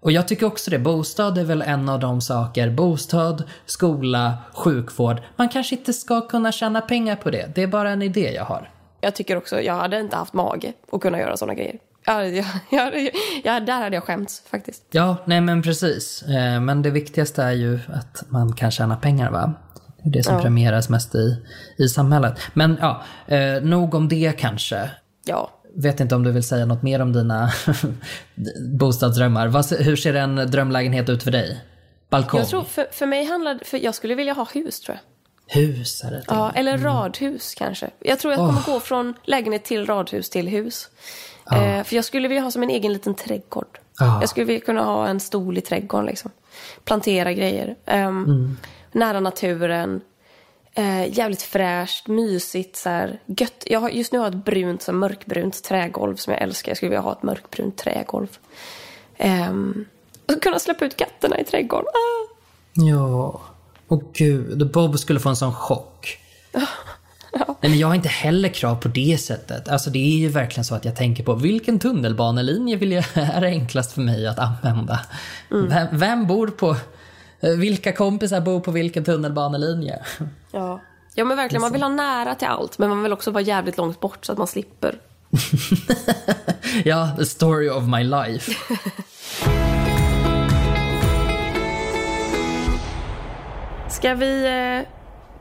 Och 0.00 0.12
jag 0.12 0.28
tycker 0.28 0.46
också 0.46 0.70
det, 0.70 0.78
bostad 0.78 1.38
är 1.38 1.44
väl 1.44 1.62
en 1.62 1.88
av 1.88 2.00
de 2.00 2.20
saker, 2.20 2.70
bostad, 2.70 3.44
skola, 3.66 4.34
sjukvård. 4.54 5.22
Man 5.36 5.48
kanske 5.48 5.74
inte 5.74 5.92
ska 5.92 6.20
kunna 6.28 6.52
tjäna 6.52 6.80
pengar 6.80 7.16
på 7.16 7.30
det. 7.30 7.54
Det 7.54 7.62
är 7.62 7.66
bara 7.66 7.90
en 7.90 8.02
idé 8.02 8.32
jag 8.34 8.44
har. 8.44 8.70
Jag 9.00 9.14
tycker 9.14 9.36
också, 9.36 9.60
jag 9.60 9.74
hade 9.74 10.00
inte 10.00 10.16
haft 10.16 10.32
mage 10.32 10.72
att 10.92 11.00
kunna 11.00 11.18
göra 11.18 11.36
sådana 11.36 11.54
grejer. 11.54 11.78
Jag, 12.06 12.36
jag, 12.36 12.44
jag, 12.70 13.10
jag, 13.44 13.66
där 13.66 13.82
hade 13.82 13.96
jag 13.96 14.04
skämts 14.04 14.42
faktiskt. 14.50 14.82
Ja, 14.90 15.16
nej 15.24 15.40
men 15.40 15.62
precis. 15.62 16.22
Eh, 16.22 16.60
men 16.60 16.82
det 16.82 16.90
viktigaste 16.90 17.42
är 17.42 17.52
ju 17.52 17.80
att 17.88 18.24
man 18.28 18.52
kan 18.52 18.70
tjäna 18.70 18.96
pengar 18.96 19.30
va? 19.30 19.54
Det 20.02 20.08
är 20.08 20.12
det 20.12 20.22
som 20.22 20.34
ja. 20.34 20.42
premieras 20.42 20.88
mest 20.88 21.14
i, 21.14 21.44
i 21.78 21.88
samhället. 21.88 22.38
Men 22.54 22.78
ja, 22.80 23.02
eh, 23.26 23.62
nog 23.62 23.94
om 23.94 24.08
det 24.08 24.32
kanske. 24.38 24.90
Ja. 25.24 25.50
Vet 25.82 26.00
inte 26.00 26.14
om 26.14 26.22
du 26.22 26.32
vill 26.32 26.42
säga 26.42 26.66
något 26.66 26.82
mer 26.82 27.00
om 27.00 27.12
dina 27.12 27.50
bostadsdrömmar. 28.78 29.82
Hur 29.82 29.96
ser 29.96 30.14
en 30.14 30.36
drömlägenhet 30.36 31.08
ut 31.08 31.22
för 31.22 31.30
dig? 31.30 31.64
Balkong? 32.10 32.40
Jag 32.40 32.48
tror 32.48 32.64
för, 32.64 32.86
för 32.92 33.06
mig 33.06 33.24
handlar 33.24 33.58
för 33.64 33.84
jag 33.84 33.94
skulle 33.94 34.14
vilja 34.14 34.32
ha 34.32 34.46
hus 34.54 34.80
tror 34.80 34.96
jag. 34.96 35.60
Hus 35.60 36.04
är 36.04 36.10
det 36.10 36.22
Ja, 36.28 36.52
eller 36.54 36.74
mm. 36.74 36.84
radhus 36.84 37.54
kanske. 37.54 37.90
Jag 37.98 38.18
tror 38.18 38.32
jag 38.32 38.38
kommer 38.38 38.60
oh. 38.60 38.66
gå 38.66 38.80
från 38.80 39.14
lägenhet 39.24 39.64
till 39.64 39.86
radhus 39.86 40.30
till 40.30 40.48
hus. 40.48 40.88
Ah. 41.44 41.64
Eh, 41.64 41.84
för 41.84 41.96
jag 41.96 42.04
skulle 42.04 42.28
vilja 42.28 42.42
ha 42.42 42.50
som 42.50 42.62
en 42.62 42.70
egen 42.70 42.92
liten 42.92 43.14
trädgård. 43.14 43.78
Ah. 44.00 44.20
Jag 44.20 44.28
skulle 44.28 44.46
vilja 44.46 44.60
kunna 44.60 44.84
ha 44.84 45.08
en 45.08 45.20
stol 45.20 45.58
i 45.58 45.60
trädgården 45.60 46.06
liksom. 46.06 46.30
Plantera 46.84 47.32
grejer. 47.32 47.76
Um, 47.86 48.24
mm 48.24 48.56
nära 48.92 49.20
naturen. 49.20 50.00
Eh, 50.78 51.18
jävligt 51.18 51.42
fräscht, 51.42 52.06
mysigt, 52.06 52.76
så 52.76 52.88
här, 52.88 53.20
gött. 53.26 53.64
Jag 53.66 53.80
har, 53.80 53.88
just 53.88 54.12
nu 54.12 54.18
har 54.18 54.26
jag 54.26 54.34
ett 54.34 54.44
brunt, 54.44 54.82
så 54.82 54.92
mörkbrunt 54.92 55.64
trägolv 55.64 56.16
som 56.16 56.32
jag 56.32 56.42
älskar. 56.42 56.70
Jag 56.70 56.76
skulle 56.76 56.90
vilja 56.90 57.00
ha 57.00 57.12
ett 57.12 57.22
mörkbrunt 57.22 57.76
trägolv. 57.76 58.38
Eh, 59.16 59.52
och 60.28 60.42
kunna 60.42 60.58
släppa 60.58 60.84
ut 60.84 60.96
katterna 60.96 61.40
i 61.40 61.44
trädgården. 61.44 61.86
Ah. 61.86 62.34
Ja. 62.72 63.40
Och 63.88 64.02
gud, 64.12 64.70
Bob 64.70 64.98
skulle 64.98 65.20
få 65.20 65.28
en 65.28 65.36
sån 65.36 65.54
chock. 65.54 66.18
Ja. 66.52 66.60
Nej, 67.32 67.70
men 67.70 67.78
jag 67.78 67.88
har 67.88 67.94
inte 67.94 68.08
heller 68.08 68.48
krav 68.48 68.74
på 68.74 68.88
det 68.88 69.20
sättet. 69.20 69.68
Alltså 69.68 69.90
det 69.90 69.98
är 69.98 70.18
ju 70.18 70.28
verkligen 70.28 70.64
så 70.64 70.74
att 70.74 70.84
jag 70.84 70.96
tänker 70.96 71.24
på 71.24 71.34
vilken 71.34 71.78
tunnelbanelinje 71.78 72.76
vill 72.76 72.92
jag, 72.92 73.04
är 73.14 73.42
enklast 73.42 73.92
för 73.92 74.00
mig 74.00 74.26
att 74.26 74.38
använda? 74.38 75.00
Mm. 75.50 75.68
Vem, 75.68 75.98
vem, 75.98 76.26
bor 76.26 76.46
på 76.46 76.76
vilka 77.40 77.92
kompisar 77.92 78.40
bor 78.40 78.60
på 78.60 78.70
vilken 78.70 79.04
tunnelbanelinje? 79.04 80.02
Ja. 80.52 80.80
ja, 81.14 81.24
men 81.24 81.36
verkligen. 81.36 81.60
Man 81.60 81.72
vill 81.72 81.82
ha 81.82 81.88
nära 81.88 82.34
till 82.34 82.48
allt, 82.48 82.78
men 82.78 82.88
man 82.88 83.02
vill 83.02 83.12
också 83.12 83.30
vara 83.30 83.42
jävligt 83.42 83.76
långt 83.76 84.00
bort 84.00 84.24
så 84.24 84.32
att 84.32 84.38
man 84.38 84.46
slipper. 84.46 84.98
ja, 86.84 87.10
the 87.18 87.24
story 87.24 87.68
of 87.70 87.84
my 87.84 88.04
life. 88.04 88.52
Ska 93.90 94.14
vi 94.14 94.46
eh, 94.46 94.80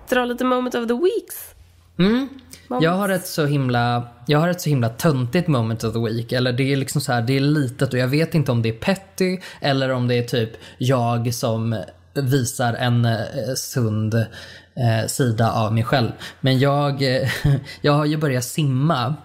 dra 0.09 0.25
lite 0.25 0.43
moment 0.43 0.75
of 0.75 0.87
the 0.87 0.93
weeks? 0.93 1.55
Mm. 1.99 2.29
Jag 2.69 2.91
har 2.91 3.09
ett 3.09 3.27
så 3.27 3.45
himla, 3.45 4.07
jag 4.25 4.39
har 4.39 4.47
ett 4.47 4.61
så 4.61 4.69
himla 4.69 4.89
töntigt 4.89 5.47
moment 5.47 5.83
of 5.83 5.93
the 5.93 5.99
week. 5.99 6.31
Eller 6.31 6.53
det 6.53 6.73
är 6.73 6.77
liksom 6.77 7.01
så 7.01 7.13
här, 7.13 7.21
det 7.21 7.37
är 7.37 7.39
litet 7.39 7.93
och 7.93 7.99
jag 7.99 8.07
vet 8.07 8.35
inte 8.35 8.51
om 8.51 8.61
det 8.61 8.69
är 8.69 8.73
petty 8.73 9.39
eller 9.61 9.89
om 9.89 10.07
det 10.07 10.15
är 10.15 10.23
typ 10.23 10.49
jag 10.77 11.33
som 11.33 11.83
visar 12.13 12.73
en 12.73 13.05
eh, 13.05 13.53
sund 13.55 14.13
eh, 14.13 15.07
sida 15.07 15.51
av 15.51 15.73
mig 15.73 15.83
själv. 15.83 16.11
Men 16.41 16.59
jag, 16.59 17.15
eh, 17.15 17.29
jag 17.81 17.93
har 17.93 18.05
ju 18.05 18.17
börjat 18.17 18.43
simma 18.43 19.15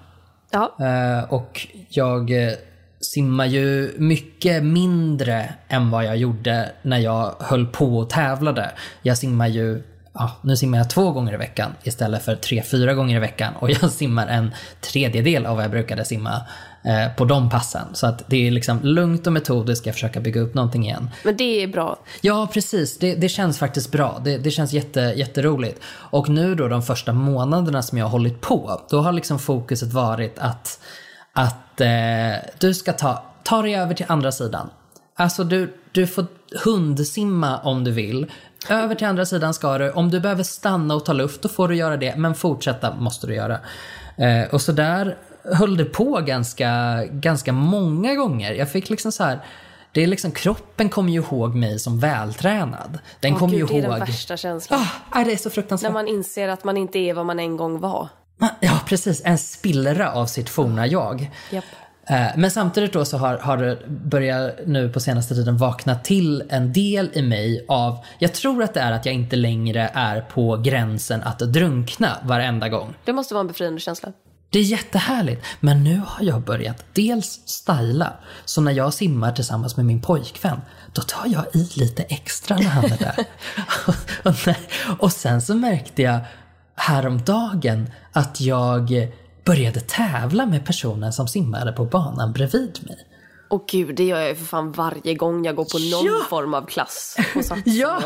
Ja. 0.52 0.76
Eh, 0.80 1.32
och 1.32 1.66
jag 1.88 2.46
eh, 2.46 2.52
simmar 3.00 3.46
ju 3.46 3.94
mycket 3.98 4.64
mindre 4.64 5.54
än 5.68 5.90
vad 5.90 6.04
jag 6.04 6.16
gjorde 6.16 6.72
när 6.82 6.98
jag 6.98 7.34
höll 7.40 7.66
på 7.66 7.98
och 7.98 8.10
tävlade. 8.10 8.70
Jag 9.02 9.18
simmar 9.18 9.48
ju, 9.48 9.82
ja, 10.14 10.30
nu 10.40 10.56
simmar 10.56 10.78
jag 10.78 10.90
två 10.90 11.10
gånger 11.10 11.34
i 11.34 11.36
veckan 11.36 11.72
istället 11.82 12.24
för 12.24 12.36
tre, 12.36 12.62
fyra 12.62 12.94
gånger 12.94 13.16
i 13.16 13.20
veckan. 13.20 13.54
Och 13.56 13.70
jag 13.70 13.90
simmar 13.90 14.26
en 14.26 14.50
tredjedel 14.80 15.46
av 15.46 15.56
vad 15.56 15.64
jag 15.64 15.70
brukade 15.70 16.04
simma 16.04 16.42
eh, 16.84 17.16
på 17.16 17.24
de 17.24 17.50
passen. 17.50 17.86
Så 17.92 18.06
att 18.06 18.22
det 18.26 18.46
är 18.46 18.50
liksom 18.50 18.80
lugnt 18.82 19.26
och 19.26 19.32
metodiskt, 19.32 19.86
jag 19.86 19.94
försöka 19.94 20.20
bygga 20.20 20.40
upp 20.40 20.54
någonting 20.54 20.84
igen. 20.84 21.10
Men 21.24 21.36
det 21.36 21.62
är 21.62 21.68
bra. 21.68 21.98
Ja, 22.20 22.48
precis. 22.52 22.98
Det, 22.98 23.14
det 23.14 23.28
känns 23.28 23.58
faktiskt 23.58 23.92
bra. 23.92 24.20
Det, 24.24 24.38
det 24.38 24.50
känns 24.50 24.72
jätte, 24.72 25.00
jätteroligt. 25.00 25.80
Och 25.86 26.28
nu 26.28 26.54
då 26.54 26.68
de 26.68 26.82
första 26.82 27.12
månaderna 27.12 27.82
som 27.82 27.98
jag 27.98 28.04
har 28.04 28.10
hållit 28.10 28.40
på, 28.40 28.80
då 28.90 29.00
har 29.00 29.12
liksom 29.12 29.38
fokuset 29.38 29.92
varit 29.92 30.38
att, 30.38 30.80
att 31.32 31.80
eh, 31.80 32.50
du 32.58 32.74
ska 32.74 32.92
ta, 32.92 33.22
ta 33.42 33.62
dig 33.62 33.74
över 33.74 33.94
till 33.94 34.06
andra 34.08 34.32
sidan. 34.32 34.70
Alltså 35.16 35.44
du, 35.44 35.74
du 35.92 36.06
får 36.06 36.26
hundsimma 36.64 37.58
om 37.58 37.84
du 37.84 37.90
vill. 37.90 38.26
Över 38.68 38.94
till 38.94 39.06
andra 39.06 39.26
sidan 39.26 39.54
ska 39.54 39.78
du. 39.78 39.90
Om 39.90 40.10
du 40.10 40.20
behöver 40.20 40.42
stanna 40.42 40.94
och 40.94 41.04
ta 41.04 41.12
luft, 41.12 41.42
då 41.42 41.48
får 41.48 41.68
du 41.68 41.76
göra 41.76 41.96
det. 41.96 42.16
Men 42.16 42.34
fortsätta 42.34 42.94
måste 42.94 43.26
du 43.26 43.34
göra. 43.34 43.58
Eh, 44.16 44.54
och 44.54 44.62
så 44.62 44.72
där 44.72 45.16
höll 45.44 45.76
det 45.76 45.84
på 45.84 46.20
ganska, 46.20 47.02
ganska 47.10 47.52
många 47.52 48.14
gånger. 48.14 48.52
Jag 48.52 48.70
fick 48.72 48.90
liksom 48.90 49.12
så 49.12 49.24
här... 49.24 49.40
Det 49.94 50.02
är 50.02 50.06
liksom, 50.06 50.32
kroppen 50.32 50.88
kommer 50.88 51.12
ju 51.12 51.18
ihåg 51.18 51.54
mig 51.54 51.78
som 51.78 52.00
vältränad. 52.00 52.98
Den 53.20 53.34
kommer 53.34 53.54
ju 53.54 53.58
Gud, 53.58 53.68
det 53.68 53.74
är 53.74 53.82
ihåg... 53.82 53.90
den 53.90 54.00
värsta 54.00 54.36
känslan. 54.36 54.80
Ah, 55.10 55.24
det 55.24 55.32
är 55.32 55.36
så 55.36 55.48
När 55.48 55.54
fruktansvärt. 55.54 55.92
man 55.92 56.08
inser 56.08 56.48
att 56.48 56.64
man 56.64 56.76
inte 56.76 56.98
är 56.98 57.14
vad 57.14 57.26
man 57.26 57.38
en 57.40 57.56
gång 57.56 57.80
var. 57.80 58.08
Ja, 58.60 58.80
precis. 58.86 59.22
En 59.24 59.38
spillra 59.38 60.12
av 60.12 60.26
sitt 60.26 60.48
forna 60.48 60.86
jag. 60.86 61.30
Japp. 61.50 61.64
Eh, 62.06 62.26
Men 62.36 62.50
samtidigt 62.50 62.92
då 62.92 63.04
så 63.04 63.18
har, 63.18 63.38
har 63.38 63.56
det 63.56 63.78
börjat 63.88 64.54
nu 64.66 64.88
på 64.88 65.00
senaste 65.00 65.34
tiden 65.34 65.56
vakna 65.56 65.94
till 65.94 66.44
en 66.48 66.72
del 66.72 67.10
i 67.12 67.22
mig 67.22 67.64
av, 67.68 67.98
jag 68.18 68.32
tror 68.32 68.62
att 68.62 68.74
det 68.74 68.80
är 68.80 68.92
att 68.92 69.06
jag 69.06 69.14
inte 69.14 69.36
längre 69.36 69.90
är 69.94 70.20
på 70.20 70.56
gränsen 70.56 71.22
att 71.22 71.38
drunkna 71.38 72.18
varenda 72.22 72.68
gång. 72.68 72.94
Det 73.04 73.12
måste 73.12 73.34
vara 73.34 73.40
en 73.40 73.46
befriande 73.46 73.80
känsla. 73.80 74.12
Det 74.50 74.58
är 74.58 74.62
jättehärligt. 74.62 75.46
Men 75.60 75.84
nu 75.84 76.02
har 76.06 76.24
jag 76.24 76.42
börjat 76.42 76.84
dels 76.92 77.40
styla. 77.44 78.12
Så 78.44 78.60
när 78.60 78.72
jag 78.72 78.94
simmar 78.94 79.32
tillsammans 79.32 79.76
med 79.76 79.86
min 79.86 80.02
pojkvän, 80.02 80.60
då 80.92 81.02
tar 81.02 81.26
jag 81.26 81.44
i 81.52 81.70
lite 81.74 82.02
extra 82.02 82.56
när 82.56 82.64
han 82.64 82.84
är 82.84 82.98
där. 82.98 83.24
och, 84.24 84.34
och 85.02 85.12
sen 85.12 85.42
så 85.42 85.54
märkte 85.54 86.02
jag 86.02 86.18
häromdagen 86.74 87.90
att 88.12 88.40
jag 88.40 89.12
började 89.44 89.80
tävla 89.80 90.46
med 90.46 90.66
personen 90.66 91.12
som 91.12 91.28
simmade 91.28 91.72
på 91.72 91.84
banan 91.84 92.32
bredvid 92.32 92.78
mig. 92.82 93.06
Och 93.48 93.64
gud, 93.68 93.96
det 93.96 94.04
gör 94.04 94.18
jag 94.20 94.28
ju 94.28 94.34
för 94.34 94.44
fan 94.44 94.72
varje 94.72 95.14
gång 95.14 95.44
jag 95.44 95.56
går 95.56 95.64
på 95.64 95.78
någon 95.78 96.06
Ja! 96.06 96.26
form 96.30 96.54
av 96.54 96.66
klass. 96.66 97.16
På 97.34 97.42
Sats, 97.42 97.62
Ja, 97.64 98.02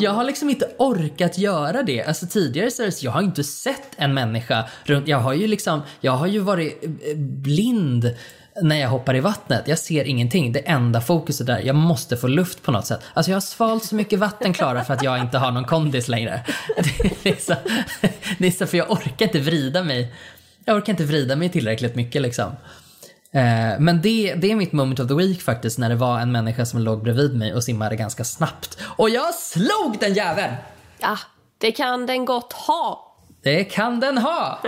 jag 0.00 0.10
har 0.10 0.24
liksom 0.24 0.50
inte 0.50 0.70
orkat 0.78 1.38
göra 1.38 1.82
det. 1.82 2.04
Alltså 2.04 2.26
tidigare 2.26 2.70
så 2.70 3.06
jag 3.06 3.12
har 3.12 3.22
inte 3.22 3.44
sett 3.44 3.88
en 3.96 4.14
människa 4.14 4.64
runt, 4.84 5.08
jag 5.08 5.18
har 5.18 5.32
ju 5.32 5.46
liksom, 5.46 5.82
jag 6.00 6.12
har 6.12 6.26
ju 6.26 6.38
varit 6.38 6.84
eh, 6.84 7.16
blind 7.16 8.14
när 8.62 8.76
jag 8.76 8.88
hoppar 8.88 9.16
i 9.16 9.20
vattnet. 9.20 9.68
Jag 9.68 9.78
ser 9.78 10.04
ingenting. 10.04 10.52
Det 10.52 10.58
enda 10.58 11.00
fokuset 11.00 11.46
där, 11.46 11.60
jag 11.60 11.76
måste 11.76 12.16
få 12.16 12.26
luft 12.26 12.62
på 12.62 12.72
något 12.72 12.86
sätt. 12.86 13.00
Alltså 13.14 13.30
jag 13.30 13.36
har 13.36 13.40
svalt 13.40 13.84
så 13.84 13.94
mycket 13.94 14.18
vatten 14.18 14.52
Klara 14.52 14.84
för 14.84 14.94
att 14.94 15.02
jag 15.02 15.20
inte 15.20 15.38
har 15.38 15.50
någon 15.50 15.64
kondis 15.64 16.08
längre. 16.08 16.40
Det 17.22 17.28
är, 17.30 17.40
så, 17.40 17.54
det 18.38 18.46
är 18.46 18.50
så 18.50 18.66
för 18.66 18.78
jag 18.78 18.90
orkar 18.90 19.26
inte 19.26 19.40
vrida 19.40 19.82
mig. 19.82 20.12
Jag 20.68 20.76
orkar 20.76 20.92
inte 20.92 21.04
vrida 21.04 21.36
mig 21.36 21.48
tillräckligt 21.48 21.94
mycket 21.94 22.22
liksom. 22.22 22.46
Eh, 23.32 23.78
Men 23.78 24.00
det, 24.02 24.34
det 24.34 24.50
är 24.52 24.56
mitt 24.56 24.72
moment 24.72 25.00
of 25.00 25.08
the 25.08 25.14
week 25.14 25.42
faktiskt, 25.42 25.78
när 25.78 25.88
det 25.88 25.94
var 25.94 26.18
en 26.20 26.32
människa 26.32 26.66
som 26.66 26.80
låg 26.80 27.02
bredvid 27.02 27.36
mig 27.36 27.54
och 27.54 27.64
simmade 27.64 27.96
ganska 27.96 28.24
snabbt. 28.24 28.78
Och 28.96 29.10
jag 29.10 29.34
slog 29.34 29.98
den 30.00 30.14
jäveln! 30.14 30.54
Ja, 30.98 31.18
det 31.58 31.72
kan 31.72 32.06
den 32.06 32.24
gott 32.24 32.52
ha. 32.52 33.16
Det 33.42 33.64
kan 33.64 34.00
den 34.00 34.18
ha! 34.18 34.62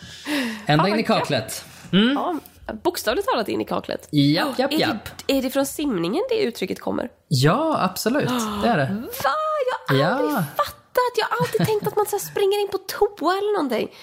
Ända 0.66 0.88
in 0.88 0.98
i 0.98 1.02
kaklet. 1.02 1.64
Ja, 1.90 2.34
bokstavligt 2.82 3.28
talat 3.28 3.48
in 3.48 3.60
i 3.60 3.64
kaklet. 3.64 4.08
Japp, 4.10 4.58
japp, 4.58 4.72
Är 4.72 4.78
japp. 4.78 4.96
det, 5.26 5.38
är 5.38 5.42
det 5.42 5.50
från 5.50 5.66
simningen 5.66 6.22
det 6.30 6.42
uttrycket 6.42 6.80
kommer? 6.80 7.08
Ja, 7.28 7.76
absolut. 7.80 8.28
Det 8.62 8.68
är 8.68 8.76
det. 8.76 9.02
Va? 9.24 9.94
Jag 9.98 10.04
har 10.06 10.12
aldrig 10.12 10.30
Ja. 10.36 10.44
fattat. 10.56 10.76
Jag 11.16 11.26
har 11.26 11.36
alltid 11.38 11.66
tänkt 11.66 11.86
att 11.86 11.96
man 11.96 12.06
så 12.06 12.18
springer 12.18 12.60
in 12.60 12.68
på 12.68 12.78
toa 12.78 13.38
eller 13.38 13.52
någonting. 13.52 13.94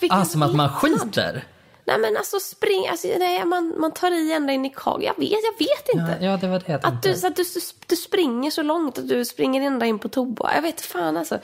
Vilken 0.00 0.18
Ah, 0.18 0.24
som 0.24 0.42
att 0.42 0.54
man 0.54 0.68
skiter. 0.68 1.46
Nej 1.84 1.98
men 1.98 2.16
alltså 2.16 2.40
spring, 2.40 2.88
alltså, 2.88 3.08
nej, 3.18 3.44
man, 3.44 3.74
man 3.78 3.92
tar 3.92 4.10
i 4.10 4.32
ända 4.32 4.52
in 4.52 4.64
i 4.64 4.70
kagen. 4.70 5.02
Jag 5.02 5.24
vet, 5.24 5.30
jag 5.30 5.66
vet 5.66 5.88
inte. 5.88 6.24
Ja, 6.24 6.30
ja, 6.30 6.36
det 6.36 6.48
var 6.48 6.58
det 6.58 6.72
jag 6.72 6.86
Att 6.86 7.02
du, 7.02 7.14
så 7.14 7.26
att 7.26 7.36
du, 7.36 7.44
du 7.86 7.96
springer 7.96 8.50
så 8.50 8.62
långt 8.62 8.98
att 8.98 9.08
du 9.08 9.24
springer 9.24 9.62
ända 9.62 9.86
in 9.86 9.98
på 9.98 10.08
toa. 10.08 10.54
Jag 10.54 10.62
vet 10.62 10.80
fan 10.80 11.16
alltså. 11.16 11.38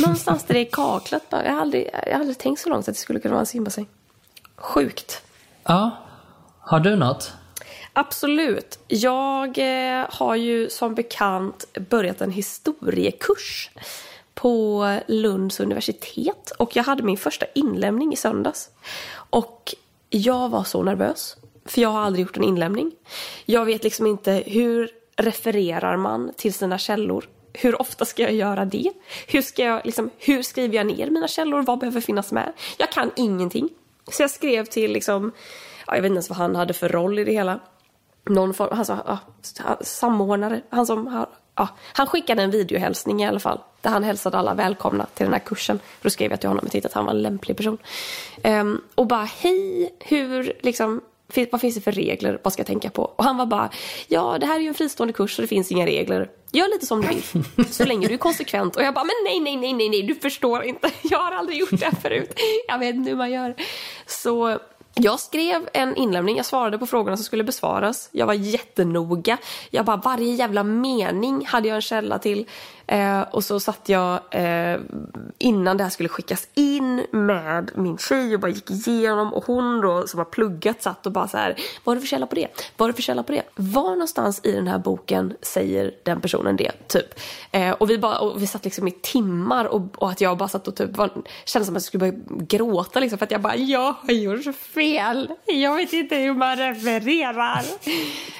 Någonstans 0.00 0.44
där 0.44 0.54
det 0.54 0.60
är 0.60 0.70
kaklat 0.72 1.30
bara. 1.30 1.44
Jag 1.44 1.52
har 1.52 1.60
aldrig, 1.60 1.90
jag 2.06 2.12
har 2.12 2.20
aldrig 2.20 2.38
tänkt 2.38 2.60
så 2.60 2.68
långt 2.68 2.88
att 2.88 2.94
det 2.94 3.00
skulle 3.00 3.20
kunna 3.20 3.32
vara 3.34 3.40
en 3.40 3.46
simbassäng. 3.46 3.88
Sjukt. 4.56 5.22
Ja. 5.64 5.90
Har 6.60 6.80
du 6.80 6.96
något? 6.96 7.32
Absolut. 8.00 8.78
Jag 8.88 9.58
eh, 9.58 10.06
har 10.10 10.36
ju 10.36 10.70
som 10.70 10.94
bekant 10.94 11.64
börjat 11.88 12.20
en 12.20 12.30
historiekurs 12.30 13.70
på 14.34 14.86
Lunds 15.06 15.60
universitet 15.60 16.52
och 16.58 16.76
jag 16.76 16.84
hade 16.84 17.02
min 17.02 17.16
första 17.16 17.46
inlämning 17.54 18.12
i 18.12 18.16
söndags. 18.16 18.70
Och 19.12 19.74
jag 20.10 20.48
var 20.48 20.64
så 20.64 20.82
nervös, 20.82 21.36
för 21.64 21.80
jag 21.80 21.88
har 21.88 22.00
aldrig 22.00 22.26
gjort 22.26 22.36
en 22.36 22.44
inlämning. 22.44 22.92
Jag 23.44 23.64
vet 23.64 23.84
liksom 23.84 24.06
inte 24.06 24.42
hur 24.46 24.90
refererar 25.16 25.96
man 25.96 26.32
till 26.36 26.54
sina 26.54 26.78
källor? 26.78 27.28
Hur 27.52 27.80
ofta 27.80 28.04
ska 28.04 28.22
jag 28.22 28.32
göra 28.32 28.64
det? 28.64 28.92
Hur, 29.26 29.42
ska 29.42 29.64
jag, 29.64 29.80
liksom, 29.84 30.10
hur 30.18 30.42
skriver 30.42 30.76
jag 30.76 30.86
ner 30.86 31.10
mina 31.10 31.28
källor? 31.28 31.62
Vad 31.62 31.78
behöver 31.78 32.00
finnas 32.00 32.32
med? 32.32 32.52
Jag 32.78 32.92
kan 32.92 33.10
ingenting. 33.16 33.68
Så 34.12 34.22
jag 34.22 34.30
skrev 34.30 34.64
till, 34.64 34.92
liksom, 34.92 35.32
jag 35.86 35.94
vet 35.94 36.04
inte 36.04 36.14
ens 36.14 36.28
vad 36.28 36.38
han 36.38 36.56
hade 36.56 36.74
för 36.74 36.88
roll 36.88 37.18
i 37.18 37.24
det 37.24 37.32
hela 37.32 37.60
någon 38.30 38.54
form, 38.54 38.68
alltså, 38.72 38.98
ja, 39.06 39.18
samordnare, 39.80 40.60
han 40.68 40.86
som 40.86 41.06
har, 41.06 41.26
ja, 41.54 41.68
han 41.92 42.06
skickade 42.06 42.42
en 42.42 42.50
videohälsning 42.50 43.22
i 43.22 43.26
alla 43.26 43.40
fall. 43.40 43.60
Där 43.80 43.90
han 43.90 44.04
hälsade 44.04 44.38
alla 44.38 44.54
välkomna 44.54 45.06
till 45.14 45.24
den 45.24 45.32
här 45.32 45.40
kursen. 45.40 45.78
För 45.78 46.04
då 46.04 46.10
skrev 46.10 46.30
jag 46.30 46.40
till 46.40 46.48
honom 46.48 46.64
och 46.64 46.72
tyckte 46.72 46.88
att 46.88 46.94
han 46.94 47.04
var 47.04 47.12
en 47.12 47.22
lämplig 47.22 47.56
person. 47.56 47.78
Um, 48.44 48.80
och 48.94 49.06
bara, 49.06 49.24
hej, 49.24 49.94
hur, 49.98 50.52
liksom, 50.60 51.00
vad 51.50 51.60
finns 51.60 51.74
det 51.74 51.80
för 51.80 51.92
regler? 51.92 52.40
Vad 52.42 52.52
ska 52.52 52.60
jag 52.60 52.66
tänka 52.66 52.90
på? 52.90 53.02
Och 53.16 53.24
han 53.24 53.36
var 53.36 53.46
bara, 53.46 53.70
ja 54.08 54.38
det 54.40 54.46
här 54.46 54.56
är 54.56 54.60
ju 54.60 54.68
en 54.68 54.74
fristående 54.74 55.12
kurs 55.12 55.36
så 55.36 55.42
det 55.42 55.48
finns 55.48 55.72
inga 55.72 55.86
regler. 55.86 56.30
Gör 56.52 56.68
lite 56.68 56.86
som 56.86 57.00
du 57.00 57.08
vill, 57.08 57.44
så 57.70 57.84
länge 57.84 58.08
du 58.08 58.14
är 58.14 58.18
konsekvent. 58.18 58.76
Och 58.76 58.82
jag 58.82 58.94
bara, 58.94 59.04
men 59.04 59.14
nej, 59.24 59.40
nej, 59.40 59.56
nej, 59.56 59.72
nej, 59.72 59.88
nej, 59.88 60.02
du 60.02 60.14
förstår 60.14 60.62
inte. 60.62 60.90
Jag 61.02 61.18
har 61.18 61.32
aldrig 61.32 61.58
gjort 61.58 61.70
det 61.80 61.84
här 61.84 62.00
förut. 62.02 62.40
Jag 62.68 62.78
vet 62.78 62.94
inte 62.94 63.10
hur 63.10 63.16
man 63.16 63.30
gör. 63.30 63.54
Så 64.06 64.58
jag 64.94 65.20
skrev 65.20 65.68
en 65.72 65.96
inlämning, 65.96 66.36
jag 66.36 66.46
svarade 66.46 66.78
på 66.78 66.86
frågorna 66.86 67.16
som 67.16 67.24
skulle 67.24 67.44
besvaras. 67.44 68.08
Jag 68.12 68.26
var 68.26 68.34
jättenoga. 68.34 69.38
Jag 69.70 69.84
bara, 69.84 69.96
varje 69.96 70.34
jävla 70.34 70.62
mening 70.62 71.46
hade 71.46 71.68
jag 71.68 71.74
en 71.74 71.82
källa 71.82 72.18
till. 72.18 72.46
Eh, 72.86 73.20
och 73.20 73.44
så 73.44 73.60
satt 73.60 73.88
jag 73.88 74.20
eh, 74.30 74.80
innan 75.38 75.76
det 75.76 75.82
här 75.82 75.90
skulle 75.90 76.08
skickas 76.08 76.48
in 76.54 77.06
med 77.10 77.70
min 77.74 77.98
tjej 77.98 78.34
och 78.34 78.40
bara 78.40 78.50
gick 78.50 78.70
igenom. 78.70 79.34
Och 79.34 79.44
hon 79.44 79.80
då 79.80 80.06
som 80.06 80.18
har 80.18 80.24
pluggat 80.24 80.82
satt 80.82 81.06
och 81.06 81.12
bara 81.12 81.28
så 81.28 81.36
här, 81.36 81.56
vad 81.84 81.92
är 81.92 81.96
det 81.96 82.00
för 82.00 82.08
källa 82.08 82.26
på 82.26 82.34
det? 82.34 82.48
Vad 82.76 82.88
är 82.88 82.92
det 82.92 82.96
för 82.96 83.02
källa 83.02 83.22
på 83.22 83.32
det? 83.32 83.42
Var 83.54 83.90
någonstans 83.90 84.40
i 84.44 84.52
den 84.52 84.68
här 84.68 84.78
boken 84.78 85.36
säger 85.42 85.94
den 86.02 86.20
personen 86.20 86.56
det? 86.56 86.72
Typ. 86.88 87.20
Eh, 87.50 87.70
och, 87.70 87.90
vi 87.90 87.98
bara, 87.98 88.18
och 88.18 88.42
vi 88.42 88.46
satt 88.46 88.64
liksom 88.64 88.88
i 88.88 88.90
timmar 88.90 89.64
och, 89.64 89.82
och 90.02 90.10
att 90.10 90.20
jag 90.20 90.38
bara 90.38 90.48
satt 90.48 90.68
och 90.68 90.76
typ 90.76 90.96
var, 90.96 91.10
kände 91.44 91.66
som 91.66 91.76
att 91.76 91.82
jag 91.82 91.82
skulle 91.82 92.12
börja 92.12 92.24
gråta 92.28 93.00
liksom 93.00 93.18
för 93.18 93.26
att 93.26 93.32
jag 93.32 93.40
bara, 93.40 93.56
jag 93.56 93.94
har 94.02 94.12
gjort 94.12 94.56
fel. 94.56 94.89
Jag 95.46 95.76
vet 95.76 95.92
inte 95.92 96.16
hur 96.16 96.34
man 96.34 96.56
refererar. 96.56 97.64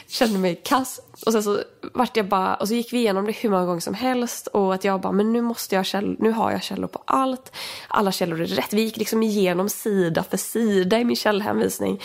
Kände 0.08 0.38
mig 0.38 0.60
kass. 0.64 1.00
Och 1.26 1.32
sen 1.32 1.42
så 1.42 1.60
vart 1.94 2.16
jag 2.16 2.28
bara, 2.28 2.54
och 2.54 2.68
så 2.68 2.74
gick 2.74 2.92
vi 2.92 2.98
igenom 2.98 3.26
det 3.26 3.32
hur 3.32 3.50
många 3.50 3.66
gånger 3.66 3.80
som 3.80 3.94
helst 3.94 4.46
och 4.46 4.74
att 4.74 4.84
jag 4.84 5.00
bara, 5.00 5.12
men 5.12 5.32
nu 5.32 5.42
måste 5.42 5.74
jag 5.74 5.86
käll, 5.86 6.16
nu 6.18 6.30
har 6.30 6.50
jag 6.50 6.62
källor 6.62 6.88
på 6.88 7.02
allt. 7.04 7.52
Alla 7.88 8.12
källor 8.12 8.40
är 8.40 8.46
rätt. 8.46 8.72
Vi 8.72 8.82
gick 8.82 8.96
liksom 8.96 9.22
igenom 9.22 9.68
sida 9.68 10.24
för 10.30 10.36
sida 10.36 10.98
i 10.98 11.04
min 11.04 11.16
källhänvisning. 11.16 12.00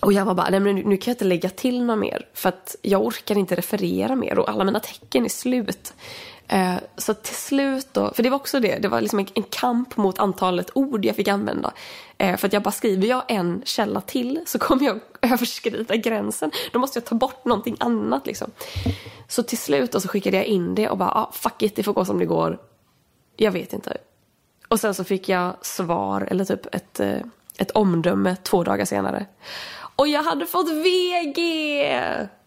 Och 0.00 0.12
jag 0.12 0.24
var 0.24 0.34
bara, 0.34 0.50
nej 0.50 0.60
men 0.60 0.74
nu, 0.74 0.84
nu 0.84 0.96
kan 0.96 1.10
jag 1.10 1.14
inte 1.14 1.24
lägga 1.24 1.48
till 1.48 1.84
något 1.84 1.98
mer 1.98 2.26
för 2.34 2.48
att 2.48 2.76
jag 2.82 3.06
orkar 3.06 3.38
inte 3.38 3.54
referera 3.54 4.16
mer 4.16 4.38
och 4.38 4.48
alla 4.48 4.64
mina 4.64 4.80
tecken 4.80 5.24
är 5.24 5.28
slut. 5.28 5.94
Eh, 6.48 6.76
så 6.96 7.14
till 7.14 7.34
slut 7.34 7.88
då, 7.92 8.12
för 8.14 8.22
det 8.22 8.30
var 8.30 8.36
också 8.36 8.60
det, 8.60 8.78
det 8.78 8.88
var 8.88 9.00
liksom 9.00 9.18
en, 9.18 9.26
en 9.34 9.42
kamp 9.42 9.96
mot 9.96 10.18
antalet 10.18 10.70
ord 10.74 11.04
jag 11.04 11.16
fick 11.16 11.28
använda. 11.28 11.72
Eh, 12.18 12.36
för 12.36 12.46
att 12.46 12.52
jag 12.52 12.62
bara 12.62 12.70
skriver 12.70 13.08
jag 13.08 13.22
en 13.28 13.62
källa 13.64 14.00
till 14.00 14.40
så 14.46 14.58
kommer 14.58 14.84
jag 14.84 15.00
överskrida 15.32 15.96
gränsen. 15.96 16.50
Då 16.72 16.78
måste 16.78 16.98
jag 16.98 17.04
ta 17.04 17.14
bort 17.14 17.44
någonting 17.44 17.76
annat 17.80 18.26
liksom. 18.26 18.50
Så 19.28 19.42
till 19.42 19.58
slut 19.58 19.92
då 19.92 20.00
så 20.00 20.08
skickade 20.08 20.36
jag 20.36 20.46
in 20.46 20.74
det 20.74 20.88
och 20.88 20.98
bara, 20.98 21.10
ah, 21.10 21.30
fuck 21.32 21.62
it, 21.62 21.76
det 21.76 21.82
får 21.82 21.92
gå 21.92 22.04
som 22.04 22.18
det 22.18 22.26
går. 22.26 22.58
Jag 23.36 23.52
vet 23.52 23.72
inte. 23.72 23.96
Och 24.68 24.80
sen 24.80 24.94
så 24.94 25.04
fick 25.04 25.28
jag 25.28 25.56
svar, 25.62 26.28
eller 26.30 26.44
typ 26.44 26.74
ett, 26.74 27.00
eh, 27.00 27.20
ett 27.58 27.70
omdöme 27.70 28.36
två 28.42 28.64
dagar 28.64 28.84
senare. 28.84 29.26
Och 29.96 30.08
jag 30.08 30.22
hade 30.22 30.46
fått 30.46 30.70
VG! 30.70 31.40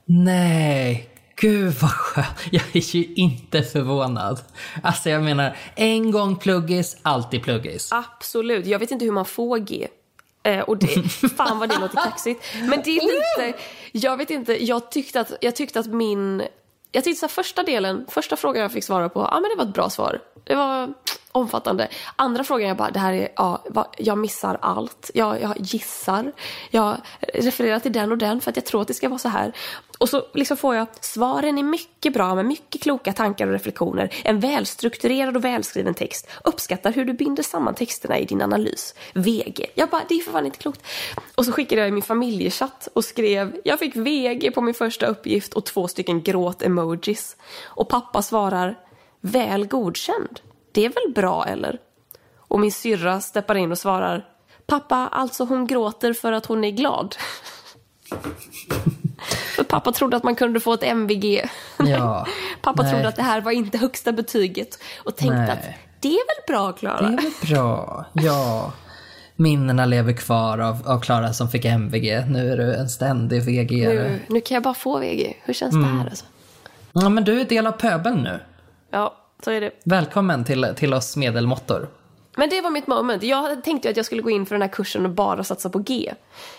Nej, 0.06 1.11
gud 1.42 1.74
vad 1.82 1.92
skönt. 1.92 2.28
Jag 2.52 2.64
är 2.74 2.96
ju 2.96 3.14
inte 3.16 3.64
förvånad. 3.64 4.42
Alltså 4.84 5.10
jag 5.10 5.24
menar, 5.24 5.58
en 5.76 6.12
gång 6.12 6.36
pluggis, 6.36 6.98
alltid 7.02 7.44
pluggis. 7.44 7.92
Absolut. 7.92 8.66
Jag 8.66 8.80
vet 8.80 8.92
inte 8.92 9.06
hur 9.06 9.12
man 9.12 9.26
får 9.26 9.58
G. 9.58 9.88
Eh, 10.44 10.60
och 10.60 10.78
det, 10.78 10.88
fan 11.38 11.60
vad 11.60 11.70
det 11.70 11.80
låter 11.80 11.98
kaxigt. 11.98 12.44
Men 12.62 12.82
det 12.86 12.98
är 12.98 13.02
lite, 13.02 13.60
jag 13.92 14.18
vet 14.18 14.30
inte, 14.30 14.66
jag 14.66 14.92
tyckte 14.92 15.20
att, 15.20 15.32
jag 15.42 15.56
tyckte 15.56 15.80
att 15.80 15.88
min, 15.88 16.44
jag 16.92 17.04
tyckte 17.04 17.20
så 17.20 17.28
första 17.28 17.64
delen, 17.64 18.06
första 18.10 18.36
frågan 18.36 18.62
jag 18.62 18.72
fick 18.72 18.84
svara 18.84 19.10
på, 19.10 19.20
ja 19.20 19.34
men 19.34 19.44
det 19.44 19.56
var 19.58 19.64
ett 19.64 19.74
bra 19.74 19.90
svar. 19.90 20.22
Det 20.44 20.56
var 20.56 20.94
omfattande. 21.32 21.88
Andra 22.16 22.44
frågan 22.44 22.68
jag 22.68 22.78
bara, 22.78 22.92
det 22.92 23.00
här 23.00 23.14
är, 23.14 23.30
ja, 23.36 23.64
jag 23.98 24.18
missar 24.18 24.58
allt. 24.62 25.12
Jag, 25.14 25.42
jag 25.42 25.56
gissar. 25.60 26.32
Jag 26.70 26.98
refererar 27.34 27.80
till 27.80 27.92
den 27.92 28.12
och 28.12 28.18
den 28.18 28.42
för 28.42 28.50
att 28.50 28.56
jag 28.56 28.66
tror 28.66 28.82
att 28.82 28.88
det 28.88 28.94
ska 28.94 29.10
vara 29.10 29.20
så 29.20 29.30
här. 29.30 29.54
Och 29.98 30.10
så 30.10 30.24
liksom 30.34 30.58
får 30.58 30.76
jag, 30.76 30.88
svaren 31.00 31.58
är 31.58 31.64
mycket 31.64 32.14
bra 32.14 32.36
med 32.36 32.46
mycket 32.46 32.82
kloka 32.82 33.14
tankar 33.14 33.48
och 33.48 33.54
reflektioner. 33.54 34.14
En 34.24 34.40
välstrukturerad 34.40 35.38
och 35.38 35.46
välskriven 35.46 35.94
text. 35.94 36.28
Uppskattar 36.44 36.92
hur 36.92 37.06
du 37.06 37.14
binder 37.14 37.44
samman 37.44 37.76
texterna 37.76 38.20
i 38.20 38.26
din 38.26 38.42
analys. 38.42 38.96
VG. 39.14 39.66
Jag 39.76 39.90
bara, 39.90 40.02
det 40.10 40.16
är 40.16 40.20
för 40.20 40.32
fan 40.32 40.46
inte 40.46 40.58
klokt. 40.58 40.82
Och 41.36 41.46
så 41.46 41.52
skickade 41.52 41.82
jag 41.82 41.88
i 41.90 41.92
min 41.92 42.04
familjechatt 42.04 42.88
och 42.94 43.06
skrev, 43.06 43.62
jag 43.64 43.80
fick 43.80 43.96
VG 43.96 44.52
på 44.52 44.62
min 44.62 44.74
första 44.74 45.06
uppgift 45.06 45.54
och 45.54 45.66
två 45.66 45.88
stycken 45.88 46.22
gråt-emojis. 46.22 47.36
Och 47.64 47.90
pappa 47.90 48.22
svarar, 48.22 48.80
väl 49.22 49.68
godkänd. 49.68 50.40
Det 50.72 50.86
är 50.86 50.90
väl 50.90 51.14
bra 51.16 51.46
eller? 51.46 51.78
Och 52.38 52.60
min 52.60 52.72
syrra 52.72 53.22
steppar 53.22 53.56
in 53.56 53.72
och 53.72 53.78
svarar 53.78 54.26
Pappa, 54.66 54.96
alltså 55.12 55.44
hon 55.46 55.68
gråter 55.68 56.14
för 56.14 56.32
att 56.32 56.46
hon 56.46 56.64
är 56.64 56.72
glad. 56.72 57.16
för 59.56 59.64
pappa 59.64 59.92
trodde 59.92 60.18
att 60.18 60.24
man 60.24 60.36
kunde 60.36 60.60
få 60.60 60.74
ett 60.74 60.84
MVG. 60.84 61.50
Ja, 61.78 62.26
pappa 62.62 62.84
nej. 62.84 62.92
trodde 62.92 63.08
att 63.08 63.16
det 63.16 63.24
här 63.24 63.42
var 63.42 63.52
inte 63.52 63.78
högsta 63.78 64.12
betyget 64.12 64.80
och 65.04 65.16
tänkte 65.16 65.38
Nej. 65.38 65.52
att 65.52 65.60
det 66.00 66.08
är 66.08 66.12
väl 66.28 66.56
bra 66.56 66.72
Klara? 66.72 67.02
Det 67.02 67.08
är 67.08 67.22
väl 67.22 67.32
bra. 67.56 68.06
Ja. 68.14 68.72
Minnena 69.36 69.86
lever 69.86 70.14
kvar 70.14 70.58
av, 70.60 70.88
av 70.88 71.00
Klara 71.00 71.34
som 71.34 71.50
fick 71.50 71.66
MVG. 71.66 72.26
Nu 72.30 72.52
är 72.52 72.58
du 72.58 72.76
en 72.76 72.90
ständig 72.90 73.42
vg 73.44 73.88
Nu, 73.88 74.20
nu 74.28 74.42
kan 74.42 74.56
jag 74.56 74.64
bara 74.64 74.74
få 74.74 75.00
VG. 75.00 75.38
Hur 75.44 75.54
känns 75.54 75.74
Mm. 75.74 75.92
det 75.92 75.98
här 75.98 76.06
alltså? 76.10 76.26
Ja, 76.94 77.10
men 77.10 77.24
du 77.24 77.42
är 77.42 77.46
del 77.46 77.68
av 77.68 77.72
pöbeln 77.72 78.22
nu. 78.24 78.40
Ja, 78.92 79.16
så 79.44 79.52
är 79.52 79.62
det. 79.62 79.72
Välkommen 79.84 80.44
till, 80.44 80.74
till 80.76 80.94
oss 80.94 81.18
medelmåttor. 81.18 81.90
Men 82.38 82.50
det 82.50 82.62
var 82.62 82.70
mitt 82.70 82.88
moment. 82.88 83.24
Jag 83.24 83.64
tänkte 83.64 83.90
att 83.90 83.98
jag 83.98 84.06
skulle 84.06 84.22
gå 84.22 84.30
in 84.30 84.46
för 84.46 84.56
den 84.56 84.62
här 84.62 84.70
kursen 84.70 85.06
och 85.06 85.12
bara 85.12 85.44
satsa 85.44 85.70
på 85.70 85.80
G. 85.80 86.14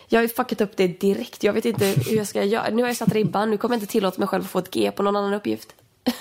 Jag 0.09 0.19
har 0.19 0.23
ju 0.23 0.29
fuckat 0.29 0.61
upp 0.61 0.77
det 0.77 1.01
direkt. 1.01 1.43
Jag 1.43 1.53
vet 1.53 1.65
inte 1.65 1.85
hur 2.09 2.17
jag 2.17 2.27
ska 2.27 2.45
göra. 2.45 2.71
Nu 2.71 2.83
har 2.83 2.89
jag 2.89 2.97
satt 2.97 3.13
ribban. 3.13 3.51
Nu 3.51 3.57
kommer 3.57 3.75
jag 3.75 3.83
inte 3.83 3.93
tillåta 3.93 4.19
mig 4.19 4.29
själv 4.29 4.45
att 4.45 4.51
få 4.51 4.59
ett 4.59 4.71
G 4.71 4.91
på 4.97 5.03
någon 5.03 5.17
annan 5.17 5.35
uppgift. 5.35 5.69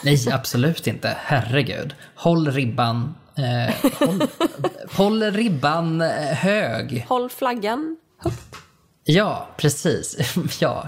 Nej, 0.04 0.18
absolut 0.32 0.88
inte. 0.88 1.18
Herregud. 1.20 1.96
Håll 2.16 2.52
ribban, 2.52 3.16
eh, 3.36 3.92
håll, 4.00 4.22
håll 4.92 5.24
ribban 5.24 6.02
eh, 6.02 6.10
hög. 6.18 7.06
Håll 7.10 7.30
flaggan 7.30 7.98
högt. 8.18 8.56
Ja, 9.04 9.48
precis. 9.58 10.18
ja. 10.60 10.88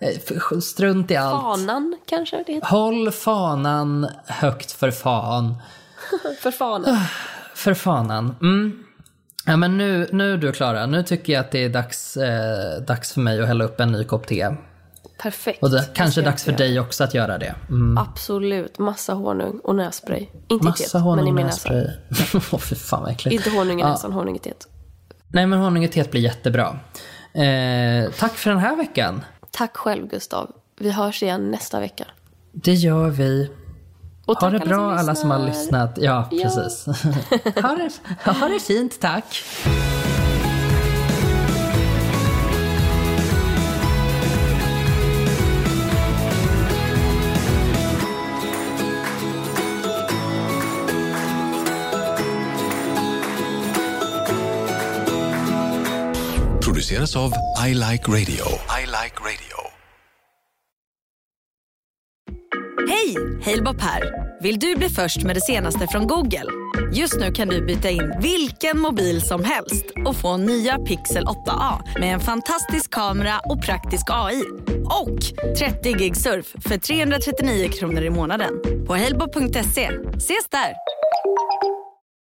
Eh, 0.00 0.58
Strunt 0.60 1.10
i 1.10 1.16
allt. 1.16 1.42
Fanan 1.42 1.96
kanske 2.06 2.44
det 2.46 2.52
heter. 2.52 2.68
Håll 2.68 3.10
fanan 3.10 4.08
högt 4.26 4.72
för 4.72 4.90
fan. 4.90 5.54
För 6.40 6.50
fanan. 6.50 6.96
För 7.54 7.74
fanan. 7.74 8.34
Mm. 8.42 8.84
Ja, 9.46 9.56
men 9.56 9.78
nu, 9.78 10.08
nu 10.12 10.36
du 10.36 10.52
Klara, 10.52 10.86
nu 10.86 11.02
tycker 11.02 11.32
jag 11.32 11.40
att 11.40 11.50
det 11.50 11.64
är 11.64 11.68
dags, 11.68 12.16
eh, 12.16 12.80
dags 12.82 13.12
för 13.12 13.20
mig 13.20 13.40
att 13.40 13.46
hälla 13.48 13.64
upp 13.64 13.80
en 13.80 13.92
ny 13.92 14.04
kopp 14.04 14.26
te. 14.26 14.48
Perfekt. 15.22 15.62
Och 15.62 15.70
det 15.70 15.88
kanske 15.94 16.22
dags 16.22 16.44
för 16.44 16.52
dig 16.52 16.80
också 16.80 17.04
att 17.04 17.14
göra 17.14 17.38
det. 17.38 17.54
Mm. 17.68 17.98
Absolut. 17.98 18.78
Massa 18.78 19.14
honung 19.14 19.60
och 19.64 19.74
nässpray. 19.76 20.26
Inte 20.48 20.64
i 20.66 20.68
Massa 20.68 20.98
men 20.98 21.02
i 21.02 21.08
honung 21.10 21.28
och 21.28 21.34
min 21.34 21.46
näsa. 21.46 21.72
nässpray. 21.72 22.40
Åh 22.52 22.58
fy 22.58 22.74
fan 22.74 23.02
vad 23.02 23.10
äckligt. 23.12 23.34
Inte 23.46 23.50
honung 23.58 23.78
i 23.78 23.82
Ja. 23.82 23.88
näsan, 23.88 24.12
honung 24.12 24.36
i 24.36 24.38
teet. 24.38 24.68
Nej 25.28 25.46
men 25.46 25.58
honung 25.58 25.84
och 25.84 25.92
teet 25.92 26.10
blir 26.10 26.20
jättebra. 26.20 26.78
Eh, 27.34 28.10
tack 28.18 28.32
för 28.34 28.50
den 28.50 28.58
här 28.58 28.76
veckan. 28.76 29.24
Tack 29.50 29.76
själv 29.76 30.06
Gustav. 30.08 30.52
Vi 30.78 30.90
hörs 30.90 31.22
igen 31.22 31.50
nästa 31.50 31.80
vecka. 31.80 32.04
Det 32.52 32.74
gör 32.74 33.08
vi. 33.10 33.50
Och 34.26 34.36
Ha 34.36 34.50
det 34.50 34.58
bra 34.58 34.92
alla 34.92 35.14
som 35.14 35.30
har 35.30 35.38
lyssnat. 35.46 35.98
Ja, 36.00 36.28
Ja. 36.30 36.42
precis. 36.42 36.86
ha, 37.62 37.76
det, 37.76 37.90
ha 38.30 38.48
det 38.48 38.60
fint, 38.60 39.00
tack. 39.00 39.42
Produceras 56.90 57.16
av 57.16 57.32
I 57.68 57.74
Like 57.74 58.08
Radio. 58.08 58.44
I 58.80 58.86
like 58.86 59.16
radio. 59.20 59.58
Hej! 62.88 63.16
Halebop 63.44 63.80
här. 63.80 64.02
Vill 64.42 64.58
du 64.58 64.76
bli 64.76 64.88
först 64.88 65.22
med 65.22 65.36
det 65.36 65.40
senaste 65.40 65.86
från 65.86 66.06
Google? 66.06 66.44
Just 66.92 67.20
nu 67.20 67.32
kan 67.32 67.48
du 67.48 67.66
byta 67.66 67.90
in 67.90 68.12
vilken 68.20 68.78
mobil 68.78 69.22
som 69.22 69.44
helst 69.44 69.84
och 70.06 70.16
få 70.16 70.36
nya 70.36 70.78
Pixel 70.78 71.24
8A 71.24 71.98
med 72.00 72.14
en 72.14 72.20
fantastisk 72.20 72.90
kamera 72.90 73.40
och 73.44 73.62
praktisk 73.62 74.06
AI. 74.10 74.42
Och 74.84 75.18
30 75.58 75.92
gig 75.92 76.16
surf 76.16 76.46
för 76.60 76.78
339 76.78 77.68
kronor 77.68 78.02
i 78.02 78.10
månaden 78.10 78.50
på 78.86 78.96
halebop.se. 78.96 79.90
Ses 80.16 80.48
där! 80.50 80.74